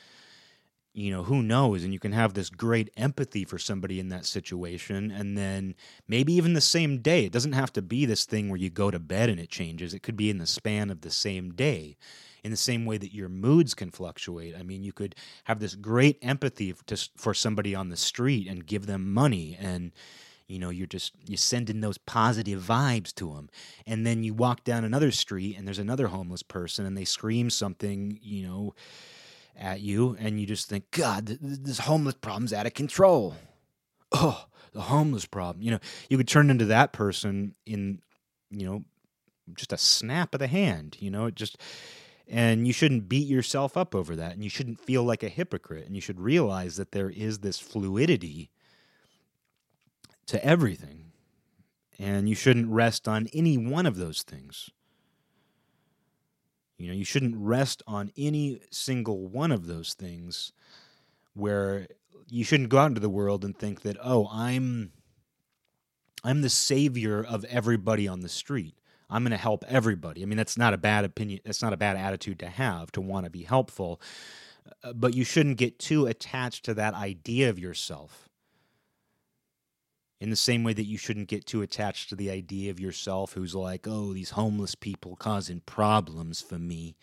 you 0.99 1.11
know, 1.11 1.23
who 1.23 1.41
knows? 1.41 1.83
And 1.83 1.93
you 1.93 1.99
can 1.99 2.11
have 2.11 2.33
this 2.33 2.49
great 2.49 2.89
empathy 2.97 3.45
for 3.45 3.57
somebody 3.57 3.99
in 3.99 4.09
that 4.09 4.25
situation. 4.25 5.11
And 5.11 5.37
then 5.37 5.75
maybe 6.07 6.33
even 6.33 6.53
the 6.53 6.61
same 6.61 6.99
day, 6.99 7.25
it 7.25 7.31
doesn't 7.31 7.53
have 7.53 7.71
to 7.73 7.81
be 7.81 8.05
this 8.05 8.25
thing 8.25 8.49
where 8.49 8.59
you 8.59 8.69
go 8.69 8.91
to 8.91 8.99
bed 8.99 9.29
and 9.29 9.39
it 9.39 9.49
changes. 9.49 9.93
It 9.93 10.03
could 10.03 10.17
be 10.17 10.29
in 10.29 10.37
the 10.37 10.47
span 10.47 10.89
of 10.89 11.01
the 11.01 11.11
same 11.11 11.51
day, 11.51 11.97
in 12.43 12.51
the 12.51 12.57
same 12.57 12.85
way 12.85 12.97
that 12.97 13.13
your 13.13 13.29
moods 13.29 13.73
can 13.73 13.91
fluctuate. 13.91 14.55
I 14.57 14.63
mean, 14.63 14.83
you 14.83 14.93
could 14.93 15.15
have 15.45 15.59
this 15.59 15.75
great 15.75 16.17
empathy 16.21 16.73
to, 16.87 17.09
for 17.15 17.33
somebody 17.33 17.75
on 17.75 17.89
the 17.89 17.97
street 17.97 18.47
and 18.47 18.65
give 18.65 18.85
them 18.85 19.13
money 19.13 19.57
and, 19.59 19.91
you 20.47 20.57
know 20.57 20.71
you're 20.71 20.87
just 20.87 21.13
you 21.27 21.37
send 21.37 21.69
in 21.69 21.79
those 21.79 21.99
positive 21.99 22.59
vibes 22.59 23.13
to 23.13 23.35
them 23.35 23.49
and 23.85 24.05
then 24.05 24.23
you 24.23 24.33
walk 24.33 24.63
down 24.63 24.83
another 24.83 25.11
street 25.11 25.55
and 25.55 25.67
there's 25.67 25.77
another 25.77 26.07
homeless 26.07 26.41
person 26.41 26.87
and 26.87 26.97
they 26.97 27.05
scream 27.05 27.51
something 27.51 28.19
you 28.23 28.47
know 28.47 28.73
at 29.59 29.81
you, 29.81 30.15
and 30.19 30.39
you 30.39 30.45
just 30.45 30.69
think, 30.69 30.89
God, 30.91 31.25
this 31.41 31.79
homeless 31.79 32.15
problem's 32.15 32.53
out 32.53 32.65
of 32.65 32.73
control. 32.73 33.35
Oh, 34.11 34.45
the 34.73 34.81
homeless 34.81 35.25
problem. 35.25 35.61
You 35.61 35.71
know, 35.71 35.79
you 36.09 36.17
could 36.17 36.27
turn 36.27 36.49
into 36.49 36.65
that 36.65 36.93
person 36.93 37.55
in, 37.65 38.01
you 38.49 38.65
know, 38.65 38.83
just 39.53 39.73
a 39.73 39.77
snap 39.77 40.33
of 40.33 40.39
the 40.39 40.47
hand. 40.47 40.97
You 40.99 41.11
know, 41.11 41.25
it 41.25 41.35
just, 41.35 41.57
and 42.27 42.65
you 42.65 42.73
shouldn't 42.73 43.09
beat 43.09 43.27
yourself 43.27 43.75
up 43.75 43.93
over 43.93 44.15
that, 44.15 44.33
and 44.33 44.43
you 44.43 44.49
shouldn't 44.49 44.79
feel 44.79 45.03
like 45.03 45.23
a 45.23 45.29
hypocrite, 45.29 45.85
and 45.85 45.95
you 45.95 46.01
should 46.01 46.19
realize 46.19 46.77
that 46.77 46.91
there 46.91 47.09
is 47.09 47.39
this 47.39 47.59
fluidity 47.59 48.49
to 50.27 50.43
everything, 50.45 51.11
and 51.97 52.29
you 52.29 52.35
shouldn't 52.35 52.69
rest 52.69 53.07
on 53.07 53.27
any 53.33 53.57
one 53.57 53.85
of 53.85 53.97
those 53.97 54.23
things. 54.23 54.69
You 56.79 56.87
know, 56.87 56.93
you 56.93 57.05
shouldn't 57.05 57.35
rest 57.37 57.83
on 57.85 58.11
any 58.17 58.61
single 58.71 59.27
one 59.27 59.51
of 59.51 59.67
those 59.67 59.93
things 59.93 60.53
where 61.33 61.87
you 62.29 62.43
shouldn't 62.43 62.69
go 62.69 62.77
out 62.77 62.87
into 62.87 63.01
the 63.01 63.09
world 63.09 63.43
and 63.43 63.57
think 63.57 63.81
that, 63.81 63.97
oh, 64.01 64.27
I'm 64.31 64.91
I'm 66.23 66.41
the 66.41 66.49
savior 66.49 67.23
of 67.23 67.45
everybody 67.45 68.07
on 68.07 68.21
the 68.21 68.29
street. 68.29 68.75
I'm 69.09 69.23
going 69.23 69.31
to 69.31 69.37
help 69.37 69.63
everybody. 69.67 70.21
I 70.21 70.25
mean, 70.25 70.37
that's 70.37 70.57
not 70.57 70.73
a 70.73 70.77
bad 70.77 71.05
opinion. 71.05 71.39
That's 71.45 71.61
not 71.61 71.73
a 71.73 71.77
bad 71.77 71.97
attitude 71.97 72.39
to 72.39 72.47
have 72.47 72.91
to 72.93 73.01
want 73.01 73.25
to 73.25 73.29
be 73.29 73.43
helpful. 73.43 74.01
Uh, 74.83 74.93
but 74.93 75.15
you 75.15 75.23
shouldn't 75.23 75.57
get 75.57 75.79
too 75.79 76.05
attached 76.05 76.65
to 76.65 76.73
that 76.75 76.93
idea 76.93 77.49
of 77.49 77.57
yourself 77.57 78.28
in 80.19 80.29
the 80.29 80.35
same 80.35 80.63
way 80.63 80.73
that 80.73 80.85
you 80.85 80.97
shouldn't 80.97 81.29
get 81.29 81.45
too 81.45 81.61
attached 81.61 82.09
to 82.09 82.15
the 82.15 82.29
idea 82.29 82.71
of 82.71 82.79
yourself 82.79 83.33
who's 83.33 83.55
like, 83.55 83.87
oh, 83.87 84.13
these 84.13 84.31
homeless 84.31 84.75
people 84.75 85.15
causing 85.15 85.61
problems 85.61 86.41
for 86.41 86.59
me. 86.59 86.95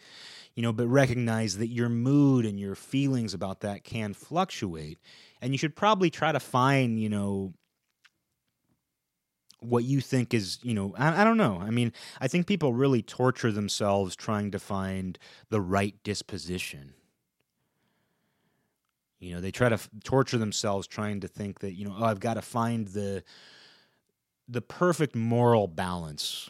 You 0.54 0.62
know, 0.62 0.72
but 0.72 0.88
recognize 0.88 1.58
that 1.58 1.68
your 1.68 1.88
mood 1.88 2.44
and 2.44 2.58
your 2.58 2.74
feelings 2.74 3.34
about 3.34 3.60
that 3.60 3.84
can 3.84 4.14
fluctuate. 4.14 4.98
And 5.40 5.52
you 5.52 5.58
should 5.58 5.76
probably 5.76 6.10
try 6.10 6.32
to 6.32 6.40
find, 6.40 7.00
you 7.00 7.08
know, 7.08 7.54
what 9.60 9.84
you 9.84 10.00
think 10.00 10.34
is, 10.34 10.58
you 10.62 10.74
know, 10.74 10.94
I, 10.96 11.22
I 11.22 11.24
don't 11.24 11.36
know. 11.36 11.58
I 11.60 11.70
mean, 11.70 11.92
I 12.20 12.28
think 12.28 12.46
people 12.46 12.74
really 12.74 13.02
torture 13.02 13.52
themselves 13.52 14.14
trying 14.14 14.50
to 14.50 14.58
find 14.58 15.18
the 15.48 15.60
right 15.60 15.94
disposition 16.04 16.94
you 19.18 19.34
know, 19.34 19.40
they 19.40 19.50
try 19.50 19.68
to 19.68 19.74
f- 19.74 19.88
torture 20.04 20.38
themselves 20.38 20.86
trying 20.86 21.20
to 21.20 21.28
think 21.28 21.60
that, 21.60 21.74
you 21.74 21.86
know, 21.86 21.94
oh, 21.98 22.04
I've 22.04 22.20
got 22.20 22.34
to 22.34 22.42
find 22.42 22.88
the 22.88 23.22
the 24.48 24.60
perfect 24.60 25.14
moral 25.16 25.66
balance. 25.66 26.48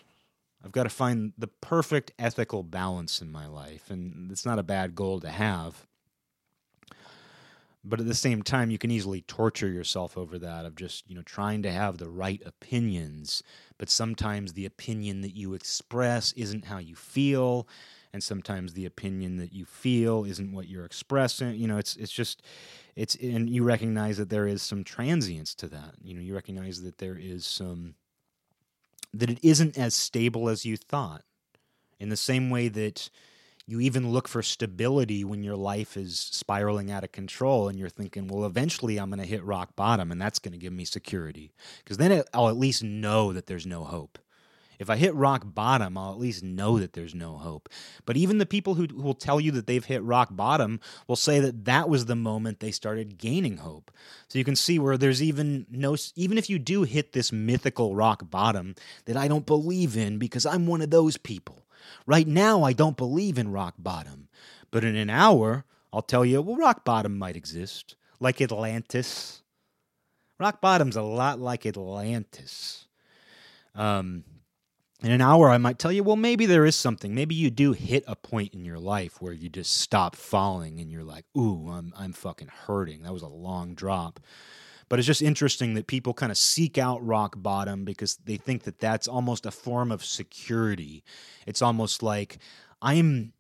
I've 0.64 0.72
got 0.72 0.82
to 0.82 0.90
find 0.90 1.32
the 1.38 1.46
perfect 1.46 2.12
ethical 2.18 2.62
balance 2.62 3.22
in 3.22 3.30
my 3.30 3.46
life, 3.46 3.90
and 3.90 4.30
it's 4.30 4.44
not 4.44 4.58
a 4.58 4.62
bad 4.64 4.94
goal 4.94 5.20
to 5.20 5.30
have. 5.30 5.86
But 7.84 8.00
at 8.00 8.06
the 8.06 8.14
same 8.14 8.42
time, 8.42 8.70
you 8.70 8.78
can 8.78 8.90
easily 8.90 9.20
torture 9.22 9.68
yourself 9.68 10.18
over 10.18 10.40
that 10.40 10.64
of 10.64 10.74
just, 10.74 11.08
you 11.08 11.14
know, 11.14 11.22
trying 11.22 11.62
to 11.62 11.70
have 11.70 11.98
the 11.98 12.08
right 12.08 12.42
opinions, 12.44 13.44
but 13.78 13.88
sometimes 13.88 14.52
the 14.52 14.66
opinion 14.66 15.20
that 15.20 15.36
you 15.36 15.54
express 15.54 16.32
isn't 16.32 16.64
how 16.64 16.78
you 16.78 16.96
feel 16.96 17.68
and 18.16 18.24
sometimes 18.24 18.72
the 18.72 18.86
opinion 18.86 19.36
that 19.36 19.52
you 19.52 19.64
feel 19.64 20.24
isn't 20.24 20.52
what 20.52 20.68
you're 20.68 20.84
expressing 20.84 21.54
you 21.54 21.68
know 21.68 21.78
it's 21.78 21.96
it's 21.96 22.12
just 22.12 22.42
it's 22.96 23.14
and 23.16 23.48
you 23.48 23.62
recognize 23.62 24.16
that 24.16 24.30
there 24.30 24.46
is 24.46 24.62
some 24.62 24.82
transience 24.82 25.54
to 25.54 25.68
that 25.68 25.94
you 26.02 26.14
know 26.14 26.20
you 26.20 26.34
recognize 26.34 26.82
that 26.82 26.98
there 26.98 27.16
is 27.16 27.46
some 27.46 27.94
that 29.18 29.30
it 29.30 29.38
isn't 29.42 29.78
as 29.78 29.94
stable 29.94 30.48
as 30.48 30.64
you 30.64 30.76
thought. 30.76 31.22
In 31.98 32.08
the 32.10 32.16
same 32.16 32.50
way 32.50 32.68
that 32.68 33.08
you 33.66 33.80
even 33.80 34.10
look 34.10 34.28
for 34.28 34.42
stability 34.42 35.24
when 35.24 35.42
your 35.42 35.56
life 35.56 35.96
is 35.96 36.18
spiraling 36.18 36.90
out 36.90 37.02
of 37.02 37.10
control 37.10 37.68
and 37.68 37.78
you're 37.78 37.88
thinking 37.88 38.28
well 38.28 38.46
eventually 38.46 38.96
i'm 38.96 39.10
going 39.10 39.18
to 39.18 39.26
hit 39.26 39.42
rock 39.42 39.74
bottom 39.74 40.12
and 40.12 40.22
that's 40.22 40.38
going 40.38 40.52
to 40.52 40.58
give 40.58 40.72
me 40.72 40.84
security. 40.84 41.52
Because 41.78 41.96
then 41.96 42.22
i'll 42.32 42.48
at 42.48 42.56
least 42.56 42.84
know 42.84 43.32
that 43.32 43.46
there's 43.46 43.66
no 43.66 43.84
hope 43.84 44.18
if 44.78 44.90
I 44.90 44.96
hit 44.96 45.14
rock 45.14 45.42
bottom, 45.44 45.96
I'll 45.96 46.12
at 46.12 46.18
least 46.18 46.42
know 46.42 46.78
that 46.78 46.92
there's 46.92 47.14
no 47.14 47.36
hope. 47.36 47.68
But 48.04 48.16
even 48.16 48.38
the 48.38 48.46
people 48.46 48.74
who, 48.74 48.86
who 48.86 49.02
will 49.02 49.14
tell 49.14 49.40
you 49.40 49.50
that 49.52 49.66
they've 49.66 49.84
hit 49.84 50.02
rock 50.02 50.28
bottom 50.32 50.80
will 51.06 51.16
say 51.16 51.40
that 51.40 51.64
that 51.64 51.88
was 51.88 52.06
the 52.06 52.16
moment 52.16 52.60
they 52.60 52.70
started 52.70 53.18
gaining 53.18 53.58
hope. 53.58 53.90
So 54.28 54.38
you 54.38 54.44
can 54.44 54.56
see 54.56 54.78
where 54.78 54.96
there's 54.96 55.22
even 55.22 55.66
no, 55.70 55.96
even 56.14 56.38
if 56.38 56.50
you 56.50 56.58
do 56.58 56.82
hit 56.82 57.12
this 57.12 57.32
mythical 57.32 57.94
rock 57.94 58.30
bottom 58.30 58.74
that 59.06 59.16
I 59.16 59.28
don't 59.28 59.46
believe 59.46 59.96
in 59.96 60.18
because 60.18 60.46
I'm 60.46 60.66
one 60.66 60.82
of 60.82 60.90
those 60.90 61.16
people. 61.16 61.66
Right 62.06 62.26
now, 62.26 62.62
I 62.62 62.72
don't 62.72 62.96
believe 62.96 63.38
in 63.38 63.52
rock 63.52 63.74
bottom. 63.78 64.28
But 64.70 64.84
in 64.84 64.96
an 64.96 65.10
hour, 65.10 65.64
I'll 65.92 66.02
tell 66.02 66.24
you, 66.24 66.42
well, 66.42 66.56
rock 66.56 66.84
bottom 66.84 67.16
might 67.18 67.36
exist, 67.36 67.96
like 68.20 68.40
Atlantis. 68.40 69.42
Rock 70.38 70.60
bottom's 70.60 70.96
a 70.96 71.02
lot 71.02 71.40
like 71.40 71.64
Atlantis. 71.64 72.86
Um, 73.74 74.24
in 75.02 75.12
an 75.12 75.20
hour 75.20 75.50
i 75.50 75.58
might 75.58 75.78
tell 75.78 75.92
you 75.92 76.02
well 76.02 76.16
maybe 76.16 76.46
there 76.46 76.64
is 76.64 76.76
something. 76.76 77.14
Maybe 77.14 77.34
you 77.34 77.50
do 77.50 77.72
hit 77.72 78.04
a 78.06 78.16
point 78.16 78.54
in 78.54 78.64
your 78.64 78.78
life 78.78 79.20
where 79.20 79.32
you 79.32 79.48
just 79.48 79.78
stop 79.78 80.16
falling 80.16 80.80
and 80.80 80.90
you're 80.90 81.04
like 81.04 81.24
ooh 81.36 81.68
i'm, 81.70 81.92
I'm 81.96 82.12
fucking 82.12 82.48
hurting. 82.66 83.02
That 83.02 83.12
was 83.12 83.22
a 83.22 83.28
long 83.28 83.74
drop. 83.74 84.20
But 84.88 85.00
it's 85.00 85.06
just 85.06 85.22
interesting 85.22 85.74
that 85.74 85.88
people 85.88 86.14
kind 86.14 86.30
of 86.30 86.38
seek 86.38 86.78
out 86.78 87.04
rock 87.04 87.34
bottom 87.36 87.84
because 87.84 88.16
they 88.24 88.36
think 88.36 88.62
that 88.62 88.78
that's 88.78 89.08
almost 89.08 89.44
a 89.44 89.50
form 89.50 89.90
of 89.90 90.04
security. 90.04 91.02
It's 91.44 91.60
almost 91.60 92.02
like 92.02 92.38
i'm 92.82 93.32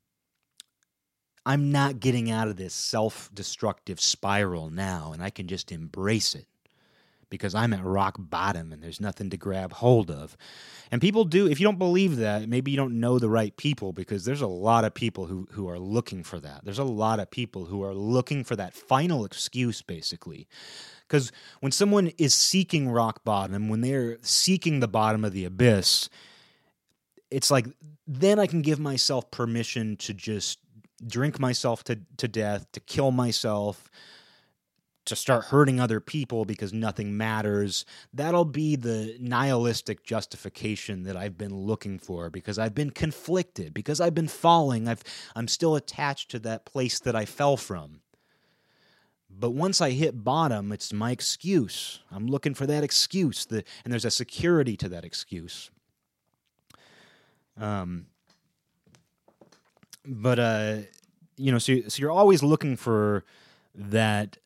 i'm 1.44 1.70
not 1.70 2.00
getting 2.00 2.30
out 2.30 2.48
of 2.48 2.56
this 2.56 2.74
self-destructive 2.74 4.00
spiral 4.00 4.70
now 4.70 5.12
and 5.12 5.22
i 5.22 5.30
can 5.30 5.46
just 5.46 5.72
embrace 5.72 6.34
it 6.34 6.46
because 7.30 7.54
I'm 7.54 7.72
at 7.72 7.84
rock 7.84 8.16
bottom 8.18 8.72
and 8.72 8.82
there's 8.82 9.00
nothing 9.00 9.30
to 9.30 9.36
grab 9.36 9.72
hold 9.74 10.10
of. 10.10 10.36
And 10.90 11.00
people 11.00 11.24
do, 11.24 11.48
if 11.48 11.58
you 11.58 11.66
don't 11.66 11.78
believe 11.78 12.16
that, 12.16 12.48
maybe 12.48 12.70
you 12.70 12.76
don't 12.76 13.00
know 13.00 13.18
the 13.18 13.28
right 13.28 13.56
people 13.56 13.92
because 13.92 14.24
there's 14.24 14.42
a 14.42 14.46
lot 14.46 14.84
of 14.84 14.94
people 14.94 15.26
who, 15.26 15.48
who 15.52 15.68
are 15.68 15.78
looking 15.78 16.22
for 16.22 16.38
that. 16.40 16.64
There's 16.64 16.78
a 16.78 16.84
lot 16.84 17.20
of 17.20 17.30
people 17.30 17.64
who 17.66 17.82
are 17.82 17.94
looking 17.94 18.44
for 18.44 18.56
that 18.56 18.74
final 18.74 19.24
excuse, 19.24 19.82
basically. 19.82 20.46
Because 21.08 21.32
when 21.60 21.72
someone 21.72 22.12
is 22.18 22.34
seeking 22.34 22.88
rock 22.88 23.24
bottom, 23.24 23.68
when 23.68 23.80
they're 23.80 24.18
seeking 24.22 24.80
the 24.80 24.88
bottom 24.88 25.24
of 25.24 25.32
the 25.32 25.44
abyss, 25.44 26.08
it's 27.30 27.50
like 27.50 27.66
then 28.06 28.38
I 28.38 28.46
can 28.46 28.62
give 28.62 28.78
myself 28.78 29.30
permission 29.30 29.96
to 29.96 30.14
just 30.14 30.58
drink 31.06 31.38
myself 31.38 31.84
to, 31.84 31.98
to 32.16 32.28
death, 32.28 32.70
to 32.72 32.80
kill 32.80 33.10
myself, 33.10 33.90
to 35.06 35.16
start 35.16 35.46
hurting 35.46 35.80
other 35.80 36.00
people 36.00 36.44
because 36.44 36.72
nothing 36.72 37.16
matters. 37.16 37.84
That'll 38.12 38.44
be 38.44 38.76
the 38.76 39.16
nihilistic 39.18 40.04
justification 40.04 41.04
that 41.04 41.16
I've 41.16 41.38
been 41.38 41.56
looking 41.56 41.98
for 41.98 42.28
because 42.30 42.58
I've 42.58 42.74
been 42.74 42.90
conflicted, 42.90 43.72
because 43.72 44.00
I've 44.00 44.14
been 44.14 44.28
falling. 44.28 44.88
I've, 44.88 45.02
I'm 45.34 45.48
still 45.48 45.74
attached 45.76 46.30
to 46.32 46.38
that 46.40 46.64
place 46.64 46.98
that 47.00 47.16
I 47.16 47.24
fell 47.24 47.56
from. 47.56 48.00
But 49.30 49.50
once 49.50 49.80
I 49.80 49.90
hit 49.90 50.24
bottom, 50.24 50.72
it's 50.72 50.92
my 50.92 51.10
excuse. 51.10 52.00
I'm 52.10 52.26
looking 52.26 52.54
for 52.54 52.66
that 52.66 52.82
excuse, 52.84 53.44
the, 53.46 53.64
and 53.84 53.92
there's 53.92 54.04
a 54.04 54.10
security 54.10 54.76
to 54.78 54.88
that 54.88 55.04
excuse. 55.04 55.70
Um, 57.58 58.06
but 60.04 60.38
uh, 60.38 60.76
you 61.36 61.52
know, 61.52 61.58
so 61.58 61.80
so 61.88 62.00
you're 62.00 62.10
always 62.10 62.42
looking 62.42 62.76
for 62.76 63.24
that 63.74 64.38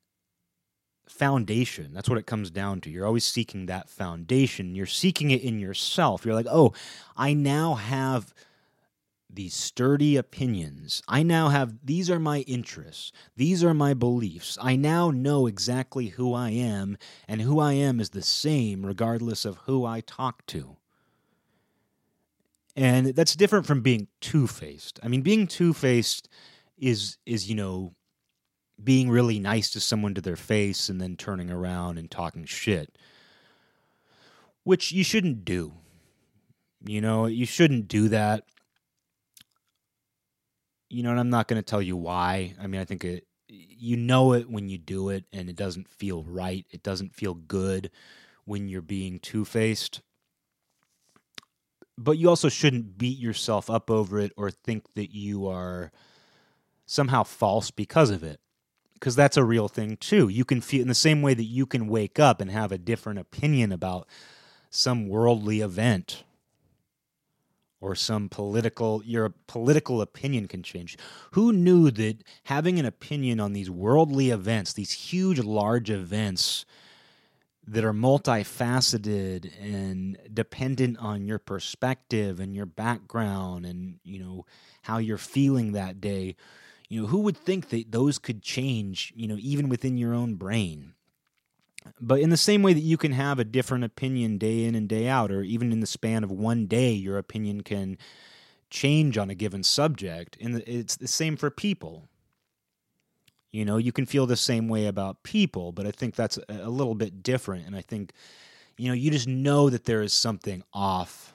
foundation. 1.11 1.93
That's 1.93 2.09
what 2.09 2.19
it 2.19 2.27
comes 2.27 2.51
down 2.51 2.81
to. 2.83 2.91
You're 2.91 3.07
always 3.07 3.25
seeking 3.25 3.67
that 3.67 3.89
foundation. 3.89 4.75
You're 4.75 4.87
seeking 4.87 5.31
it 5.31 5.43
in 5.43 5.59
yourself. 5.59 6.25
You're 6.25 6.35
like, 6.35 6.47
oh, 6.51 6.73
I 7.17 7.35
now 7.35 7.75
have 7.75 8.33
these 9.33 9.55
sturdy 9.55 10.17
opinions. 10.17 11.03
I 11.07 11.23
now 11.23 11.51
have, 11.51 11.75
these 11.85 12.11
are 12.11 12.19
my 12.19 12.41
interests. 12.41 13.13
These 13.37 13.63
are 13.63 13.75
my 13.75 13.95
beliefs. 13.95 14.59
I 14.61 14.77
now 14.77 15.11
know 15.11 15.47
exactly 15.47 16.09
who 16.09 16.35
I 16.35 16.51
am, 16.51 16.97
and 17.29 17.41
who 17.43 17.61
I 17.61 17.75
am 17.75 18.01
is 18.01 18.11
the 18.11 18.23
same 18.23 18.85
regardless 18.85 19.45
of 19.45 19.59
who 19.67 19.85
I 19.85 20.01
talk 20.01 20.45
to. 20.47 20.77
And 22.75 23.09
that's 23.09 23.37
different 23.37 23.67
from 23.67 23.83
being 23.83 24.09
two 24.21 24.47
faced. 24.47 24.99
I 25.03 25.09
mean, 25.09 25.23
being 25.23 25.47
two 25.47 25.75
faced 25.75 26.29
is, 26.79 27.19
is, 27.27 27.49
you 27.49 27.55
know, 27.55 27.95
being 28.85 29.11
really 29.11 29.39
nice 29.39 29.71
to 29.71 29.81
someone 29.81 30.15
to 30.15 30.21
their 30.21 30.37
face 30.37 30.89
and 30.89 31.01
then 31.01 31.17
turning 31.17 31.51
around 31.51 31.99
and 31.99 32.11
talking 32.11 32.45
shit, 32.45 32.97
which 34.65 34.93
you 34.93 35.05
shouldn't 35.05 35.45
do. 35.45 35.73
You 36.85 37.01
know, 37.01 37.27
you 37.27 37.47
shouldn't 37.47 37.89
do 37.89 38.09
that. 38.09 38.45
You 40.89 41.03
know, 41.03 41.11
and 41.11 41.21
I'm 41.21 41.31
not 41.31 41.47
going 41.47 41.61
to 41.61 41.69
tell 41.69 41.83
you 41.83 41.97
why. 41.97 42.55
I 42.61 42.67
mean, 42.67 42.81
I 42.81 42.85
think 42.85 43.05
it, 43.05 43.27
you 43.49 43.97
know 43.97 44.33
it 44.33 44.51
when 44.51 44.69
you 44.69 44.79
do 44.79 45.11
it, 45.11 45.25
and 45.33 45.49
it 45.49 45.57
doesn't 45.57 45.89
feel 45.89 46.25
right. 46.25 46.67
It 46.71 46.83
doesn't 46.83 47.15
feel 47.15 47.35
good 47.35 47.91
when 48.45 48.69
you're 48.69 48.83
being 48.83 49.19
two 49.21 49.45
faced. 49.45 50.01
But 51.97 52.19
you 52.19 52.29
also 52.29 52.49
shouldn't 52.49 52.97
beat 52.97 53.19
yourself 53.19 53.69
up 53.69 53.91
over 53.91 54.19
it 54.19 54.33
or 54.37 54.51
think 54.51 54.95
that 54.95 55.15
you 55.15 55.47
are 55.47 55.93
somehow 56.87 57.23
false 57.23 57.71
because 57.71 58.11
of 58.11 58.25
it 58.25 58.41
because 59.01 59.17
that's 59.17 59.39
a 59.39 59.45
real 59.45 59.67
thing 59.67 59.97
too. 59.97 60.29
You 60.29 60.45
can 60.45 60.61
feel 60.61 60.83
in 60.83 60.89
the 60.89 60.95
same 60.95 61.23
way 61.23 61.33
that 61.33 61.45
you 61.45 61.65
can 61.65 61.89
wake 61.89 62.19
up 62.19 62.41
and 62.41 62.51
have 62.51 62.71
a 62.71 62.79
different 62.79 63.19
opinion 63.19 63.73
about 63.73 64.07
some 64.69 65.09
worldly 65.09 65.63
event 65.63 66.23
or 67.81 67.95
some 67.95 68.29
political 68.29 69.03
your 69.05 69.31
political 69.47 70.03
opinion 70.03 70.47
can 70.47 70.63
change. 70.63 70.99
Who 71.33 71.51
knew 71.51 71.91
that 71.93 72.23
having 72.45 72.79
an 72.79 72.85
opinion 72.85 73.41
on 73.41 73.55
these 73.55 73.71
worldly 73.71 74.31
events, 74.31 74.75
these 74.75 74.93
huge 74.93 75.39
large 75.39 75.91
events 75.91 76.67
that 77.67 77.85
are 77.85 77.95
multifaceted 77.95 79.51
and 79.63 80.19
dependent 80.33 80.99
on 80.99 81.25
your 81.25 81.39
perspective 81.39 82.39
and 82.39 82.55
your 82.55 82.67
background 82.67 83.65
and 83.65 83.99
you 84.05 84.19
know 84.19 84.45
how 84.83 84.99
you're 84.99 85.17
feeling 85.17 85.73
that 85.73 86.01
day 86.03 86.37
you 86.91 87.03
know, 87.03 87.07
who 87.07 87.21
would 87.21 87.37
think 87.37 87.71
that 87.71 87.93
those 87.93 88.19
could 88.19 88.43
change, 88.43 89.13
you 89.17 89.27
know, 89.29 89.39
even 89.39 89.69
within 89.69 89.97
your 89.97 90.13
own 90.13 90.35
brain? 90.35 90.95
But 92.01 92.21
in 92.21 92.29
the 92.29 92.37
same 92.37 92.63
way 92.63 92.75
that 92.75 92.81
you 92.81 92.99
can 92.99 93.13
have 93.13 93.39
a 93.39 93.45
different 93.45 93.85
opinion 93.85 94.37
day 94.37 94.65
in 94.65 94.75
and 94.75 94.89
day 94.89 95.09
out, 95.09 95.31
or 95.31 95.43
even 95.43 95.73
in 95.73 95.81
the 95.81 95.87
span 95.87 96.25
of 96.25 96.31
one 96.31 96.67
day, 96.67 96.91
your 96.91 97.17
opinion 97.17 97.63
can 97.63 97.97
change 98.69 99.17
on 99.17 99.31
a 99.31 99.35
given 99.35 99.63
subject. 99.63 100.37
And 100.41 100.63
it's 100.67 100.97
the 100.97 101.09
same 101.09 101.37
for 101.37 101.49
people. 101.49 102.09
You 103.53 103.65
know, 103.65 103.79
you 103.79 103.93
can 103.93 104.05
feel 104.05 104.27
the 104.27 104.37
same 104.37 104.69
way 104.69 104.87
about 104.87 105.23
people, 105.23 105.73
but 105.73 105.87
I 105.87 105.93
think 105.93 106.17
that's 106.17 106.39
a 106.49 106.69
little 106.69 106.95
bit 106.95 107.23
different. 107.23 107.67
And 107.67 107.75
I 107.75 107.83
think, 107.83 108.13
you 108.77 108.89
know, 108.89 108.95
you 108.95 109.11
just 109.11 109.29
know 109.29 109.71
that 109.71 109.85
there 109.85 110.03
is 110.03 110.13
something 110.13 110.63
off 110.73 111.35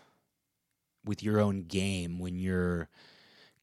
with 1.06 1.24
your 1.24 1.40
own 1.40 1.62
game 1.64 2.20
when 2.20 2.38
you're 2.38 2.90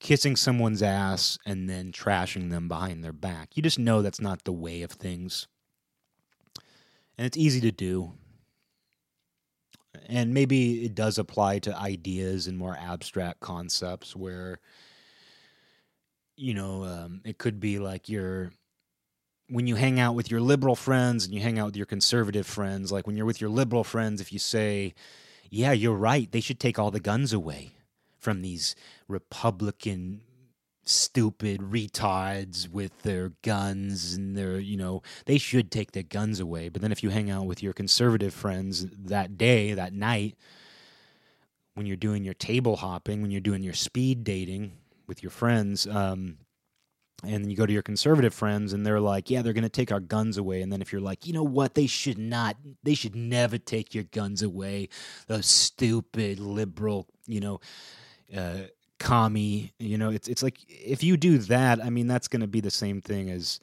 kissing 0.03 0.35
someone's 0.35 0.83
ass 0.83 1.39
and 1.47 1.71
then 1.71 1.93
trashing 1.93 2.51
them 2.51 2.67
behind 2.67 3.05
their 3.05 3.13
back. 3.13 3.51
You 3.57 3.63
just 3.63 3.79
know 3.79 4.03
that's 4.03 4.21
not 4.21 4.43
the 4.43 4.53
way 4.53 4.83
of 4.83 4.91
things. 4.91 5.47
And 7.17 7.25
it's 7.25 7.37
easy 7.37 7.61
to 7.61 7.71
do. 7.71 8.13
And 10.09 10.35
maybe 10.35 10.85
it 10.85 10.97
does 10.97 11.19
apply 11.19 11.61
to 11.61 11.79
ideas 11.79 12.49
and 12.49 12.59
more 12.59 12.77
abstract 12.77 13.39
concepts 13.39 14.17
where, 14.17 14.59
you 16.37 16.53
know, 16.53 16.83
um, 16.83 17.21
it 17.25 17.39
could 17.39 17.61
be 17.61 17.79
like 17.79 18.09
you're 18.09 18.51
when 19.49 19.69
you 19.69 19.77
hang 19.77 20.01
out 20.01 20.17
with 20.17 20.33
your 20.33 20.41
liberal 20.41 20.75
friends 20.75 21.25
and 21.25 21.33
you 21.33 21.41
hang 21.41 21.61
out 21.61 21.67
with 21.67 21.77
your 21.77 21.87
conservative 21.87 22.47
friends, 22.47 22.91
like 22.91 23.07
when 23.07 23.17
you're 23.17 23.27
with 23.27 23.41
your 23.41 23.51
liberal 23.51 23.85
friends, 23.85 24.21
if 24.21 24.33
you 24.33 24.41
say, 24.41 24.95
Yeah, 25.49 25.71
you're 25.71 25.95
right, 25.95 26.31
they 26.33 26.41
should 26.41 26.59
take 26.59 26.79
all 26.79 26.91
the 26.91 26.99
guns 26.99 27.33
away 27.33 27.75
from 28.23 28.41
these 28.41 28.77
Republican 29.09 30.23
stupid 30.85 31.61
retards 31.61 32.69
with 32.69 33.03
their 33.03 33.33
guns 33.43 34.15
and 34.15 34.37
their 34.37 34.59
you 34.59 34.77
know 34.77 35.03
they 35.27 35.39
should 35.39 35.71
take 35.71 35.93
their 35.93 36.03
guns 36.03 36.41
away. 36.41 36.69
But 36.69 36.83
then 36.83 36.93
if 36.93 37.03
you 37.03 37.11
hang 37.11 37.31
out 37.31 37.47
with 37.47 37.63
your 37.63 37.73
conservative 37.73 38.35
friends 38.35 38.87
that 39.05 39.37
day 39.39 39.75
that 39.75 39.93
night 39.93 40.37
when 41.75 41.87
you're 41.87 41.97
doing 41.97 42.25
your 42.25 42.35
table 42.35 42.77
hopping 42.77 43.23
when 43.23 43.31
you're 43.31 43.41
doing 43.41 43.63
your 43.63 43.75
speed 43.75 44.25
dating 44.25 44.73
with 45.07 45.23
your 45.23 45.31
friends 45.31 45.87
um, 45.87 46.37
and 47.23 47.45
then 47.45 47.51
you 47.51 47.57
go 47.57 47.65
to 47.65 47.73
your 47.73 47.83
conservative 47.83 48.35
friends 48.35 48.73
and 48.73 48.85
they're 48.85 49.01
like 49.01 49.31
yeah 49.31 49.41
they're 49.41 49.53
going 49.53 49.63
to 49.63 49.69
take 49.69 49.93
our 49.93 50.01
guns 50.01 50.37
away. 50.37 50.63
And 50.63 50.73
then 50.73 50.83
if 50.83 50.93
you're 50.93 51.01
like 51.01 51.27
you 51.27 51.33
know 51.33 51.45
what? 51.45 51.75
They 51.75 51.87
should 51.87 52.19
not 52.19 52.57
they 52.83 52.95
should 52.95 53.15
never 53.15 53.57
take 53.57 53.95
your 53.95 54.05
guns 54.05 54.43
away. 54.43 54.89
Those 55.29 55.47
stupid 55.47 56.41
liberal 56.41 57.07
you 57.29 57.39
know 57.39 57.61
uh, 58.37 58.59
commie. 58.99 59.73
You 59.79 59.99
know, 59.99 60.11
it's 60.11 60.29
it's 60.29 60.43
like 60.43 60.59
if 60.69 61.03
you 61.03 61.17
do 61.17 61.39
that, 61.39 61.85
I 61.85 61.91
mean, 61.91 62.07
that's 62.07 62.29
going 62.29 62.41
to 62.41 62.47
be 62.47 62.61
the 62.61 62.71
same 62.71 63.01
thing 63.01 63.31
as 63.31 63.61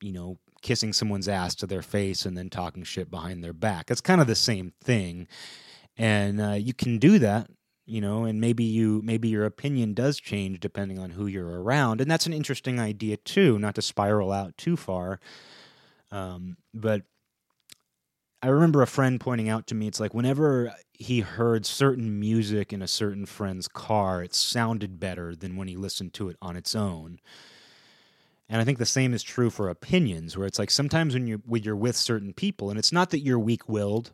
you 0.00 0.12
know 0.12 0.38
kissing 0.62 0.92
someone's 0.92 1.28
ass 1.28 1.54
to 1.54 1.66
their 1.66 1.82
face 1.82 2.24
and 2.24 2.36
then 2.36 2.48
talking 2.48 2.82
shit 2.84 3.10
behind 3.10 3.44
their 3.44 3.52
back. 3.52 3.90
It's 3.90 4.00
kind 4.00 4.20
of 4.20 4.26
the 4.26 4.34
same 4.34 4.72
thing, 4.82 5.28
and 5.96 6.40
uh, 6.40 6.52
you 6.52 6.74
can 6.74 6.98
do 6.98 7.18
that. 7.18 7.48
You 7.86 8.00
know, 8.00 8.24
and 8.24 8.40
maybe 8.40 8.64
you 8.64 9.02
maybe 9.04 9.28
your 9.28 9.44
opinion 9.44 9.92
does 9.92 10.18
change 10.18 10.60
depending 10.60 10.98
on 10.98 11.10
who 11.10 11.26
you're 11.26 11.62
around, 11.62 12.00
and 12.00 12.10
that's 12.10 12.26
an 12.26 12.32
interesting 12.32 12.80
idea 12.80 13.18
too. 13.18 13.58
Not 13.58 13.74
to 13.74 13.82
spiral 13.82 14.32
out 14.32 14.56
too 14.56 14.76
far, 14.76 15.20
um, 16.10 16.56
but 16.72 17.02
I 18.44 18.48
remember 18.48 18.82
a 18.82 18.86
friend 18.86 19.18
pointing 19.18 19.48
out 19.48 19.66
to 19.68 19.74
me, 19.74 19.88
it's 19.88 20.00
like 20.00 20.12
whenever 20.12 20.74
he 20.92 21.20
heard 21.20 21.64
certain 21.64 22.20
music 22.20 22.74
in 22.74 22.82
a 22.82 22.86
certain 22.86 23.24
friend's 23.24 23.68
car, 23.68 24.22
it 24.22 24.34
sounded 24.34 25.00
better 25.00 25.34
than 25.34 25.56
when 25.56 25.66
he 25.66 25.76
listened 25.76 26.12
to 26.14 26.28
it 26.28 26.36
on 26.42 26.54
its 26.54 26.76
own. 26.76 27.20
And 28.46 28.60
I 28.60 28.64
think 28.66 28.76
the 28.76 28.84
same 28.84 29.14
is 29.14 29.22
true 29.22 29.48
for 29.48 29.70
opinions, 29.70 30.36
where 30.36 30.46
it's 30.46 30.58
like 30.58 30.70
sometimes 30.70 31.14
when 31.14 31.26
you 31.26 31.40
when 31.46 31.62
you're 31.62 31.74
with 31.74 31.96
certain 31.96 32.34
people, 32.34 32.68
and 32.68 32.78
it's 32.78 32.92
not 32.92 33.08
that 33.12 33.20
you're 33.20 33.38
weak 33.38 33.66
willed, 33.66 34.12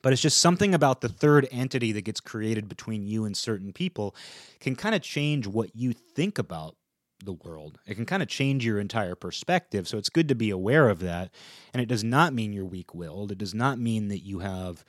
but 0.00 0.12
it's 0.12 0.22
just 0.22 0.38
something 0.38 0.72
about 0.72 1.00
the 1.00 1.08
third 1.08 1.48
entity 1.50 1.90
that 1.90 2.02
gets 2.02 2.20
created 2.20 2.68
between 2.68 3.04
you 3.04 3.24
and 3.24 3.36
certain 3.36 3.72
people 3.72 4.14
can 4.60 4.76
kind 4.76 4.94
of 4.94 5.02
change 5.02 5.48
what 5.48 5.74
you 5.74 5.92
think 5.92 6.38
about 6.38 6.76
the 7.24 7.32
world. 7.32 7.78
It 7.86 7.94
can 7.94 8.06
kind 8.06 8.22
of 8.22 8.28
change 8.28 8.64
your 8.64 8.78
entire 8.78 9.14
perspective. 9.14 9.86
So 9.88 9.98
it's 9.98 10.08
good 10.08 10.28
to 10.28 10.34
be 10.34 10.50
aware 10.50 10.88
of 10.88 11.00
that. 11.00 11.30
And 11.72 11.82
it 11.82 11.86
does 11.86 12.04
not 12.04 12.32
mean 12.32 12.52
you're 12.52 12.64
weak 12.64 12.94
willed. 12.94 13.32
It 13.32 13.38
does 13.38 13.54
not 13.54 13.78
mean 13.78 14.08
that 14.08 14.20
you 14.20 14.40
have, 14.40 14.84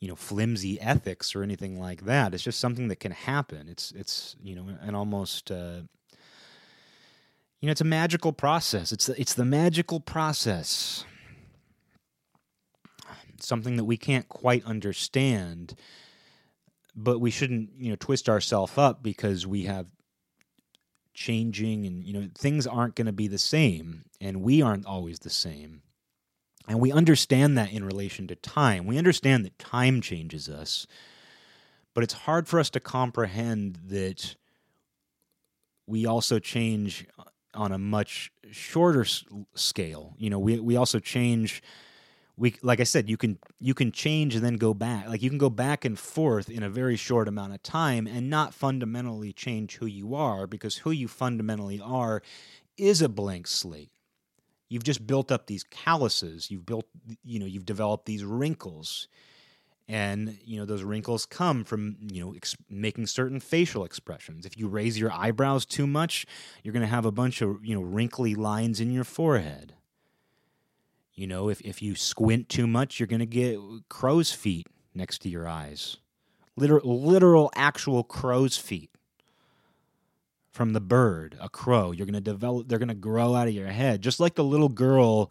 you 0.00 0.08
know, 0.08 0.16
flimsy 0.16 0.80
ethics 0.80 1.34
or 1.34 1.42
anything 1.42 1.80
like 1.80 2.04
that. 2.04 2.34
It's 2.34 2.42
just 2.42 2.60
something 2.60 2.88
that 2.88 3.00
can 3.00 3.12
happen. 3.12 3.68
It's, 3.68 3.92
it's, 3.92 4.36
you 4.42 4.54
know, 4.54 4.66
an 4.80 4.94
almost, 4.94 5.50
uh, 5.50 5.82
you 7.60 7.66
know, 7.66 7.72
it's 7.72 7.80
a 7.80 7.84
magical 7.84 8.32
process. 8.32 8.92
It's 8.92 9.06
the, 9.06 9.20
it's 9.20 9.34
the 9.34 9.44
magical 9.44 10.00
process. 10.00 11.04
something 13.44 13.76
that 13.76 13.84
we 13.84 13.96
can't 13.96 14.28
quite 14.28 14.64
understand. 14.64 15.74
But 16.94 17.20
we 17.20 17.30
shouldn't, 17.30 17.70
you 17.78 17.90
know, 17.90 17.96
twist 17.98 18.28
ourselves 18.28 18.76
up 18.76 19.02
because 19.02 19.46
we 19.46 19.62
have 19.64 19.86
changing 21.14 21.86
and 21.86 22.04
you 22.04 22.12
know 22.12 22.28
things 22.36 22.66
aren't 22.66 22.94
going 22.94 23.06
to 23.06 23.12
be 23.12 23.28
the 23.28 23.38
same 23.38 24.04
and 24.20 24.42
we 24.42 24.62
aren't 24.62 24.86
always 24.86 25.20
the 25.20 25.30
same. 25.30 25.82
And 26.68 26.80
we 26.80 26.92
understand 26.92 27.58
that 27.58 27.72
in 27.72 27.84
relation 27.84 28.28
to 28.28 28.36
time. 28.36 28.86
We 28.86 28.96
understand 28.96 29.44
that 29.44 29.58
time 29.58 30.00
changes 30.00 30.48
us 30.48 30.86
but 31.94 32.04
it's 32.04 32.14
hard 32.14 32.48
for 32.48 32.58
us 32.58 32.70
to 32.70 32.80
comprehend 32.80 33.78
that 33.86 34.36
we 35.86 36.06
also 36.06 36.38
change 36.38 37.06
uh, 37.18 37.24
on 37.54 37.72
a 37.72 37.78
much 37.78 38.32
shorter 38.50 39.04
scale. 39.54 40.14
You 40.18 40.30
know 40.30 40.38
we 40.38 40.58
we 40.58 40.76
also 40.76 40.98
change 40.98 41.62
we 42.42 42.56
like 42.60 42.80
I 42.80 42.84
said, 42.84 43.08
you 43.08 43.16
can 43.16 43.38
you 43.60 43.72
can 43.72 43.92
change 43.92 44.34
and 44.34 44.44
then 44.44 44.56
go 44.56 44.74
back. 44.74 45.06
Like 45.06 45.22
you 45.22 45.30
can 45.30 45.38
go 45.38 45.48
back 45.48 45.84
and 45.84 45.96
forth 45.96 46.50
in 46.50 46.64
a 46.64 46.68
very 46.68 46.96
short 46.96 47.28
amount 47.28 47.54
of 47.54 47.62
time 47.62 48.08
and 48.08 48.28
not 48.28 48.52
fundamentally 48.52 49.32
change 49.32 49.76
who 49.76 49.86
you 49.86 50.16
are 50.16 50.48
because 50.48 50.78
who 50.78 50.90
you 50.90 51.06
fundamentally 51.06 51.80
are 51.80 52.20
is 52.76 53.00
a 53.00 53.08
blank 53.08 53.46
slate. 53.46 53.92
You've 54.68 54.82
just 54.82 55.06
built 55.06 55.30
up 55.30 55.46
these 55.46 55.62
calluses. 55.62 56.50
You've 56.50 56.66
built 56.66 56.86
you 57.22 57.38
know 57.38 57.46
you've 57.46 57.64
developed 57.64 58.06
these 58.06 58.24
wrinkles. 58.24 59.06
And 59.88 60.38
you 60.44 60.58
know 60.58 60.66
those 60.66 60.82
wrinkles 60.82 61.26
come 61.26 61.62
from 61.62 61.96
you 62.00 62.24
know 62.24 62.34
ex- 62.34 62.56
making 62.68 63.06
certain 63.06 63.38
facial 63.38 63.84
expressions. 63.84 64.46
If 64.46 64.58
you 64.58 64.66
raise 64.66 64.98
your 64.98 65.12
eyebrows 65.12 65.64
too 65.64 65.86
much, 65.86 66.26
you're 66.64 66.72
going 66.72 66.82
to 66.82 66.88
have 66.88 67.06
a 67.06 67.12
bunch 67.12 67.40
of 67.40 67.64
you 67.64 67.76
know 67.76 67.82
wrinkly 67.82 68.34
lines 68.34 68.80
in 68.80 68.90
your 68.90 69.04
forehead 69.04 69.71
you 71.14 71.26
know, 71.26 71.48
if, 71.48 71.60
if 71.60 71.82
you 71.82 71.94
squint 71.94 72.48
too 72.48 72.66
much, 72.66 72.98
you're 72.98 73.06
going 73.06 73.20
to 73.20 73.26
get 73.26 73.58
crow's 73.88 74.32
feet 74.32 74.66
next 74.94 75.20
to 75.22 75.28
your 75.28 75.46
eyes. 75.46 75.98
Literal, 76.56 77.00
literal, 77.02 77.50
actual 77.54 78.02
crow's 78.02 78.56
feet 78.56 78.90
from 80.50 80.72
the 80.74 80.80
bird, 80.80 81.36
a 81.40 81.48
crow. 81.48 81.92
You're 81.92 82.06
going 82.06 82.14
to 82.14 82.20
develop, 82.20 82.68
they're 82.68 82.78
going 82.78 82.88
to 82.88 82.94
grow 82.94 83.34
out 83.34 83.48
of 83.48 83.54
your 83.54 83.68
head. 83.68 84.02
Just 84.02 84.20
like 84.20 84.34
the 84.34 84.44
little 84.44 84.68
girl 84.68 85.30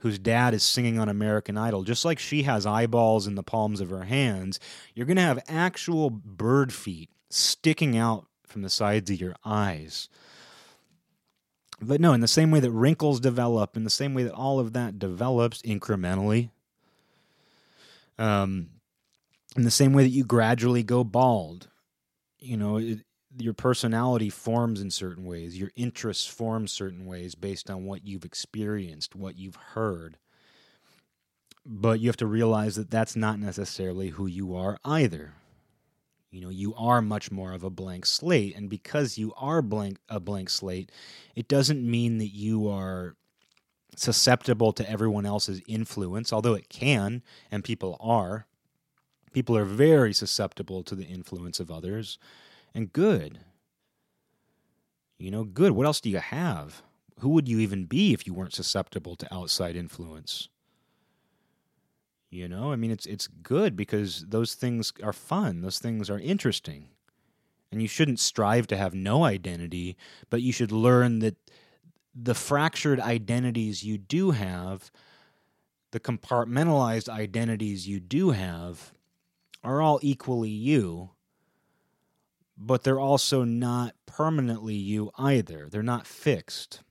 whose 0.00 0.18
dad 0.18 0.54
is 0.54 0.62
singing 0.62 0.98
on 0.98 1.08
American 1.08 1.56
Idol, 1.56 1.82
just 1.82 2.04
like 2.04 2.18
she 2.18 2.42
has 2.44 2.66
eyeballs 2.66 3.26
in 3.26 3.34
the 3.34 3.42
palms 3.42 3.80
of 3.80 3.90
her 3.90 4.04
hands, 4.04 4.60
you're 4.94 5.06
going 5.06 5.16
to 5.16 5.22
have 5.22 5.42
actual 5.48 6.10
bird 6.10 6.72
feet 6.72 7.10
sticking 7.30 7.96
out 7.96 8.26
from 8.46 8.62
the 8.62 8.70
sides 8.70 9.10
of 9.10 9.20
your 9.20 9.34
eyes. 9.44 10.08
But 11.80 12.00
no, 12.00 12.12
in 12.12 12.20
the 12.20 12.28
same 12.28 12.50
way 12.50 12.60
that 12.60 12.70
wrinkles 12.70 13.20
develop, 13.20 13.76
in 13.76 13.84
the 13.84 13.90
same 13.90 14.12
way 14.12 14.22
that 14.24 14.34
all 14.34 14.60
of 14.60 14.74
that 14.74 14.98
develops 14.98 15.62
incrementally, 15.62 16.50
um, 18.18 18.68
in 19.56 19.62
the 19.62 19.70
same 19.70 19.94
way 19.94 20.02
that 20.02 20.10
you 20.10 20.24
gradually 20.24 20.82
go 20.82 21.04
bald, 21.04 21.68
you 22.38 22.56
know, 22.56 22.76
it, 22.76 23.00
your 23.38 23.54
personality 23.54 24.28
forms 24.28 24.80
in 24.80 24.90
certain 24.90 25.24
ways, 25.24 25.58
your 25.58 25.70
interests 25.74 26.26
form 26.26 26.66
certain 26.66 27.06
ways 27.06 27.34
based 27.34 27.70
on 27.70 27.84
what 27.84 28.06
you've 28.06 28.24
experienced, 28.24 29.16
what 29.16 29.38
you've 29.38 29.56
heard. 29.56 30.18
But 31.64 32.00
you 32.00 32.08
have 32.08 32.16
to 32.18 32.26
realize 32.26 32.76
that 32.76 32.90
that's 32.90 33.16
not 33.16 33.38
necessarily 33.38 34.08
who 34.08 34.26
you 34.26 34.54
are 34.54 34.78
either 34.84 35.34
you 36.30 36.40
know 36.40 36.48
you 36.48 36.74
are 36.74 37.02
much 37.02 37.30
more 37.30 37.52
of 37.52 37.64
a 37.64 37.70
blank 37.70 38.06
slate 38.06 38.56
and 38.56 38.70
because 38.70 39.18
you 39.18 39.32
are 39.36 39.62
blank 39.62 39.98
a 40.08 40.20
blank 40.20 40.48
slate 40.48 40.90
it 41.34 41.48
doesn't 41.48 41.88
mean 41.88 42.18
that 42.18 42.34
you 42.34 42.68
are 42.68 43.16
susceptible 43.96 44.72
to 44.72 44.88
everyone 44.88 45.26
else's 45.26 45.60
influence 45.66 46.32
although 46.32 46.54
it 46.54 46.68
can 46.68 47.22
and 47.50 47.64
people 47.64 47.96
are. 48.00 48.46
People 49.32 49.56
are 49.56 49.64
very 49.64 50.12
susceptible 50.12 50.82
to 50.82 50.94
the 50.96 51.04
influence 51.04 51.60
of 51.60 51.70
others 51.70 52.18
and 52.74 52.92
good. 52.92 53.38
You 55.18 55.30
know 55.30 55.44
good. 55.44 55.72
What 55.72 55.86
else 55.86 56.00
do 56.00 56.10
you 56.10 56.18
have? 56.18 56.82
Who 57.20 57.28
would 57.30 57.48
you 57.48 57.58
even 57.60 57.84
be 57.84 58.12
if 58.12 58.26
you 58.26 58.34
weren't 58.34 58.54
susceptible 58.54 59.14
to 59.16 59.34
outside 59.34 59.76
influence 59.76 60.48
you 62.30 62.48
know, 62.48 62.72
I 62.72 62.76
mean, 62.76 62.92
it's 62.92 63.06
it's 63.06 63.26
good 63.26 63.76
because 63.76 64.24
those 64.28 64.54
things 64.54 64.92
are 65.02 65.12
fun. 65.12 65.62
Those 65.62 65.80
things 65.80 66.08
are 66.08 66.18
interesting, 66.18 66.88
and 67.72 67.82
you 67.82 67.88
shouldn't 67.88 68.20
strive 68.20 68.68
to 68.68 68.76
have 68.76 68.94
no 68.94 69.24
identity, 69.24 69.96
but 70.30 70.40
you 70.40 70.52
should 70.52 70.70
learn 70.70 71.18
that 71.18 71.36
the 72.14 72.34
fractured 72.34 73.00
identities 73.00 73.82
you 73.82 73.98
do 73.98 74.30
have, 74.30 74.92
the 75.90 75.98
compartmentalized 75.98 77.08
identities 77.08 77.88
you 77.88 77.98
do 77.98 78.30
have, 78.30 78.92
are 79.64 79.82
all 79.82 79.98
equally 80.00 80.50
you. 80.50 81.10
But 82.56 82.84
they're 82.84 83.00
also 83.00 83.42
not 83.42 83.94
permanently 84.06 84.74
you 84.74 85.10
either. 85.18 85.68
They're 85.68 85.82
not 85.82 86.06
fixed 86.06 86.82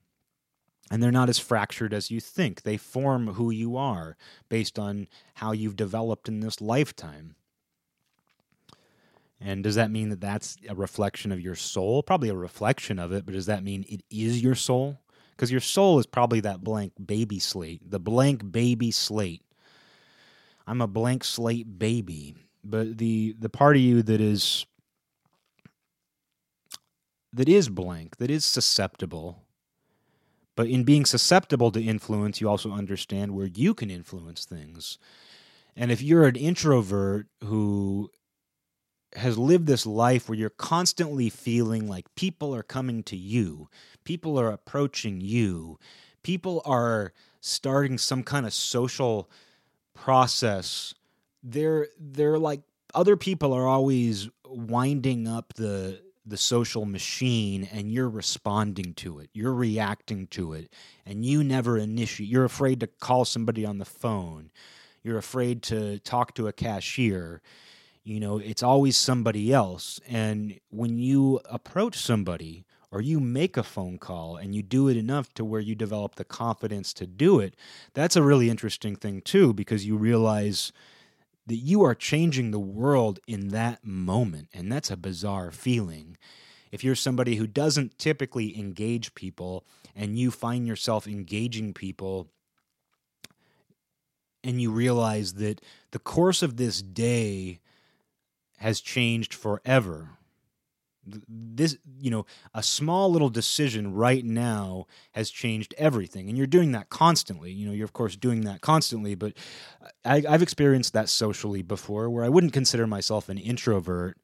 and 0.90 1.02
they're 1.02 1.12
not 1.12 1.30
as 1.30 1.40
fractured 1.40 1.94
as 1.94 2.10
you 2.10 2.20
think. 2.20 2.64
They 2.64 2.78
form 2.78 3.28
who 3.34 3.52
you 3.52 3.78
are 3.78 4.18
based 4.50 4.80
on 4.80 5.08
how 5.36 5.52
you've 5.52 5.76
developed 5.76 6.28
in 6.28 6.40
this 6.40 6.62
lifetime. 6.62 7.36
And 9.42 9.64
does 9.64 9.76
that 9.76 9.92
mean 9.92 10.10
that 10.10 10.20
that's 10.20 10.58
a 10.68 10.76
reflection 10.76 11.32
of 11.32 11.40
your 11.40 11.56
soul? 11.56 12.04
Probably 12.04 12.30
a 12.30 12.36
reflection 12.36 13.00
of 13.00 13.14
it, 13.14 13.26
but 13.26 13.34
does 13.34 13.46
that 13.46 13.64
mean 13.64 13.86
it 13.88 14.04
is 14.10 14.42
your 14.42 14.56
soul? 14.56 15.00
Because 15.32 15.52
your 15.52 15.62
soul 15.62 16.00
is 16.00 16.06
probably 16.06 16.42
that 16.42 16.64
blank 16.64 16.94
baby 17.04 17.40
slate, 17.40 17.90
the 17.90 18.00
blank 18.00 18.52
baby 18.52 18.92
slate. 18.92 19.44
I'm 20.68 20.82
a 20.82 20.88
blank 20.88 21.24
slate 21.24 21.80
baby, 21.80 22.36
but 22.64 22.98
the 22.98 23.36
the 23.40 23.50
part 23.50 23.78
of 23.78 23.82
you 23.82 24.04
that 24.04 24.20
is 24.20 24.66
that 27.32 27.48
is 27.48 27.70
blank, 27.70 28.18
that 28.18 28.30
is 28.30 28.46
susceptible, 28.46 29.44
but 30.56 30.68
in 30.68 30.84
being 30.84 31.06
susceptible 31.06 31.72
to 31.72 31.82
influence, 31.82 32.42
you 32.42 32.50
also 32.50 32.72
understand 32.72 33.34
where 33.34 33.48
you 33.48 33.74
can 33.74 33.90
influence 33.90 34.46
things. 34.46 34.98
And 35.76 35.92
if 35.92 36.02
you're 36.02 36.28
an 36.28 36.36
introvert 36.36 37.28
who 37.44 38.12
has 39.16 39.38
lived 39.38 39.68
this 39.68 39.86
life 39.86 40.30
where 40.30 40.38
you're 40.38 40.50
constantly 40.50 41.30
feeling 41.30 41.88
like 41.88 42.14
people 42.16 42.54
are 42.54 42.64
coming 42.64 43.04
to 43.04 43.16
you, 43.16 43.70
people 44.04 44.40
are 44.40 44.52
approaching 44.52 45.22
you, 45.22 45.80
people 46.24 46.62
are 46.66 47.14
starting 47.42 47.98
some 47.98 48.24
kind 48.24 48.46
of 48.46 48.54
social 48.54 49.30
process. 49.94 50.94
They're 51.42 51.88
they're 52.00 52.38
like 52.40 52.62
other 52.94 53.16
people 53.16 53.54
are 53.54 53.68
always 53.68 54.30
winding 54.46 55.28
up 55.28 55.54
the 55.54 56.02
the 56.26 56.38
social 56.38 56.86
machine 56.86 57.68
and 57.72 57.92
you're 57.92 58.10
responding 58.10 58.94
to 58.96 59.20
it. 59.20 59.30
You're 59.34 59.54
reacting 59.54 60.28
to 60.28 60.54
it. 60.54 60.72
And 61.06 61.26
you 61.26 61.44
never 61.44 61.78
initiate. 61.78 62.30
You're 62.30 62.46
afraid 62.46 62.80
to 62.82 62.88
call 62.88 63.26
somebody 63.26 63.66
on 63.66 63.78
the 63.78 63.86
phone. 63.86 64.52
You're 65.04 65.18
afraid 65.18 65.64
to 65.64 66.00
talk 66.00 66.36
to 66.36 66.48
a 66.48 66.54
cashier. 66.54 67.42
You 68.04 68.20
know, 68.20 68.38
it's 68.38 68.64
always 68.64 68.98
somebody 68.98 69.54
else. 69.54 70.00
And 70.08 70.60
when 70.70 70.98
you 70.98 71.40
approach 71.50 71.98
somebody 71.98 72.66
or 72.92 73.02
you 73.02 73.20
make 73.20 73.56
a 73.56 73.64
phone 73.64 73.98
call 73.98 74.36
and 74.36 74.56
you 74.56 74.64
do 74.64 74.88
it 74.88 74.98
enough 74.98 75.34
to 75.36 75.46
where 75.46 75.62
you 75.62 75.76
develop 75.76 76.16
the 76.16 76.26
confidence 76.26 76.94
to 76.94 77.08
do 77.08 77.40
it, 77.40 77.56
that's 77.94 78.16
a 78.16 78.24
really 78.24 78.50
interesting 78.50 78.96
thing, 78.96 79.22
too, 79.22 79.54
because 79.54 79.86
you 79.86 79.96
realize 79.96 80.72
that 81.50 81.58
you 81.58 81.84
are 81.84 81.96
changing 81.96 82.52
the 82.52 82.60
world 82.60 83.20
in 83.28 83.50
that 83.50 83.84
moment. 83.84 84.48
And 84.54 84.72
that's 84.72 84.92
a 84.92 84.98
bizarre 84.98 85.52
feeling. 85.52 86.18
If 86.72 86.84
you're 86.84 86.96
somebody 86.96 87.36
who 87.36 87.48
doesn't 87.48 87.98
typically 87.98 88.58
engage 88.58 89.16
people 89.16 89.66
and 89.96 90.18
you 90.18 90.32
find 90.32 90.68
yourself 90.68 91.08
engaging 91.08 91.74
people 91.74 92.30
and 94.44 94.62
you 94.62 94.72
realize 94.72 95.34
that 95.34 95.62
the 95.92 96.00
course 96.00 96.42
of 96.42 96.58
this 96.58 96.82
day 96.82 97.60
has 98.58 98.80
changed 98.80 99.34
forever 99.34 100.19
this 101.06 101.78
you 102.00 102.12
know 102.12 102.26
a 102.54 102.62
small 102.62 103.12
little 103.12 103.30
decision 103.30 103.94
right 103.94 104.24
now 104.24 104.86
has 105.14 105.30
changed 105.30 105.74
everything 105.78 106.28
and 106.30 106.38
you're 106.38 106.48
doing 106.48 106.72
that 106.74 106.90
constantly. 106.90 107.52
You 107.52 107.68
know 107.68 107.74
you're 107.74 107.86
of 107.86 107.94
course 107.94 108.16
doing 108.16 108.42
that 108.42 108.62
constantly 108.62 109.16
but 109.16 109.34
I, 110.06 110.22
have 110.22 110.42
experienced 110.42 110.94
that 110.94 111.10
socially 111.10 111.62
before 111.62 112.10
where 112.10 112.24
i 112.24 112.30
wouldn't 112.30 112.54
consider 112.54 112.86
myself 112.86 113.30
an 113.30 113.38
introvert 113.38 114.18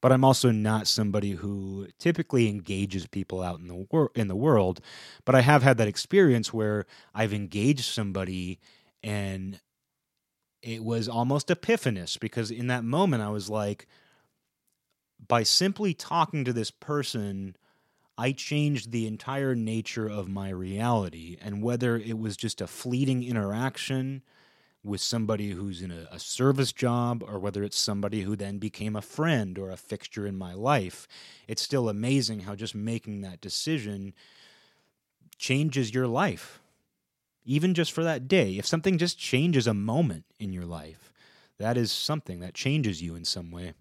but 0.00 0.12
i'm 0.12 0.24
also 0.24 0.50
not 0.50 0.86
somebody 0.86 1.32
who 1.32 1.88
typically 1.98 2.48
engages 2.48 3.06
people 3.06 3.42
out 3.42 3.58
in 3.60 3.68
the 3.68 4.08
in 4.14 4.28
the 4.28 4.36
world. 4.36 4.80
But 5.24 5.34
i 5.34 5.40
have 5.40 5.62
had 5.62 5.78
that 5.78 5.88
experience 5.88 6.52
where 6.52 6.86
i've 7.14 7.32
engaged 7.34 7.84
somebody 7.84 8.60
and 9.02 9.60
it 10.62 10.84
was 10.84 11.08
almost 11.08 11.48
epiphanous 11.48 12.18
because 12.18 12.50
in 12.50 12.66
that 12.68 12.84
moment 12.84 13.22
i 13.22 13.30
was 13.30 13.48
like 13.48 13.86
by 15.26 15.42
simply 15.42 15.94
talking 15.94 16.44
to 16.44 16.52
this 16.52 16.70
person, 16.70 17.56
I 18.18 18.32
changed 18.32 18.90
the 18.90 19.06
entire 19.06 19.54
nature 19.54 20.08
of 20.08 20.28
my 20.28 20.50
reality. 20.50 21.36
And 21.40 21.62
whether 21.62 21.96
it 21.96 22.18
was 22.18 22.36
just 22.36 22.60
a 22.60 22.66
fleeting 22.66 23.22
interaction, 23.22 24.22
with 24.82 25.00
somebody 25.00 25.50
who's 25.50 25.82
in 25.82 25.90
a, 25.90 26.08
a, 26.10 26.18
service 26.18 26.72
job 26.72 27.22
or 27.26 27.38
whether 27.38 27.62
it's 27.62 27.78
somebody 27.78 28.22
who 28.22 28.34
then 28.34 28.58
became 28.58 28.96
a 28.96 29.02
friend 29.02 29.58
or 29.58 29.70
a 29.70 29.76
fixture 29.76 30.26
in 30.26 30.36
my 30.36 30.54
life. 30.54 31.06
It's 31.46 31.62
still 31.62 31.88
amazing 31.88 32.40
how 32.40 32.54
just 32.54 32.74
making 32.74 33.20
that 33.20 33.40
decision 33.40 34.14
changes 35.36 35.92
your 35.92 36.06
life, 36.06 36.60
even 37.44 37.74
just 37.74 37.92
for 37.92 38.02
that 38.04 38.26
day. 38.26 38.56
If 38.56 38.66
something 38.66 38.96
just 38.96 39.18
changes 39.18 39.66
a 39.66 39.74
moment 39.74 40.24
in 40.38 40.52
your 40.52 40.66
life, 40.66 41.12
that 41.58 41.76
is 41.76 41.92
something 41.92 42.40
that 42.40 42.54
changes 42.54 43.02
you 43.02 43.14
in 43.14 43.24
some 43.24 43.50
way. 43.50 43.74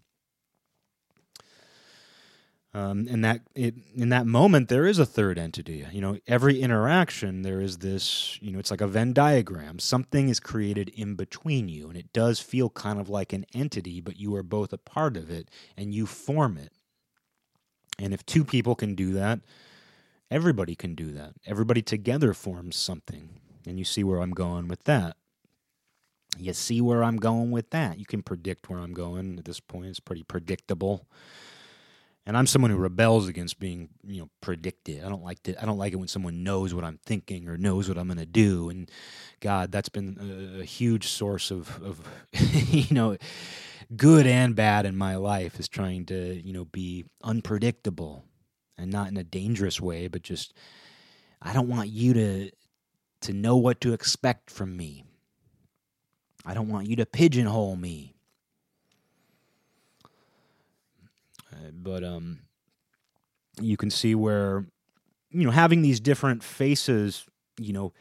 Um, 2.71 3.07
and 3.09 3.25
that 3.25 3.41
it, 3.55 3.73
in 3.95 4.09
that 4.09 4.27
moment 4.27 4.69
there 4.69 4.85
is 4.85 4.99
a 4.99 5.05
third 5.05 5.39
entity. 5.39 5.85
You 5.91 6.01
know 6.01 6.17
every 6.27 6.61
interaction 6.61 7.41
there 7.41 7.61
is 7.61 7.79
this 7.79 8.37
you 8.41 8.51
know 8.51 8.59
it's 8.59 8.71
like 8.71 8.81
a 8.81 8.87
venn 8.87 9.13
diagram. 9.13 9.79
Something 9.79 10.29
is 10.29 10.39
created 10.39 10.89
in 10.89 11.15
between 11.15 11.67
you 11.67 11.89
and 11.89 11.97
it 11.97 12.13
does 12.13 12.39
feel 12.39 12.69
kind 12.69 12.99
of 12.99 13.09
like 13.09 13.33
an 13.33 13.45
entity 13.55 14.01
but 14.01 14.19
you 14.19 14.35
are 14.35 14.43
both 14.43 14.71
a 14.71 14.77
part 14.77 15.17
of 15.17 15.31
it 15.31 15.49
and 15.75 15.93
you 15.95 16.05
form 16.05 16.57
it. 16.57 16.71
And 17.97 18.13
if 18.13 18.25
two 18.25 18.45
people 18.45 18.75
can 18.75 18.95
do 18.95 19.13
that 19.13 19.39
everybody 20.31 20.75
can 20.75 20.95
do 20.95 21.11
that. 21.13 21.33
Everybody 21.45 21.81
together 21.81 22.33
forms 22.33 22.75
something 22.75 23.29
and 23.65 23.79
you 23.79 23.85
see 23.85 24.03
where 24.03 24.21
i'm 24.21 24.31
going 24.31 24.67
with 24.67 24.83
that. 24.85 25.17
You 26.37 26.53
see 26.53 26.81
where 26.81 27.03
i'm 27.03 27.17
going 27.17 27.51
with 27.51 27.71
that. 27.71 27.99
You 27.99 28.05
can 28.05 28.21
predict 28.21 28.69
where 28.69 28.79
i'm 28.79 28.93
going 28.93 29.39
at 29.39 29.45
this 29.45 29.59
point. 29.59 29.87
It's 29.87 29.99
pretty 29.99 30.23
predictable 30.23 31.07
and 32.25 32.37
I'm 32.37 32.47
someone 32.47 32.71
who 32.71 32.77
rebels 32.77 33.27
against 33.27 33.59
being, 33.59 33.89
you 34.05 34.21
know, 34.21 34.29
predicted. 34.41 35.03
I 35.03 35.09
don't 35.09 35.23
like 35.23 35.41
to, 35.43 35.61
I 35.61 35.65
don't 35.65 35.77
like 35.77 35.93
it 35.93 35.97
when 35.97 36.07
someone 36.07 36.43
knows 36.43 36.73
what 36.73 36.83
I'm 36.83 36.99
thinking 37.05 37.47
or 37.47 37.57
knows 37.57 37.89
what 37.89 37.97
I'm 37.97 38.07
going 38.07 38.19
to 38.19 38.25
do. 38.25 38.69
And 38.69 38.89
God, 39.39 39.71
that's 39.71 39.89
been 39.89 40.55
a, 40.57 40.61
a 40.61 40.65
huge 40.65 41.07
source 41.07 41.49
of, 41.49 41.81
of 41.83 42.01
you 42.69 42.93
know, 42.93 43.17
good 43.95 44.27
and 44.27 44.55
bad 44.55 44.85
in 44.85 44.95
my 44.95 45.15
life 45.15 45.59
is 45.59 45.67
trying 45.67 46.05
to, 46.07 46.39
you 46.39 46.53
know, 46.53 46.65
be 46.65 47.05
unpredictable 47.23 48.25
and 48.77 48.91
not 48.91 49.07
in 49.07 49.17
a 49.17 49.23
dangerous 49.23 49.81
way, 49.81 50.07
but 50.07 50.21
just 50.21 50.53
I 51.41 51.53
don't 51.53 51.69
want 51.69 51.89
you 51.89 52.13
to 52.13 52.51
to 53.21 53.33
know 53.33 53.57
what 53.57 53.81
to 53.81 53.91
expect 53.91 54.49
from 54.49 54.77
me. 54.77 55.03
I 56.45 56.53
don't 56.53 56.69
want 56.69 56.87
you 56.87 56.95
to 56.97 57.05
pigeonhole 57.05 57.75
me. 57.75 58.15
But 61.73 62.03
um, 62.03 62.39
you 63.61 63.77
can 63.77 63.89
see 63.89 64.15
where 64.15 64.65
you 65.29 65.45
know 65.45 65.51
having 65.51 65.81
these 65.81 65.99
different 65.99 66.43
faces, 66.43 67.25
you 67.57 67.73
know, 67.73 67.93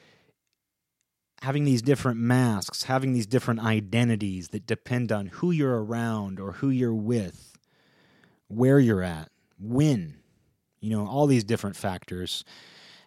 having 1.43 1.65
these 1.65 1.83
different 1.83 2.19
masks, 2.19 2.85
having 2.85 3.13
these 3.13 3.27
different 3.27 3.61
identities 3.61 4.49
that 4.49 4.67
depend 4.67 5.13
on 5.13 5.27
who 5.27 5.51
you're 5.51 5.83
around 5.83 6.41
or 6.41 6.53
who 6.53 6.71
you're 6.71 6.95
with, 6.95 7.57
where 8.49 8.79
you're 8.79 9.03
at, 9.03 9.31
when, 9.59 10.17
you 10.81 10.91
know, 10.91 11.07
all 11.07 11.27
these 11.27 11.45
different 11.45 11.77
factors. 11.77 12.45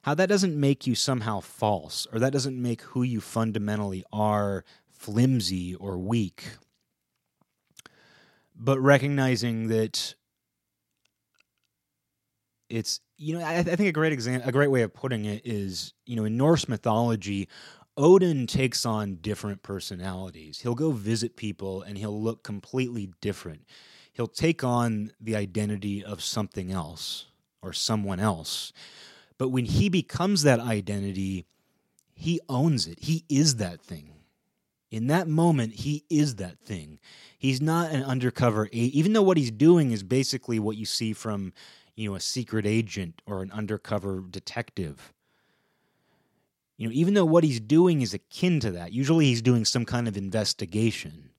How 0.04 0.16
that 0.16 0.30
doesn't 0.30 0.60
make 0.60 0.88
you 0.88 0.95
somehow 0.95 1.41
false, 1.41 2.08
or 2.12 2.20
that 2.20 2.34
doesn't 2.34 2.60
make 2.60 2.82
who 2.82 3.04
you 3.04 3.22
fundamentally 3.22 4.04
are 4.12 4.64
flimsy 4.89 5.76
or 5.76 5.97
weak. 5.99 6.43
But 8.56 8.80
recognizing 8.80 9.68
that 9.68 10.16
it's 12.72 12.99
you 13.17 13.38
know 13.38 13.45
I, 13.45 13.57
I 13.57 13.63
think 13.63 13.89
a 13.89 13.91
great 13.91 14.13
example, 14.13 14.47
a 14.47 14.51
great 14.51 14.72
way 14.72 14.82
of 14.82 14.93
putting 14.93 15.26
it 15.26 15.41
is 15.45 15.93
you 16.05 16.15
know 16.15 16.26
in 16.26 16.38
Norse 16.38 16.67
mythology, 16.67 17.47
Odin 17.97 18.47
takes 18.47 18.86
on 18.86 19.15
different 19.15 19.63
personalities. 19.63 20.59
He'll 20.59 20.76
go 20.76 20.91
visit 20.91 21.36
people 21.36 21.82
and 21.82 21.97
he'll 21.97 22.19
look 22.19 22.43
completely 22.43 23.09
different. 23.22 23.65
He'll 24.13 24.28
take 24.28 24.63
on 24.63 25.11
the 25.19 25.36
identity 25.36 26.03
of 26.03 26.22
something 26.22 26.72
else 26.72 27.28
or 27.61 27.74
someone 27.74 28.19
else. 28.19 28.74
But 29.38 29.49
when 29.49 29.65
he 29.65 29.89
becomes 29.89 30.43
that 30.43 30.59
identity, 30.59 31.45
he 32.13 32.39
owns 32.47 32.88
it. 32.88 32.99
He 32.99 33.26
is 33.30 33.55
that 33.55 33.82
thing. 33.82 34.09
In 34.91 35.07
that 35.07 35.28
moment, 35.28 35.74
he 35.74 36.03
is 36.09 36.36
that 36.36 36.59
thing. 36.59 36.99
He's 37.38 37.61
not 37.61 37.91
an 37.91 38.03
undercover, 38.03 38.67
even 38.72 39.13
though 39.13 39.22
what 39.22 39.38
he's 39.38 39.49
doing 39.49 39.91
is 39.91 40.03
basically 40.03 40.59
what 40.59 40.76
you 40.76 40.86
see 40.86 41.13
from 41.13 41.53
you 42.02 42.10
know, 42.10 42.16
a 42.16 42.20
secret 42.20 42.66
agent 42.66 43.22
or 43.28 43.43
an 43.43 43.52
undercover 43.52 44.24
detective. 44.28 45.14
You 46.78 46.88
know, 46.88 46.93
even 46.93 47.14
though 47.14 47.26
what 47.26 47.43
he's 47.43 47.60
doing 47.60 48.02
is 48.02 48.16
akin 48.16 48.60
to 48.62 48.72
that, 48.72 48.91
usually 48.91 49.26
he's 49.26 49.43
doing 49.43 49.66
some 49.66 49.86
kind 49.86 50.08
of 50.08 50.18
investigation 50.18 51.30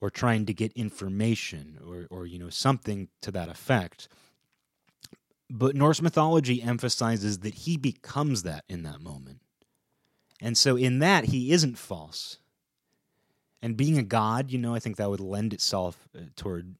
or 0.00 0.08
trying 0.08 0.46
to 0.46 0.54
get 0.54 0.72
information 0.72 1.78
or, 1.86 2.06
or 2.10 2.26
you 2.26 2.38
know, 2.38 2.48
something 2.48 3.08
to 3.20 3.30
that 3.30 3.50
effect. 3.50 4.08
But 5.50 5.76
Norse 5.76 6.00
mythology 6.00 6.62
emphasizes 6.62 7.40
that 7.40 7.54
he 7.54 7.76
becomes 7.76 8.44
that 8.44 8.64
in 8.66 8.82
that 8.84 9.02
moment. 9.02 9.40
And 10.40 10.56
so 10.56 10.76
in 10.76 11.00
that, 11.00 11.26
he 11.26 11.52
isn't 11.52 11.76
false. 11.76 12.38
And 13.60 13.76
being 13.76 13.98
a 13.98 14.02
god, 14.02 14.50
you 14.50 14.58
know, 14.58 14.74
I 14.74 14.78
think 14.78 14.96
that 14.96 15.10
would 15.10 15.20
lend 15.20 15.52
itself 15.52 16.08
uh, 16.16 16.22
toward 16.34 16.76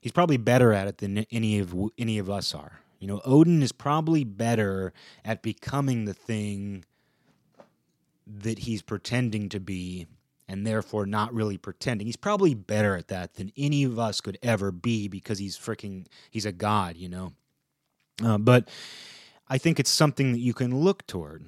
he's 0.00 0.12
probably 0.12 0.36
better 0.36 0.72
at 0.72 0.88
it 0.88 0.98
than 0.98 1.18
any 1.30 1.58
of 1.58 1.74
any 1.98 2.18
of 2.18 2.28
us 2.28 2.54
are. 2.54 2.80
You 2.98 3.06
know, 3.06 3.20
Odin 3.24 3.62
is 3.62 3.72
probably 3.72 4.24
better 4.24 4.92
at 5.24 5.42
becoming 5.42 6.04
the 6.04 6.14
thing 6.14 6.84
that 8.26 8.60
he's 8.60 8.82
pretending 8.82 9.48
to 9.48 9.60
be 9.60 10.06
and 10.46 10.66
therefore 10.66 11.06
not 11.06 11.32
really 11.32 11.56
pretending. 11.56 12.06
He's 12.06 12.16
probably 12.16 12.54
better 12.54 12.96
at 12.96 13.08
that 13.08 13.34
than 13.34 13.52
any 13.56 13.84
of 13.84 13.98
us 13.98 14.20
could 14.20 14.38
ever 14.42 14.70
be 14.72 15.08
because 15.08 15.38
he's 15.38 15.56
freaking 15.56 16.06
he's 16.30 16.44
a 16.44 16.52
god, 16.52 16.96
you 16.96 17.08
know. 17.08 17.32
Uh, 18.22 18.36
but 18.36 18.68
I 19.48 19.58
think 19.58 19.80
it's 19.80 19.90
something 19.90 20.32
that 20.32 20.40
you 20.40 20.52
can 20.52 20.78
look 20.80 21.06
toward. 21.06 21.44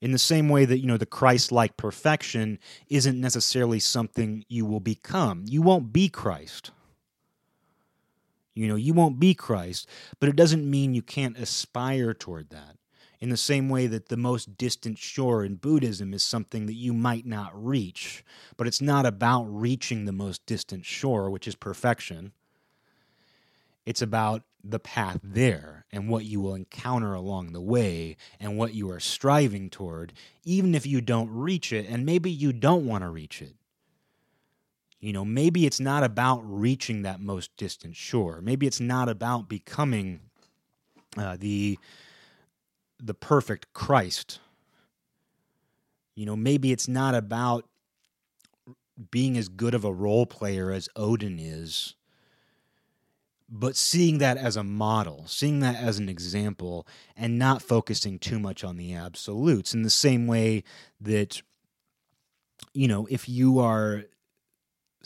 In 0.00 0.12
the 0.12 0.18
same 0.18 0.48
way 0.48 0.64
that, 0.66 0.80
you 0.80 0.86
know, 0.86 0.98
the 0.98 1.06
Christ 1.06 1.50
like 1.50 1.76
perfection 1.76 2.58
isn't 2.88 3.18
necessarily 3.18 3.80
something 3.80 4.44
you 4.48 4.66
will 4.66 4.80
become. 4.80 5.44
You 5.48 5.62
won't 5.62 5.92
be 5.92 6.08
Christ. 6.08 6.72
You 8.54 8.68
know, 8.68 8.76
you 8.76 8.94
won't 8.94 9.18
be 9.18 9.34
Christ, 9.34 9.88
but 10.20 10.28
it 10.28 10.36
doesn't 10.36 10.68
mean 10.68 10.94
you 10.94 11.02
can't 11.02 11.36
aspire 11.36 12.14
toward 12.14 12.50
that. 12.50 12.76
In 13.20 13.30
the 13.30 13.36
same 13.36 13.68
way 13.68 13.86
that 13.86 14.08
the 14.08 14.16
most 14.16 14.58
distant 14.58 14.98
shore 14.98 15.44
in 15.44 15.54
Buddhism 15.54 16.12
is 16.12 16.22
something 16.22 16.66
that 16.66 16.74
you 16.74 16.92
might 16.92 17.26
not 17.26 17.52
reach, 17.54 18.24
but 18.56 18.66
it's 18.66 18.82
not 18.82 19.06
about 19.06 19.44
reaching 19.44 20.04
the 20.04 20.12
most 20.12 20.44
distant 20.46 20.84
shore, 20.84 21.30
which 21.30 21.48
is 21.48 21.54
perfection. 21.54 22.32
It's 23.86 24.02
about 24.02 24.42
the 24.62 24.78
path 24.78 25.20
there 25.22 25.84
and 25.92 26.08
what 26.08 26.24
you 26.24 26.40
will 26.40 26.54
encounter 26.54 27.14
along 27.14 27.52
the 27.52 27.60
way 27.60 28.16
and 28.40 28.56
what 28.56 28.74
you 28.74 28.90
are 28.90 29.00
striving 29.00 29.68
toward, 29.70 30.12
even 30.44 30.74
if 30.74 30.86
you 30.86 31.00
don't 31.00 31.30
reach 31.30 31.72
it, 31.72 31.86
and 31.88 32.06
maybe 32.06 32.30
you 32.30 32.52
don't 32.52 32.86
want 32.86 33.04
to 33.04 33.10
reach 33.10 33.42
it. 33.42 33.54
You 35.04 35.12
know, 35.12 35.24
maybe 35.26 35.66
it's 35.66 35.80
not 35.80 36.02
about 36.02 36.40
reaching 36.46 37.02
that 37.02 37.20
most 37.20 37.54
distant 37.58 37.94
shore. 37.94 38.40
Maybe 38.40 38.66
it's 38.66 38.80
not 38.80 39.10
about 39.10 39.50
becoming 39.50 40.20
uh, 41.18 41.36
the 41.38 41.78
the 42.98 43.12
perfect 43.12 43.70
Christ. 43.74 44.38
You 46.14 46.24
know, 46.24 46.36
maybe 46.36 46.72
it's 46.72 46.88
not 46.88 47.14
about 47.14 47.66
being 49.10 49.36
as 49.36 49.50
good 49.50 49.74
of 49.74 49.84
a 49.84 49.92
role 49.92 50.24
player 50.24 50.70
as 50.70 50.88
Odin 50.96 51.38
is, 51.38 51.96
but 53.46 53.76
seeing 53.76 54.16
that 54.18 54.38
as 54.38 54.56
a 54.56 54.64
model, 54.64 55.24
seeing 55.26 55.60
that 55.60 55.76
as 55.76 55.98
an 55.98 56.08
example, 56.08 56.86
and 57.14 57.38
not 57.38 57.60
focusing 57.60 58.18
too 58.18 58.38
much 58.38 58.64
on 58.64 58.78
the 58.78 58.94
absolutes 58.94 59.74
in 59.74 59.82
the 59.82 59.90
same 59.90 60.26
way 60.26 60.64
that, 60.98 61.42
you 62.72 62.88
know, 62.88 63.06
if 63.10 63.28
you 63.28 63.58
are 63.58 64.04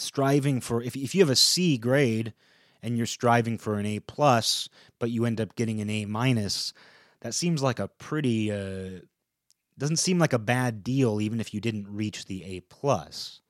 striving 0.01 0.61
for 0.61 0.83
if 0.83 0.97
if 0.97 1.15
you 1.15 1.23
have 1.23 1.31
a 1.31 1.37
C 1.37 1.79
grade 1.79 2.33
and 2.83 2.97
you're 2.97 3.07
striving 3.07 3.59
for 3.59 3.79
an 3.79 3.87
A 3.87 4.01
plus, 4.01 4.69
but 4.99 5.11
you 5.11 5.25
end 5.25 5.41
up 5.41 5.57
getting 5.57 5.81
an 5.81 5.91
A 5.91 6.05
minus, 6.05 6.73
that 7.21 7.35
seems 7.35 7.63
like 7.63 7.79
a 7.79 7.89
pretty 7.89 8.53
uh, 8.53 9.01
doesn't 9.77 9.97
seem 9.97 10.19
like 10.19 10.33
a 10.33 10.39
bad 10.39 10.83
deal 10.83 11.21
even 11.21 11.41
if 11.41 11.55
you 11.55 11.61
didn't 11.61 11.87
reach 11.89 12.27
the 12.27 12.45
A 12.45 12.61
plus. 12.61 13.41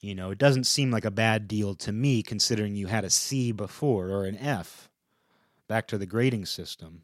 You 0.00 0.14
know, 0.14 0.30
it 0.30 0.38
doesn't 0.38 0.64
seem 0.64 0.90
like 0.90 1.06
a 1.06 1.10
bad 1.10 1.48
deal 1.48 1.74
to 1.76 1.90
me 1.90 2.22
considering 2.22 2.76
you 2.76 2.88
had 2.88 3.04
a 3.04 3.10
C 3.10 3.52
before 3.52 4.08
or 4.08 4.26
an 4.26 4.36
F. 4.36 4.90
Back 5.66 5.86
to 5.88 5.96
the 5.96 6.04
grading 6.04 6.44
system. 6.44 7.02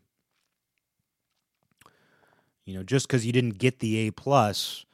You 2.66 2.74
know, 2.74 2.82
just 2.82 3.08
because 3.08 3.24
you 3.24 3.32
didn't 3.32 3.58
get 3.58 3.78
the 3.78 3.96
A 4.06 4.10
plus 4.10 4.84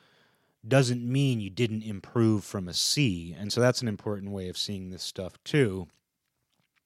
doesn't 0.69 1.05
mean 1.05 1.41
you 1.41 1.51
didn't 1.51 1.83
improve 1.83 2.45
from 2.45 2.69
a 2.69 2.75
C. 2.75 3.35
And 3.39 3.53
so 3.53 3.61
that's 3.61 3.83
an 3.83 3.89
important 3.89 4.33
way 4.33 4.49
of 4.49 4.59
seeing 4.59 4.91
this 4.91 5.03
stuff 5.03 5.35
too. 5.45 5.89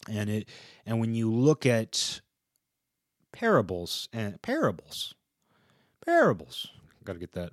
And 0.09 0.31
it 0.31 0.49
and 0.87 1.01
when 1.01 1.14
you 1.14 1.31
look 1.33 1.66
at 1.66 2.20
parables 3.33 4.09
and 4.12 4.41
parables, 4.43 5.14
parables, 6.05 6.68
got 7.05 7.14
to 7.14 7.18
get 7.18 7.33
that 7.33 7.51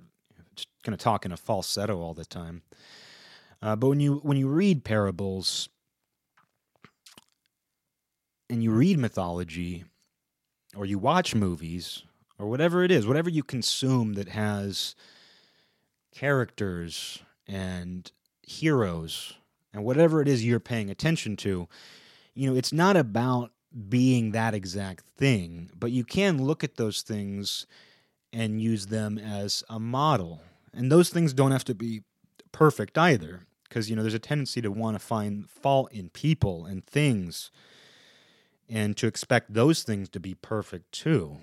just 0.54 0.68
going 0.82 0.96
to 0.96 1.02
talk 1.02 1.24
in 1.24 1.32
a 1.32 1.36
falsetto 1.36 2.00
all 2.00 2.14
the 2.14 2.24
time. 2.24 2.62
Uh, 3.62 3.76
but 3.76 3.88
when 3.88 4.00
you 4.00 4.16
when 4.22 4.36
you 4.36 4.48
read 4.48 4.84
parables 4.84 5.68
and 8.50 8.62
you 8.62 8.70
read 8.70 8.98
mythology, 8.98 9.84
or 10.76 10.86
you 10.86 10.98
watch 10.98 11.34
movies, 11.34 12.02
or 12.38 12.48
whatever 12.48 12.82
it 12.82 12.90
is, 12.90 13.06
whatever 13.06 13.28
you 13.28 13.42
consume 13.42 14.14
that 14.14 14.28
has 14.28 14.94
characters 16.14 17.20
and 17.46 18.10
heroes 18.42 19.34
and 19.72 19.84
whatever 19.84 20.20
it 20.22 20.28
is 20.28 20.44
you're 20.44 20.60
paying 20.60 20.90
attention 20.90 21.36
to, 21.36 21.68
you 22.34 22.50
know, 22.50 22.56
it's 22.56 22.72
not 22.72 22.96
about 22.96 23.50
being 23.88 24.32
that 24.32 24.54
exact 24.54 25.04
thing, 25.16 25.70
but 25.78 25.92
you 25.92 26.04
can 26.04 26.42
look 26.42 26.64
at 26.64 26.76
those 26.76 27.02
things 27.02 27.66
and 28.32 28.62
use 28.62 28.86
them 28.86 29.18
as 29.18 29.62
a 29.68 29.78
model. 29.78 30.40
And 30.72 30.90
those 30.90 31.10
things 31.10 31.32
don't 31.32 31.50
have 31.50 31.64
to 31.64 31.74
be 31.74 32.02
perfect 32.52 32.96
either, 32.96 33.46
because, 33.68 33.90
you 33.90 33.96
know, 33.96 34.02
there's 34.02 34.14
a 34.14 34.18
tendency 34.18 34.62
to 34.62 34.70
want 34.70 34.94
to 34.94 34.98
find 34.98 35.48
fault 35.48 35.92
in 35.92 36.08
people 36.08 36.64
and 36.64 36.84
things 36.86 37.50
and 38.68 38.96
to 38.96 39.06
expect 39.06 39.52
those 39.52 39.82
things 39.82 40.08
to 40.10 40.20
be 40.20 40.34
perfect 40.34 40.92
too. 40.92 41.38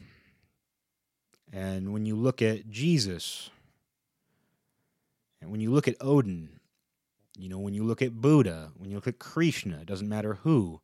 And 1.53 1.93
when 1.93 2.05
you 2.05 2.15
look 2.15 2.41
at 2.41 2.69
Jesus, 2.69 3.49
and 5.45 5.51
when 5.51 5.61
you 5.61 5.69
look 5.69 5.87
at 5.87 5.95
Odin, 6.01 6.49
you 7.37 7.49
know, 7.49 7.59
when 7.59 7.75
you 7.75 7.83
look 7.83 8.01
at 8.01 8.19
Buddha, 8.19 8.71
when 8.77 8.89
you 8.89 8.95
look 8.95 9.05
at 9.05 9.19
Krishna, 9.19 9.77
it 9.81 9.85
doesn't 9.85 10.09
matter 10.09 10.39
who. 10.41 10.81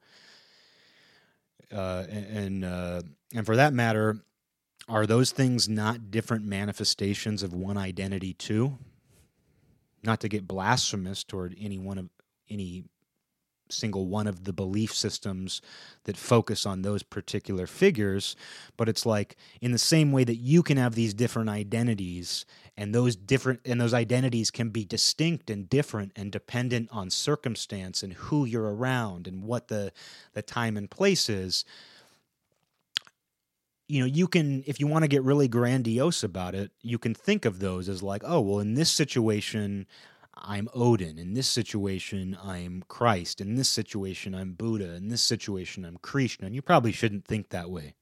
Uh, 1.74 2.06
and 2.10 2.64
uh, 2.64 3.02
and 3.34 3.44
for 3.44 3.56
that 3.56 3.74
matter, 3.74 4.20
are 4.88 5.08
those 5.08 5.32
things 5.32 5.68
not 5.68 6.12
different 6.12 6.46
manifestations 6.46 7.42
of 7.42 7.54
one 7.54 7.76
identity 7.76 8.34
too? 8.34 8.78
Not 10.04 10.20
to 10.20 10.30
get 10.30 10.48
blasphemous 10.48 11.24
toward 11.24 11.56
any 11.60 11.80
one 11.80 11.98
of 11.98 12.10
any 12.48 12.84
single 13.72 14.08
one 14.08 14.28
of 14.28 14.44
the 14.44 14.54
belief 14.54 14.94
systems 14.94 15.62
that 16.04 16.18
focus 16.18 16.66
on 16.66 16.82
those 16.82 17.04
particular 17.04 17.68
figures 17.68 18.36
but 18.78 18.90
it's 18.90 19.06
like 19.06 19.36
in 19.62 19.72
the 19.72 19.78
same 19.78 20.12
way 20.12 20.24
that 20.24 20.36
you 20.36 20.64
can 20.64 20.78
have 20.78 20.96
these 20.96 21.14
different 21.14 21.50
identities 21.50 22.46
and 22.78 22.96
those 22.96 23.16
different 23.16 23.60
and 23.66 23.80
those 23.80 23.94
identities 23.94 24.50
can 24.52 24.70
be 24.70 24.86
distinct 24.86 25.50
and 25.50 25.70
different 25.70 26.12
and 26.16 26.32
dependent 26.32 26.90
on 26.92 27.10
circumstance 27.10 28.04
and 28.04 28.14
who 28.14 28.46
you're 28.46 28.74
around 28.76 29.28
and 29.28 29.44
what 29.44 29.68
the 29.68 29.92
the 30.34 30.42
time 30.42 30.78
and 30.78 30.90
place 30.90 31.30
is 31.30 31.66
you 33.92 34.00
know 34.00 34.06
you 34.06 34.28
can 34.28 34.64
if 34.66 34.80
you 34.80 34.88
want 34.88 35.04
to 35.04 35.08
get 35.08 35.22
really 35.24 35.50
grandiose 35.50 36.24
about 36.24 36.56
it 36.56 36.72
you 36.82 36.98
can 36.98 37.14
think 37.14 37.44
of 37.44 37.60
those 37.60 37.90
as 37.90 38.02
like 38.02 38.24
oh 38.26 38.40
well 38.40 38.60
in 38.60 38.74
this 38.74 38.90
situation 38.90 39.86
I'm 40.44 40.70
Odin. 40.74 41.20
In 41.20 41.34
this 41.34 41.48
situation, 41.48 42.36
I'm 42.44 42.84
Christ. 42.88 43.42
In 43.42 43.56
this 43.56 43.70
situation, 43.70 44.34
I'm 44.34 44.54
Buddha. 44.54 44.96
In 44.96 45.10
this 45.10 45.22
situation, 45.22 45.86
I'm 45.86 45.98
Krishna. 45.98 46.48
And 46.48 46.56
you 46.56 46.64
probably 46.64 46.92
shouldn't 46.92 47.26
think 47.26 47.50
that 47.50 47.70
way. 47.70 47.94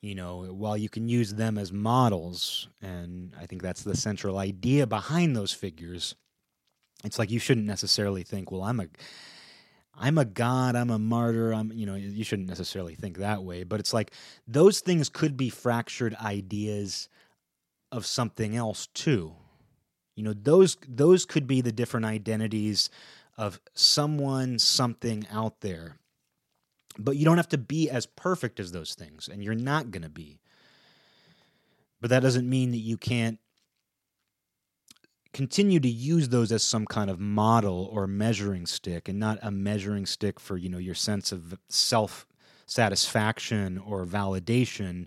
You 0.00 0.14
know, 0.14 0.44
while 0.44 0.76
you 0.76 0.88
can 0.88 1.08
use 1.08 1.34
them 1.34 1.58
as 1.58 1.72
models, 1.72 2.68
and 2.80 3.34
I 3.38 3.46
think 3.46 3.62
that's 3.62 3.82
the 3.82 3.96
central 3.96 4.38
idea 4.38 4.86
behind 4.86 5.36
those 5.36 5.52
figures, 5.52 6.14
it's 7.04 7.18
like 7.18 7.30
you 7.30 7.38
shouldn't 7.38 7.66
necessarily 7.66 8.22
think, 8.22 8.50
well, 8.50 8.62
I'm 8.62 8.80
a. 8.80 8.86
I'm 10.00 10.16
a 10.16 10.24
god, 10.24 10.76
I'm 10.76 10.90
a 10.90 10.98
martyr, 10.98 11.52
I'm 11.52 11.72
you 11.72 11.84
know, 11.84 11.96
you 11.96 12.22
shouldn't 12.22 12.46
necessarily 12.46 12.94
think 12.94 13.18
that 13.18 13.42
way, 13.42 13.64
but 13.64 13.80
it's 13.80 13.92
like 13.92 14.12
those 14.46 14.78
things 14.78 15.08
could 15.08 15.36
be 15.36 15.50
fractured 15.50 16.14
ideas 16.14 17.08
of 17.90 18.06
something 18.06 18.54
else 18.54 18.86
too 18.94 19.34
you 20.18 20.24
know, 20.24 20.34
those 20.34 20.76
those 20.88 21.24
could 21.24 21.46
be 21.46 21.60
the 21.60 21.70
different 21.70 22.04
identities 22.04 22.90
of 23.36 23.60
someone, 23.72 24.58
something 24.58 25.24
out 25.30 25.60
there. 25.60 25.94
But 26.98 27.16
you 27.16 27.24
don't 27.24 27.36
have 27.36 27.50
to 27.50 27.58
be 27.58 27.88
as 27.88 28.04
perfect 28.04 28.58
as 28.58 28.72
those 28.72 28.94
things, 28.94 29.28
and 29.28 29.44
you're 29.44 29.54
not 29.54 29.92
going 29.92 30.02
to 30.02 30.08
be. 30.08 30.40
But 32.00 32.10
that 32.10 32.24
doesn't 32.24 32.50
mean 32.50 32.72
that 32.72 32.78
you 32.78 32.96
can't 32.96 33.38
continue 35.32 35.78
to 35.78 35.88
use 35.88 36.30
those 36.30 36.50
as 36.50 36.64
some 36.64 36.84
kind 36.84 37.10
of 37.10 37.20
model 37.20 37.88
or 37.92 38.08
measuring 38.08 38.66
stick 38.66 39.08
and 39.08 39.20
not 39.20 39.38
a 39.40 39.52
measuring 39.52 40.04
stick 40.04 40.40
for 40.40 40.56
you 40.56 40.68
know 40.68 40.78
your 40.78 40.96
sense 40.96 41.30
of 41.30 41.56
self 41.68 42.26
satisfaction 42.66 43.78
or 43.78 44.04
validation 44.04 45.06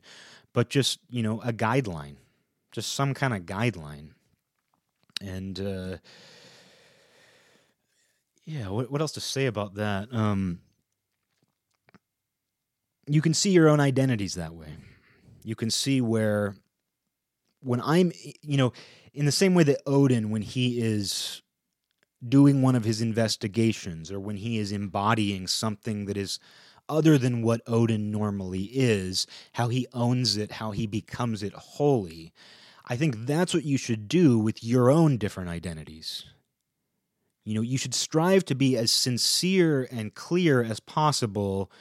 but 0.53 0.69
just 0.69 0.99
you 1.09 1.21
know 1.21 1.41
a 1.41 1.51
guideline 1.51 2.15
just 2.71 2.93
some 2.93 3.13
kind 3.13 3.33
of 3.33 3.41
guideline 3.41 4.11
and 5.21 5.59
uh, 5.59 5.97
yeah, 8.45 8.69
what 8.69 8.91
what 8.91 9.01
else 9.01 9.13
to 9.13 9.21
say 9.21 9.45
about 9.45 9.75
that? 9.75 10.07
Um, 10.11 10.59
you 13.07 13.21
can 13.21 13.33
see 13.33 13.51
your 13.51 13.69
own 13.69 13.79
identities 13.79 14.35
that 14.35 14.53
way. 14.53 14.75
You 15.43 15.55
can 15.55 15.71
see 15.71 16.01
where 16.01 16.55
when 17.61 17.81
I'm, 17.81 18.11
you 18.41 18.57
know, 18.57 18.73
in 19.13 19.25
the 19.25 19.31
same 19.31 19.53
way 19.53 19.63
that 19.63 19.81
Odin, 19.85 20.29
when 20.29 20.41
he 20.41 20.81
is 20.81 21.41
doing 22.27 22.61
one 22.61 22.75
of 22.75 22.83
his 22.83 23.01
investigations 23.01 24.11
or 24.11 24.19
when 24.19 24.37
he 24.37 24.57
is 24.57 24.71
embodying 24.71 25.47
something 25.47 26.05
that 26.05 26.17
is 26.17 26.39
other 26.87 27.17
than 27.17 27.41
what 27.41 27.61
Odin 27.67 28.11
normally 28.11 28.63
is, 28.63 29.25
how 29.53 29.69
he 29.69 29.87
owns 29.93 30.37
it, 30.37 30.53
how 30.53 30.71
he 30.71 30.85
becomes 30.85 31.41
it 31.41 31.53
wholly. 31.53 32.33
I 32.91 32.97
think 32.97 33.25
that's 33.25 33.53
what 33.53 33.63
you 33.63 33.77
should 33.77 34.09
do 34.09 34.37
with 34.37 34.65
your 34.65 34.91
own 34.91 35.15
different 35.15 35.49
identities. 35.49 36.25
You 37.45 37.55
know, 37.55 37.61
you 37.61 37.77
should 37.77 37.93
strive 37.93 38.43
to 38.47 38.53
be 38.53 38.75
as 38.75 38.91
sincere 38.91 39.87
and 39.89 40.13
clear 40.13 40.61
as 40.61 40.81
possible 40.81 41.71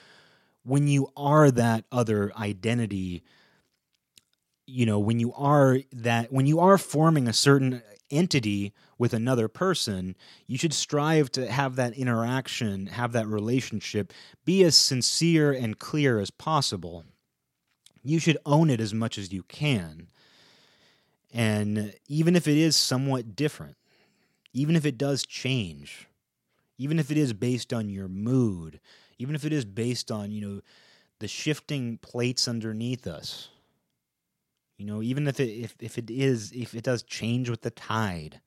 when 0.63 0.87
you 0.87 1.09
are 1.17 1.51
that 1.51 1.85
other 1.91 2.33
identity. 2.37 3.25
You 4.69 4.87
know, 4.87 5.01
when 5.01 5.19
you 5.19 5.33
are 5.33 5.81
that, 5.91 6.33
when 6.33 6.47
you 6.47 6.61
are 6.61 6.79
forming 6.79 7.27
a 7.27 7.33
certain 7.33 7.83
entity 8.13 8.73
with 8.97 9.13
another 9.13 9.49
person, 9.49 10.15
you 10.47 10.59
should 10.59 10.73
strive 10.73 11.33
to 11.33 11.51
have 11.51 11.75
that 11.75 11.95
interaction, 11.95 12.87
have 12.87 13.11
that 13.15 13.27
relationship, 13.27 14.13
be 14.45 14.63
as 14.63 14.77
sincere 14.77 15.51
and 15.51 15.77
clear 15.77 16.21
as 16.21 16.31
possible. 16.31 17.03
You 18.05 18.21
should 18.21 18.39
own 18.47 18.71
it 18.71 18.81
as 18.81 18.95
much 18.95 19.19
as 19.19 19.33
you 19.33 19.43
can. 19.43 20.07
And 21.33 21.95
even 22.09 22.35
if 22.35 22.49
it 22.49 22.57
is 22.57 22.77
somewhat 22.77 23.37
different, 23.37 23.77
even 24.53 24.75
if 24.75 24.85
it 24.85 24.99
does 24.99 25.25
change, 25.25 26.09
even 26.79 26.99
if 26.99 27.11
it 27.11 27.17
is 27.17 27.33
based 27.33 27.73
on 27.73 27.89
your 27.89 28.09
mood, 28.09 28.81
even 29.19 29.35
if 29.35 29.45
it 29.45 29.53
is 29.53 29.65
based 29.65 30.11
on, 30.11 30.33
you 30.33 30.41
know, 30.41 30.61
the 31.21 31.29
shifting 31.29 31.99
plates 31.99 32.49
underneath 32.49 33.07
us, 33.07 33.51
you 34.77 34.87
know, 34.87 35.03
even 35.03 35.29
if 35.29 35.39
it 35.39 35.51
if, 35.51 35.75
if 35.79 35.99
it 35.99 36.11
is 36.11 36.53
if 36.53 36.75
it 36.75 36.83
does 36.83 37.03
change 37.03 37.51
with 37.51 37.61
the 37.61 37.71
tide, 37.71 38.41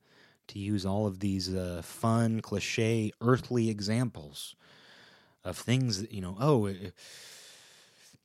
to 0.48 0.58
use 0.58 0.84
all 0.84 1.06
of 1.06 1.20
these 1.20 1.54
uh, 1.54 1.80
fun 1.84 2.40
cliche 2.40 3.12
earthly 3.20 3.70
examples 3.70 4.56
of 5.44 5.56
things 5.56 6.00
that 6.00 6.12
you 6.12 6.20
know, 6.20 6.36
oh, 6.40 6.66
it, 6.66 6.92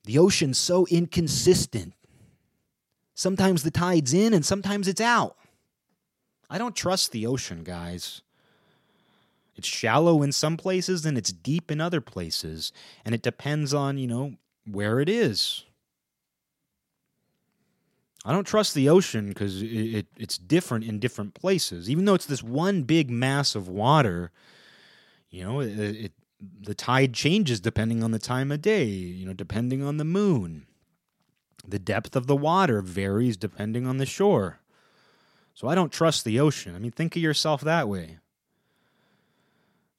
the 0.04 0.18
ocean's 0.18 0.58
so 0.58 0.86
inconsistent 0.90 1.94
Sometimes 3.20 3.64
the 3.64 3.70
tide's 3.70 4.14
in 4.14 4.32
and 4.32 4.46
sometimes 4.46 4.88
it's 4.88 4.98
out. 4.98 5.36
I 6.48 6.56
don't 6.56 6.74
trust 6.74 7.12
the 7.12 7.26
ocean, 7.26 7.64
guys. 7.64 8.22
It's 9.56 9.68
shallow 9.68 10.22
in 10.22 10.32
some 10.32 10.56
places 10.56 11.04
and 11.04 11.18
it's 11.18 11.30
deep 11.30 11.70
in 11.70 11.82
other 11.82 12.00
places. 12.00 12.72
And 13.04 13.14
it 13.14 13.20
depends 13.20 13.74
on, 13.74 13.98
you 13.98 14.06
know, 14.06 14.36
where 14.64 15.00
it 15.00 15.10
is. 15.10 15.66
I 18.24 18.32
don't 18.32 18.46
trust 18.46 18.72
the 18.72 18.88
ocean 18.88 19.28
because 19.28 19.60
it, 19.60 19.66
it, 19.66 20.06
it's 20.16 20.38
different 20.38 20.86
in 20.86 20.98
different 20.98 21.34
places. 21.34 21.90
Even 21.90 22.06
though 22.06 22.14
it's 22.14 22.24
this 22.24 22.42
one 22.42 22.84
big 22.84 23.10
mass 23.10 23.54
of 23.54 23.68
water, 23.68 24.32
you 25.28 25.44
know, 25.44 25.60
it, 25.60 25.78
it 25.78 26.12
the 26.62 26.74
tide 26.74 27.12
changes 27.12 27.60
depending 27.60 28.02
on 28.02 28.12
the 28.12 28.18
time 28.18 28.50
of 28.50 28.62
day, 28.62 28.86
you 28.86 29.26
know, 29.26 29.34
depending 29.34 29.84
on 29.84 29.98
the 29.98 30.06
moon. 30.06 30.64
The 31.70 31.78
depth 31.78 32.16
of 32.16 32.26
the 32.26 32.36
water 32.36 32.82
varies 32.82 33.36
depending 33.36 33.86
on 33.86 33.98
the 33.98 34.06
shore. 34.06 34.60
So 35.54 35.68
I 35.68 35.74
don't 35.74 35.92
trust 35.92 36.24
the 36.24 36.40
ocean. 36.40 36.74
I 36.74 36.78
mean, 36.78 36.90
think 36.90 37.16
of 37.16 37.22
yourself 37.22 37.60
that 37.62 37.88
way. 37.88 38.18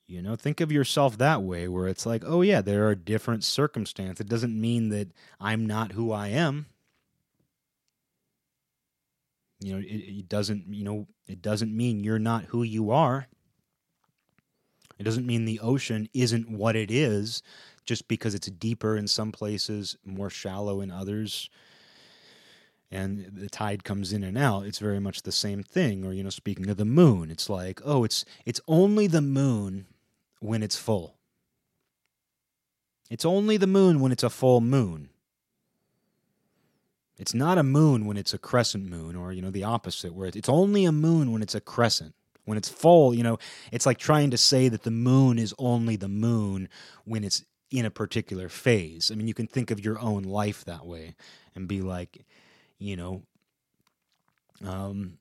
You 0.07 0.21
know, 0.21 0.35
think 0.35 0.59
of 0.59 0.71
yourself 0.71 1.17
that 1.19 1.41
way, 1.41 1.69
where 1.69 1.87
it's 1.87 2.05
like, 2.05 2.23
oh, 2.25 2.41
yeah, 2.41 2.59
there 2.59 2.87
are 2.87 2.95
different 2.95 3.45
circumstances. 3.45 4.19
It 4.19 4.29
doesn't 4.29 4.59
mean 4.59 4.89
that 4.89 5.07
I'm 5.39 5.65
not 5.65 5.93
who 5.93 6.11
I 6.11 6.27
am. 6.27 6.65
You 9.61 9.73
know, 9.73 9.79
it, 9.79 9.85
it 9.85 10.27
doesn't, 10.27 10.65
you 10.67 10.83
know, 10.83 11.07
it 11.27 11.41
doesn't 11.41 11.75
mean 11.75 12.03
you're 12.03 12.19
not 12.19 12.45
who 12.45 12.63
you 12.63 12.91
are. 12.91 13.27
It 14.99 15.03
doesn't 15.03 15.25
mean 15.25 15.45
the 15.45 15.61
ocean 15.61 16.09
isn't 16.13 16.49
what 16.49 16.75
it 16.75 16.91
is 16.91 17.41
just 17.85 18.07
because 18.07 18.35
it's 18.35 18.49
deeper 18.49 18.95
in 18.95 19.07
some 19.07 19.31
places, 19.31 19.97
more 20.05 20.29
shallow 20.29 20.81
in 20.81 20.91
others. 20.91 21.49
and 22.93 23.25
the 23.33 23.49
tide 23.49 23.83
comes 23.85 24.11
in 24.11 24.21
and 24.23 24.37
out 24.37 24.65
it's 24.65 24.79
very 24.79 24.99
much 24.99 25.21
the 25.21 25.31
same 25.31 25.63
thing. 25.63 26.05
Or 26.05 26.13
you 26.13 26.23
know 26.23 26.29
speaking 26.29 26.69
of 26.69 26.77
the 26.77 26.85
moon 26.85 27.31
it's 27.31 27.49
like 27.49 27.79
oh 27.85 28.03
it's 28.03 28.25
it's 28.45 28.59
only 28.67 29.07
the 29.07 29.21
moon 29.21 29.85
when 30.39 30.61
it's 30.63 30.75
full. 30.77 31.15
It's 33.09 33.25
only 33.25 33.57
the 33.57 33.67
moon 33.67 33.99
when 33.99 34.11
it's 34.11 34.23
a 34.23 34.29
full 34.29 34.61
moon. 34.61 35.09
It's 37.17 37.33
not 37.33 37.57
a 37.57 37.63
moon 37.63 38.05
when 38.05 38.17
it's 38.17 38.33
a 38.33 38.37
crescent 38.39 38.89
moon 38.89 39.15
or 39.15 39.31
you 39.31 39.41
know 39.41 39.51
the 39.51 39.63
opposite 39.63 40.13
where 40.13 40.27
it's 40.27 40.49
only 40.49 40.85
a 40.85 40.91
moon 40.91 41.31
when 41.31 41.41
it's 41.41 41.55
a 41.55 41.61
crescent. 41.61 42.13
When 42.45 42.57
it's 42.57 42.69
full 42.69 43.13
you 43.13 43.23
know 43.23 43.37
it's 43.71 43.85
like 43.85 43.99
trying 43.99 44.31
to 44.31 44.37
say 44.37 44.67
that 44.67 44.83
the 44.83 44.91
moon 44.91 45.39
is 45.39 45.53
only 45.57 45.95
the 45.95 46.09
moon 46.09 46.67
when 47.05 47.23
it's 47.23 47.45
in 47.71 47.85
a 47.85 47.91
particular 47.91 48.49
phase. 48.49 49.09
I 49.11 49.15
mean 49.15 49.27
you 49.27 49.33
can 49.33 49.47
think 49.47 49.71
of 49.71 49.83
your 49.83 49.99
own 49.99 50.23
life 50.23 50.63
that 50.65 50.85
way 50.85 51.15
and 51.55 51.67
be 51.67 51.81
like 51.81 52.25
you 52.77 52.95
know 52.95 53.23
um 54.63 55.17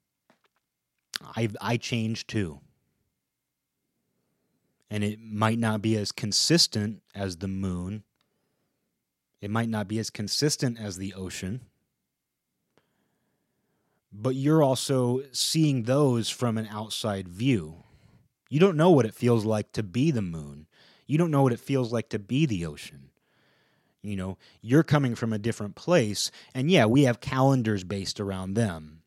i 1.37 1.49
i 1.61 1.77
change 1.77 2.27
too. 2.27 2.61
And 4.93 5.05
it 5.05 5.21
might 5.21 5.59
not 5.59 5.81
be 5.81 5.97
as 5.97 6.11
consistent 6.11 7.01
as 7.15 7.37
the 7.37 7.47
moon. 7.47 8.03
It 9.41 9.49
might 9.49 9.69
not 9.69 9.87
be 9.87 10.01
as 10.01 10.11
consistent 10.11 10.81
as 10.81 10.97
the 10.97 11.15
ocean. 11.15 11.61
But 14.13 14.35
you're 14.35 14.65
also 14.65 15.23
seeing 15.31 15.85
those 15.85 16.29
from 16.29 16.59
an 16.59 16.67
outside 16.67 17.29
view. 17.29 17.85
You 18.49 18.59
don't 18.59 18.77
know 18.77 18.91
what 18.91 19.07
it 19.07 19.15
feels 19.15 19.45
like 19.45 19.71
to 19.73 19.85
be 19.85 20.11
the 20.11 20.23
moon 20.23 20.67
you 21.11 21.19
don't 21.19 21.31
know 21.31 21.43
what 21.43 21.53
it 21.53 21.61
feels 21.61 21.93
like 21.93 22.09
to 22.11 22.19
be 22.19 22.47
the 22.47 22.65
ocean 22.67 23.11
you 24.03 24.17
know, 24.17 24.39
you're 24.63 24.83
coming 24.83 25.15
from 25.15 25.33
a 25.33 25.39
different 25.39 25.75
place. 25.75 26.31
And 26.55 26.71
yeah, 26.71 26.87
we 26.87 27.03
have 27.05 27.21
calendars 27.21 27.85
based 27.85 28.19
around 28.19 28.55
them. 28.55 29.03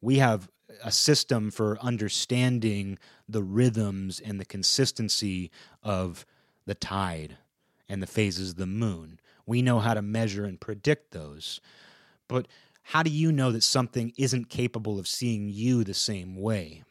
We 0.00 0.18
have 0.18 0.48
a 0.82 0.90
system 0.90 1.50
for 1.50 1.78
understanding 1.80 2.98
the 3.28 3.42
rhythms 3.42 4.18
and 4.18 4.40
the 4.40 4.44
consistency 4.44 5.50
of 5.82 6.24
the 6.64 6.74
tide 6.74 7.36
and 7.88 8.02
the 8.02 8.06
phases 8.06 8.50
of 8.50 8.56
the 8.56 8.66
moon. 8.66 9.20
We 9.44 9.60
know 9.60 9.78
how 9.78 9.94
to 9.94 10.02
measure 10.02 10.44
and 10.44 10.58
predict 10.58 11.12
those. 11.12 11.60
But 12.26 12.48
how 12.82 13.02
do 13.02 13.10
you 13.10 13.30
know 13.30 13.52
that 13.52 13.62
something 13.62 14.12
isn't 14.16 14.48
capable 14.48 14.98
of 14.98 15.06
seeing 15.06 15.50
you 15.50 15.84
the 15.84 15.94
same 15.94 16.36
way? 16.36 16.82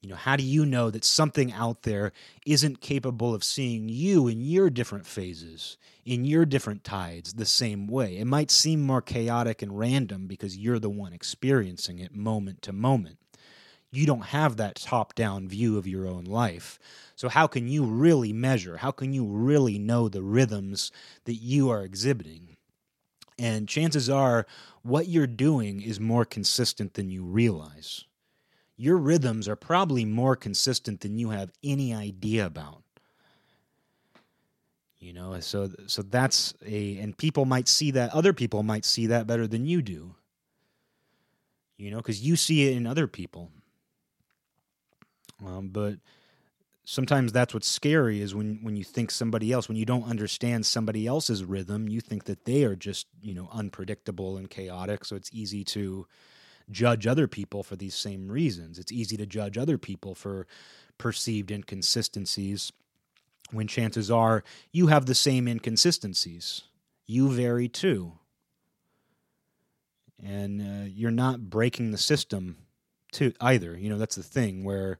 You 0.00 0.08
know, 0.08 0.16
how 0.16 0.36
do 0.36 0.42
you 0.42 0.64
know 0.64 0.90
that 0.90 1.04
something 1.04 1.52
out 1.52 1.82
there 1.82 2.12
isn't 2.46 2.80
capable 2.80 3.34
of 3.34 3.44
seeing 3.44 3.90
you 3.90 4.28
in 4.28 4.40
your 4.40 4.70
different 4.70 5.06
phases, 5.06 5.76
in 6.06 6.24
your 6.24 6.46
different 6.46 6.84
tides, 6.84 7.34
the 7.34 7.44
same 7.44 7.86
way? 7.86 8.16
It 8.16 8.24
might 8.24 8.50
seem 8.50 8.80
more 8.80 9.02
chaotic 9.02 9.60
and 9.60 9.78
random 9.78 10.26
because 10.26 10.56
you're 10.56 10.78
the 10.78 10.88
one 10.88 11.12
experiencing 11.12 11.98
it 11.98 12.14
moment 12.14 12.62
to 12.62 12.72
moment. 12.72 13.18
You 13.92 14.06
don't 14.06 14.26
have 14.26 14.56
that 14.56 14.76
top 14.76 15.14
down 15.14 15.48
view 15.48 15.76
of 15.76 15.86
your 15.86 16.06
own 16.06 16.24
life. 16.24 16.78
So, 17.14 17.28
how 17.28 17.46
can 17.46 17.68
you 17.68 17.84
really 17.84 18.32
measure? 18.32 18.78
How 18.78 18.92
can 18.92 19.12
you 19.12 19.26
really 19.26 19.78
know 19.78 20.08
the 20.08 20.22
rhythms 20.22 20.92
that 21.24 21.34
you 21.34 21.68
are 21.68 21.82
exhibiting? 21.82 22.56
And 23.38 23.68
chances 23.68 24.08
are, 24.08 24.46
what 24.82 25.08
you're 25.08 25.26
doing 25.26 25.82
is 25.82 26.00
more 26.00 26.24
consistent 26.24 26.94
than 26.94 27.10
you 27.10 27.24
realize 27.24 28.04
your 28.80 28.96
rhythms 28.96 29.46
are 29.46 29.56
probably 29.56 30.06
more 30.06 30.34
consistent 30.34 31.02
than 31.02 31.18
you 31.18 31.28
have 31.28 31.52
any 31.62 31.92
idea 31.92 32.46
about. 32.46 32.82
You 34.98 35.12
know 35.12 35.38
so 35.40 35.70
so 35.86 36.00
that's 36.00 36.54
a 36.64 36.98
and 36.98 37.16
people 37.16 37.44
might 37.44 37.68
see 37.68 37.90
that 37.90 38.14
other 38.14 38.32
people 38.32 38.62
might 38.62 38.86
see 38.86 39.06
that 39.08 39.26
better 39.26 39.46
than 39.46 39.66
you 39.66 39.82
do. 39.82 40.14
You 41.76 41.90
know 41.90 41.98
because 41.98 42.22
you 42.22 42.36
see 42.36 42.68
it 42.68 42.76
in 42.76 42.86
other 42.86 43.06
people. 43.06 43.50
Um, 45.44 45.68
but 45.68 45.96
sometimes 46.84 47.32
that's 47.32 47.52
what's 47.52 47.68
scary 47.68 48.22
is 48.22 48.34
when 48.34 48.60
when 48.62 48.76
you 48.76 48.84
think 48.84 49.10
somebody 49.10 49.52
else 49.52 49.68
when 49.68 49.76
you 49.76 49.84
don't 49.84 50.08
understand 50.08 50.64
somebody 50.64 51.06
else's 51.06 51.44
rhythm 51.44 51.88
you 51.88 52.00
think 52.00 52.24
that 52.24 52.46
they 52.46 52.64
are 52.64 52.76
just 52.76 53.06
you 53.22 53.34
know 53.34 53.48
unpredictable 53.52 54.38
and 54.38 54.48
chaotic 54.48 55.04
so 55.04 55.16
it's 55.16 55.30
easy 55.32 55.64
to 55.64 56.06
judge 56.70 57.06
other 57.06 57.26
people 57.26 57.62
for 57.62 57.76
these 57.76 57.94
same 57.94 58.30
reasons. 58.30 58.78
It's 58.78 58.92
easy 58.92 59.16
to 59.16 59.26
judge 59.26 59.58
other 59.58 59.78
people 59.78 60.14
for 60.14 60.46
perceived 60.98 61.50
inconsistencies 61.50 62.72
when 63.50 63.66
chances 63.66 64.10
are 64.10 64.44
you 64.72 64.88
have 64.88 65.06
the 65.06 65.14
same 65.14 65.48
inconsistencies. 65.48 66.62
You 67.06 67.30
vary 67.30 67.68
too. 67.68 68.12
And 70.22 70.60
uh, 70.60 70.86
you're 70.86 71.10
not 71.10 71.50
breaking 71.50 71.90
the 71.90 71.98
system 71.98 72.58
to 73.12 73.32
either. 73.40 73.76
You 73.76 73.88
know, 73.88 73.98
that's 73.98 74.16
the 74.16 74.22
thing 74.22 74.64
where 74.64 74.98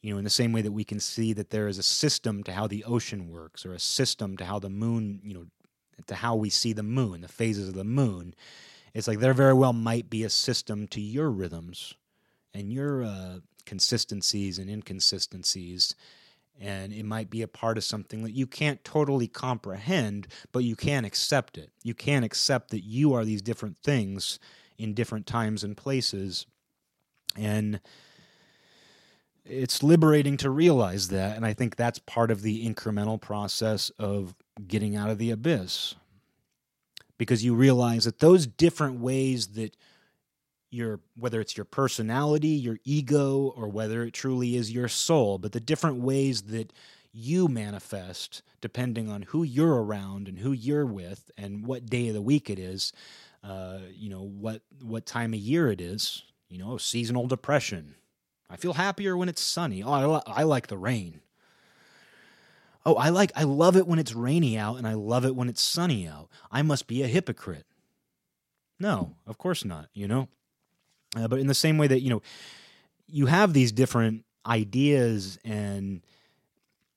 you 0.00 0.12
know, 0.12 0.18
in 0.18 0.24
the 0.24 0.30
same 0.30 0.52
way 0.52 0.62
that 0.62 0.72
we 0.72 0.82
can 0.82 0.98
see 0.98 1.32
that 1.32 1.50
there 1.50 1.68
is 1.68 1.78
a 1.78 1.82
system 1.82 2.42
to 2.42 2.52
how 2.52 2.66
the 2.66 2.82
ocean 2.84 3.30
works 3.30 3.64
or 3.64 3.72
a 3.72 3.78
system 3.78 4.36
to 4.36 4.44
how 4.44 4.58
the 4.58 4.68
moon, 4.68 5.20
you 5.22 5.32
know, 5.32 5.46
to 6.08 6.16
how 6.16 6.34
we 6.34 6.50
see 6.50 6.72
the 6.72 6.82
moon, 6.82 7.20
the 7.20 7.28
phases 7.28 7.68
of 7.68 7.74
the 7.74 7.84
moon 7.84 8.34
it's 8.94 9.08
like 9.08 9.20
there 9.20 9.34
very 9.34 9.54
well 9.54 9.72
might 9.72 10.10
be 10.10 10.24
a 10.24 10.30
system 10.30 10.86
to 10.88 11.00
your 11.00 11.30
rhythms 11.30 11.94
and 12.54 12.72
your 12.72 13.02
uh, 13.02 13.38
consistencies 13.64 14.58
and 14.58 14.68
inconsistencies 14.68 15.94
and 16.60 16.92
it 16.92 17.04
might 17.04 17.30
be 17.30 17.42
a 17.42 17.48
part 17.48 17.78
of 17.78 17.84
something 17.84 18.22
that 18.22 18.32
you 18.32 18.46
can't 18.46 18.84
totally 18.84 19.26
comprehend 19.26 20.28
but 20.52 20.64
you 20.64 20.76
can 20.76 21.04
accept 21.04 21.56
it. 21.56 21.70
You 21.82 21.94
can 21.94 22.24
accept 22.24 22.70
that 22.70 22.84
you 22.84 23.14
are 23.14 23.24
these 23.24 23.42
different 23.42 23.78
things 23.78 24.38
in 24.78 24.94
different 24.94 25.26
times 25.26 25.64
and 25.64 25.76
places 25.76 26.46
and 27.36 27.80
it's 29.44 29.82
liberating 29.82 30.36
to 30.36 30.50
realize 30.50 31.08
that 31.08 31.36
and 31.36 31.44
i 31.44 31.52
think 31.52 31.76
that's 31.76 31.98
part 31.98 32.30
of 32.30 32.42
the 32.42 32.68
incremental 32.68 33.20
process 33.20 33.90
of 33.98 34.34
getting 34.66 34.96
out 34.96 35.10
of 35.10 35.18
the 35.18 35.30
abyss 35.30 35.94
because 37.22 37.44
you 37.44 37.54
realize 37.54 38.04
that 38.04 38.18
those 38.18 38.48
different 38.48 38.98
ways 38.98 39.46
that 39.50 39.76
your 40.72 40.98
whether 41.14 41.40
it's 41.40 41.56
your 41.56 41.64
personality, 41.64 42.48
your 42.48 42.78
ego, 42.82 43.54
or 43.56 43.68
whether 43.68 44.02
it 44.02 44.12
truly 44.12 44.56
is 44.56 44.72
your 44.72 44.88
soul, 44.88 45.38
but 45.38 45.52
the 45.52 45.60
different 45.60 46.00
ways 46.00 46.42
that 46.42 46.72
you 47.12 47.46
manifest 47.46 48.42
depending 48.60 49.08
on 49.08 49.22
who 49.22 49.44
you're 49.44 49.84
around 49.84 50.26
and 50.26 50.40
who 50.40 50.50
you're 50.50 50.84
with 50.84 51.30
and 51.38 51.64
what 51.64 51.86
day 51.86 52.08
of 52.08 52.14
the 52.14 52.20
week 52.20 52.50
it 52.50 52.58
is, 52.58 52.92
uh, 53.44 53.78
you 53.94 54.10
know 54.10 54.22
what 54.24 54.62
what 54.80 55.06
time 55.06 55.32
of 55.32 55.38
year 55.38 55.70
it 55.70 55.80
is. 55.80 56.24
You 56.48 56.58
know, 56.58 56.76
seasonal 56.76 57.28
depression. 57.28 57.94
I 58.50 58.56
feel 58.56 58.72
happier 58.72 59.16
when 59.16 59.28
it's 59.28 59.40
sunny. 59.40 59.84
Oh, 59.84 60.20
I, 60.26 60.40
I 60.40 60.42
like 60.42 60.66
the 60.66 60.76
rain 60.76 61.20
oh, 62.84 62.94
I 62.94 63.10
like, 63.10 63.32
I 63.36 63.44
love 63.44 63.76
it 63.76 63.86
when 63.86 63.98
it's 63.98 64.14
rainy 64.14 64.58
out 64.58 64.76
and 64.76 64.86
I 64.86 64.94
love 64.94 65.24
it 65.24 65.36
when 65.36 65.48
it's 65.48 65.62
sunny 65.62 66.06
out. 66.06 66.28
I 66.50 66.62
must 66.62 66.86
be 66.86 67.02
a 67.02 67.06
hypocrite. 67.06 67.66
No, 68.80 69.16
of 69.26 69.38
course 69.38 69.64
not, 69.64 69.88
you 69.94 70.08
know? 70.08 70.28
Uh, 71.16 71.28
but 71.28 71.38
in 71.38 71.46
the 71.46 71.54
same 71.54 71.78
way 71.78 71.86
that, 71.86 72.00
you 72.00 72.10
know, 72.10 72.22
you 73.06 73.26
have 73.26 73.52
these 73.52 73.70
different 73.70 74.24
ideas 74.46 75.38
and 75.44 76.00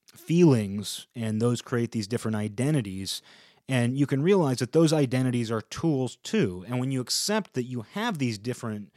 feelings, 0.07 1.07
and 1.15 1.41
those 1.41 1.61
create 1.61 1.91
these 1.91 2.07
different 2.07 2.35
identities. 2.35 3.21
And 3.67 3.97
you 3.97 4.07
can 4.07 4.23
realize 4.23 4.57
that 4.59 4.71
those 4.71 4.93
identities 4.93 5.51
are 5.51 5.61
tools 5.61 6.17
too. 6.17 6.65
And 6.67 6.79
when 6.79 6.91
you 6.91 7.01
accept 7.01 7.53
that 7.53 7.63
you 7.63 7.85
have 7.93 8.17
these 8.17 8.37
different 8.37 8.91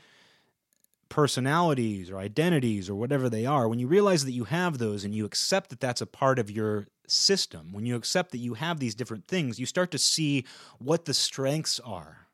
personalities 1.08 2.10
or 2.10 2.18
identities 2.18 2.88
or 2.88 2.94
whatever 2.94 3.28
they 3.28 3.46
are, 3.46 3.68
when 3.68 3.78
you 3.78 3.86
realize 3.86 4.24
that 4.24 4.32
you 4.32 4.44
have 4.44 4.78
those 4.78 5.04
and 5.04 5.14
you 5.14 5.24
accept 5.24 5.70
that 5.70 5.80
that's 5.80 6.00
a 6.00 6.06
part 6.06 6.38
of 6.38 6.50
your 6.50 6.86
system, 7.06 7.72
when 7.72 7.86
you 7.86 7.96
accept 7.96 8.32
that 8.32 8.38
you 8.38 8.54
have 8.54 8.78
these 8.78 8.94
different 8.94 9.26
things, 9.26 9.58
you 9.58 9.66
start 9.66 9.90
to 9.90 9.98
see 9.98 10.44
what 10.78 11.04
the 11.04 11.14
strengths 11.14 11.80
are. 11.80 12.26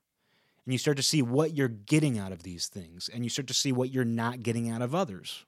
And 0.65 0.73
you 0.73 0.79
start 0.79 0.97
to 0.97 1.03
see 1.03 1.21
what 1.21 1.55
you're 1.55 1.69
getting 1.69 2.19
out 2.19 2.33
of 2.33 2.43
these 2.43 2.69
things. 2.69 3.11
And 3.13 3.23
you 3.23 3.31
start 3.31 3.49
to 3.49 3.55
see 3.55 3.71
what 3.71 3.91
you're 3.91 4.05
not 4.05 4.43
getting 4.43 4.71
out 4.71 4.83
of 4.83 4.95
others. 4.95 5.45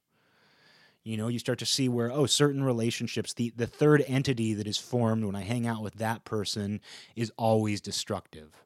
You 1.04 1.16
know, 1.16 1.28
you 1.28 1.38
start 1.38 1.60
to 1.60 1.66
see 1.66 1.88
where, 1.88 2.10
oh, 2.10 2.26
certain 2.26 2.64
relationships, 2.64 3.32
the, 3.32 3.52
the 3.56 3.66
third 3.66 4.04
entity 4.06 4.54
that 4.54 4.66
is 4.66 4.76
formed 4.76 5.24
when 5.24 5.36
I 5.36 5.42
hang 5.42 5.66
out 5.66 5.82
with 5.82 5.94
that 5.94 6.24
person 6.24 6.80
is 7.14 7.32
always 7.36 7.80
destructive 7.80 8.65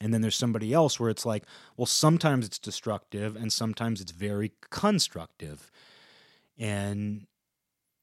and 0.00 0.12
then 0.12 0.20
there's 0.20 0.36
somebody 0.36 0.72
else 0.72 0.98
where 0.98 1.10
it's 1.10 1.26
like, 1.26 1.44
well, 1.76 1.86
sometimes 1.86 2.46
it's 2.46 2.58
destructive 2.58 3.36
and 3.36 3.52
sometimes 3.52 4.00
it's 4.00 4.12
very 4.12 4.52
constructive. 4.70 5.70
And 6.58 7.26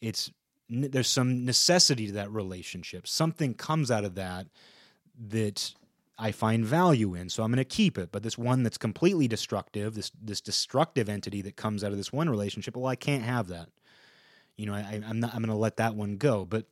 it's 0.02 0.32
there's 0.70 1.10
some 1.10 1.46
necessity 1.46 2.08
to 2.08 2.14
that 2.14 2.32
relationship. 2.32 3.08
Something 3.08 3.54
comes 3.54 3.92
out 3.92 4.06
of 4.06 4.16
that 4.16 4.48
that 5.30 5.74
I 6.18 6.32
find 6.32 6.66
value 6.66 7.14
in, 7.14 7.30
so 7.30 7.44
I'm 7.44 7.52
going 7.52 7.58
to 7.58 7.66
keep 7.66 7.98
it. 7.98 8.10
But 8.12 8.24
this 8.24 8.38
one 8.38 8.64
that's 8.64 8.78
completely 8.78 9.28
destructive, 9.28 9.96
this 9.96 10.12
this 10.22 10.40
destructive 10.40 11.10
entity 11.10 11.42
that 11.42 11.56
comes 11.56 11.84
out 11.84 11.92
of 11.92 11.98
this 11.98 12.14
one 12.14 12.30
relationship, 12.30 12.76
well, 12.78 12.88
I 12.88 12.96
can't 12.96 13.24
have 13.24 13.48
that. 13.48 13.70
You 14.56 14.68
know, 14.68 14.74
I, 14.74 15.02
I'm 15.06 15.20
not. 15.20 15.34
I'm 15.34 15.42
going 15.42 15.50
to 15.50 15.56
let 15.56 15.78
that 15.78 15.96
one 15.96 16.18
go. 16.18 16.46
But 16.46 16.66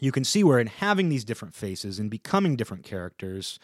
you 0.00 0.12
can 0.12 0.24
see 0.24 0.44
where 0.44 0.58
in 0.58 0.66
having 0.66 1.08
these 1.08 1.24
different 1.24 1.54
faces 1.54 1.98
and 1.98 2.10
becoming 2.10 2.54
different 2.54 2.84
characters, 2.84 3.58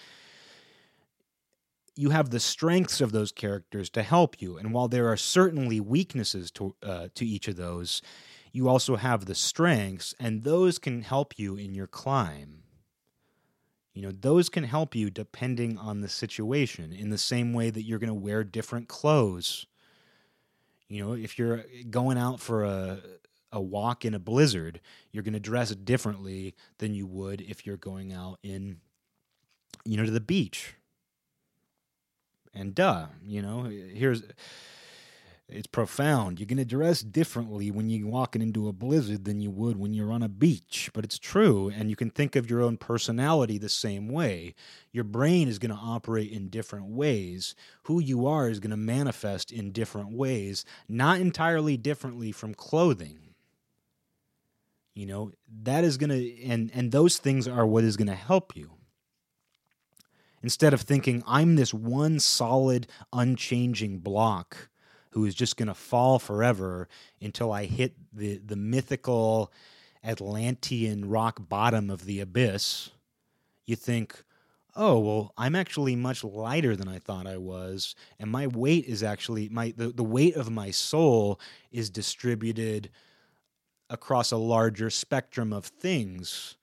you 1.95 2.11
have 2.11 2.31
the 2.31 2.41
strengths 2.41 3.01
of 3.01 3.13
those 3.13 3.33
characters 3.33 3.91
to 3.91 4.03
help 4.03 4.41
you. 4.41 4.57
And 4.57 4.73
while 4.73 4.89
there 4.89 5.09
are 5.09 5.17
certainly 5.17 5.81
weaknesses 5.81 6.51
to 6.53 6.75
uh, 6.83 7.09
to 7.15 7.27
each 7.27 7.49
of 7.49 7.57
those, 7.57 8.03
you 8.53 8.69
also 8.69 8.97
have 8.97 9.27
the 9.27 9.35
strengths, 9.35 10.15
and 10.19 10.43
those 10.43 10.79
can 10.79 11.03
help 11.03 11.39
you 11.39 11.57
in 11.57 11.75
your 11.75 11.87
climb. 11.87 12.63
You 13.95 14.03
know, 14.03 14.13
those 14.13 14.49
can 14.49 14.65
help 14.65 14.95
you 14.95 15.11
depending 15.11 15.77
on 15.77 16.01
the 16.01 16.09
situation. 16.09 16.93
In 16.93 17.11
the 17.11 17.19
same 17.19 17.53
way 17.53 17.69
that 17.69 17.83
you're 17.83 17.99
going 17.99 18.09
to 18.09 18.15
wear 18.15 18.43
different 18.43 18.89
clothes. 18.89 19.67
You 20.89 21.05
know, 21.05 21.13
if 21.13 21.39
you're 21.39 21.65
going 21.91 22.19
out 22.19 22.41
for 22.41 22.65
a 22.65 23.01
a 23.55 23.61
walk 23.61 24.07
in 24.07 24.15
a 24.15 24.19
blizzard, 24.19 24.81
you're 25.11 25.23
going 25.23 25.35
to 25.35 25.41
dress 25.41 25.75
differently 25.75 26.55
than 26.79 26.95
you 26.95 27.07
would 27.07 27.43
if 27.43 27.67
you're 27.67 27.77
going 27.77 28.13
out 28.13 28.39
in 28.43 28.79
you 29.85 29.99
know 29.99 30.07
to 30.07 30.11
the 30.11 30.21
beach 30.21 30.75
and 32.55 32.75
duh, 32.75 33.07
you 33.25 33.43
know, 33.43 33.65
here's 33.65 34.23
it's 35.53 35.67
profound. 35.67 36.41
You're 36.41 36.47
going 36.47 36.57
to 36.57 36.65
dress 36.65 37.03
differently 37.03 37.71
when 37.71 37.91
you're 37.91 38.09
walking 38.09 38.41
into 38.41 38.69
a 38.69 38.73
blizzard 38.73 39.25
than 39.25 39.41
you 39.41 39.51
would 39.51 39.79
when 39.79 39.93
you're 39.93 40.13
on 40.13 40.23
a 40.23 40.29
beach. 40.29 40.91
But 40.95 41.05
it's 41.05 41.19
true. 41.19 41.69
And 41.69 41.91
you 41.91 41.97
can 41.97 42.11
think 42.11 42.37
of 42.37 42.49
your 42.49 42.63
own 42.63 42.79
personality 42.79 43.59
the 43.59 43.69
same 43.69 44.09
way. 44.09 44.55
Your 44.93 45.05
brain 45.05 45.49
is 45.49 45.59
going 45.59 45.75
to 45.75 45.81
operate 45.81 46.31
in 46.33 46.49
different 46.49 46.87
ways. 46.87 47.55
Who 47.85 48.01
you 48.01 48.27
are 48.27 48.49
is 48.49 48.61
going 48.61 48.71
to 48.71 48.77
manifest 48.77 49.53
in 49.53 49.73
different 49.73 50.13
ways, 50.13 50.65
not 50.89 51.21
entirely 51.21 51.77
differently 51.77 52.33
from 52.33 52.55
clothing. 52.55 53.19
You 54.95 55.07
know, 55.07 55.33
that 55.63 55.85
is 55.85 55.97
going 55.97 56.11
to, 56.11 56.43
and, 56.45 56.71
and 56.75 56.93
those 56.93 57.19
things 57.19 57.49
are 57.49 57.67
what 57.67 57.85
is 57.85 57.97
going 57.97 58.09
to 58.09 58.15
help 58.15 58.57
you 58.57 58.73
instead 60.43 60.75
of 60.75 60.83
thinking 60.83 61.23
I'm 61.27 61.57
this 61.57 61.73
one 61.73 62.21
solid, 62.21 62.87
unchanging 63.13 63.99
block 63.99 64.69
who 65.11 65.25
is 65.25 65.35
just 65.35 65.57
going 65.57 65.69
to 65.69 65.75
fall 65.75 66.19
forever 66.19 66.89
until 67.21 67.53
I 67.53 67.67
hit 67.67 67.95
the, 68.13 68.39
the 68.39 68.57
mythical 68.57 69.53
Atlantean 70.03 71.09
rock 71.09 71.49
bottom 71.49 71.91
of 71.91 72.07
the 72.07 72.21
abyss, 72.21 72.91
you 73.65 73.77
think, 73.77 74.25
oh 74.75 74.99
well 74.99 75.33
i'm 75.37 75.55
actually 75.55 75.95
much 75.95 76.25
lighter 76.25 76.75
than 76.75 76.89
i 76.89 76.99
thought 76.99 77.27
i 77.27 77.37
was 77.37 77.95
and 78.19 78.31
my 78.31 78.47
weight 78.47 78.87
is 78.87 79.03
actually 79.03 79.49
my 79.49 79.73
the, 79.77 79.89
the 79.89 80.03
weight 80.03 80.35
of 80.35 80.51
my 80.51 80.71
soul 80.71 81.39
is 81.71 81.91
distributed 81.91 82.89
across 83.91 84.33
a 84.33 84.37
larger 84.37 84.89
spectrum 84.89 85.53
of 85.53 85.67
things 85.67 86.57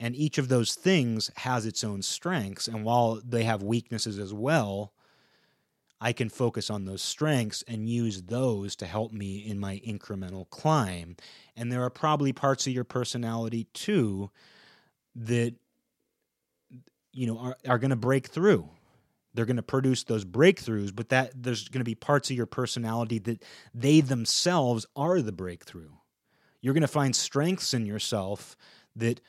and 0.00 0.14
each 0.14 0.38
of 0.38 0.48
those 0.48 0.74
things 0.74 1.30
has 1.36 1.66
its 1.66 1.82
own 1.82 2.02
strengths 2.02 2.68
and 2.68 2.84
while 2.84 3.20
they 3.26 3.44
have 3.44 3.62
weaknesses 3.62 4.18
as 4.18 4.32
well 4.32 4.92
i 6.00 6.12
can 6.12 6.28
focus 6.28 6.70
on 6.70 6.84
those 6.84 7.02
strengths 7.02 7.62
and 7.66 7.88
use 7.88 8.22
those 8.22 8.76
to 8.76 8.86
help 8.86 9.12
me 9.12 9.38
in 9.38 9.58
my 9.58 9.80
incremental 9.86 10.48
climb. 10.50 11.16
And 11.56 11.72
there 11.72 11.82
are 11.82 11.90
probably 11.90 12.32
parts 12.32 12.66
of 12.66 12.72
your 12.72 12.84
personality 12.84 13.64
too 13.74 14.30
that 15.16 15.54
you 17.12 17.26
know 17.26 17.38
are, 17.38 17.56
are 17.66 17.78
going 17.78 17.90
to 17.90 17.96
break 17.96 18.28
through. 18.28 18.68
They're 19.34 19.46
going 19.46 19.56
to 19.56 19.62
produce 19.62 20.04
those 20.04 20.24
breakthroughs 20.24 20.94
but 20.94 21.08
that 21.10 21.32
there's 21.34 21.68
going 21.68 21.80
to 21.80 21.84
be 21.84 21.94
parts 21.94 22.30
of 22.30 22.36
your 22.36 22.46
personality 22.46 23.18
that 23.20 23.42
they 23.74 24.00
themselves 24.00 24.86
are 24.94 25.20
the 25.20 25.32
breakthrough. 25.32 25.90
You're 26.60 26.74
going 26.74 26.82
to 26.82 26.88
find 26.88 27.14
strengths 27.14 27.74
in 27.74 27.86
yourself 27.86 28.56
that 28.96 29.20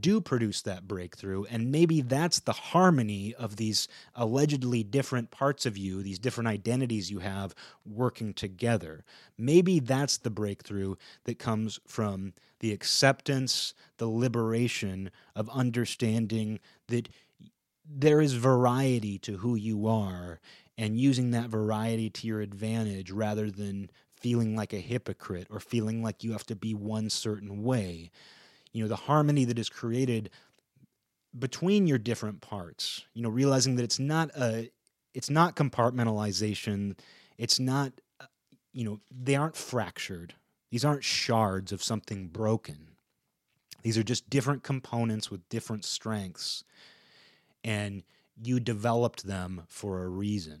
do 0.00 0.20
produce 0.20 0.62
that 0.62 0.86
breakthrough. 0.86 1.44
And 1.44 1.72
maybe 1.72 2.02
that's 2.02 2.40
the 2.40 2.52
harmony 2.52 3.34
of 3.34 3.56
these 3.56 3.88
allegedly 4.14 4.82
different 4.82 5.30
parts 5.30 5.64
of 5.64 5.78
you, 5.78 6.02
these 6.02 6.18
different 6.18 6.48
identities 6.48 7.10
you 7.10 7.20
have 7.20 7.54
working 7.86 8.34
together. 8.34 9.04
Maybe 9.38 9.80
that's 9.80 10.18
the 10.18 10.30
breakthrough 10.30 10.96
that 11.24 11.38
comes 11.38 11.80
from 11.86 12.34
the 12.60 12.72
acceptance, 12.72 13.72
the 13.96 14.08
liberation 14.08 15.10
of 15.34 15.48
understanding 15.50 16.60
that 16.88 17.08
there 17.90 18.20
is 18.20 18.34
variety 18.34 19.18
to 19.20 19.38
who 19.38 19.54
you 19.54 19.86
are 19.86 20.40
and 20.76 21.00
using 21.00 21.30
that 21.30 21.48
variety 21.48 22.10
to 22.10 22.26
your 22.26 22.40
advantage 22.40 23.10
rather 23.10 23.50
than 23.50 23.90
feeling 24.20 24.54
like 24.54 24.72
a 24.72 24.78
hypocrite 24.78 25.46
or 25.50 25.60
feeling 25.60 26.02
like 26.02 26.22
you 26.22 26.32
have 26.32 26.44
to 26.44 26.56
be 26.56 26.74
one 26.74 27.08
certain 27.08 27.62
way 27.62 28.10
you 28.72 28.82
know 28.82 28.88
the 28.88 28.96
harmony 28.96 29.44
that 29.44 29.58
is 29.58 29.68
created 29.68 30.30
between 31.38 31.86
your 31.86 31.98
different 31.98 32.40
parts 32.40 33.04
you 33.14 33.22
know 33.22 33.28
realizing 33.28 33.76
that 33.76 33.84
it's 33.84 33.98
not 33.98 34.30
a 34.36 34.70
it's 35.14 35.30
not 35.30 35.56
compartmentalization. 35.56 36.96
It's 37.36 37.58
not 37.58 37.92
uh, 38.20 38.26
you 38.72 38.84
know 38.84 39.00
they 39.10 39.34
aren't 39.34 39.56
fractured. 39.56 40.34
These 40.70 40.84
aren't 40.84 41.02
shards 41.02 41.72
of 41.72 41.82
something 41.82 42.28
broken. 42.28 42.90
These 43.82 43.98
are 43.98 44.04
just 44.04 44.30
different 44.30 44.62
components 44.62 45.30
with 45.30 45.48
different 45.48 45.84
strengths 45.84 46.62
and 47.64 48.02
you 48.40 48.60
developed 48.60 49.26
them 49.26 49.62
for 49.66 50.04
a 50.04 50.08
reason 50.08 50.60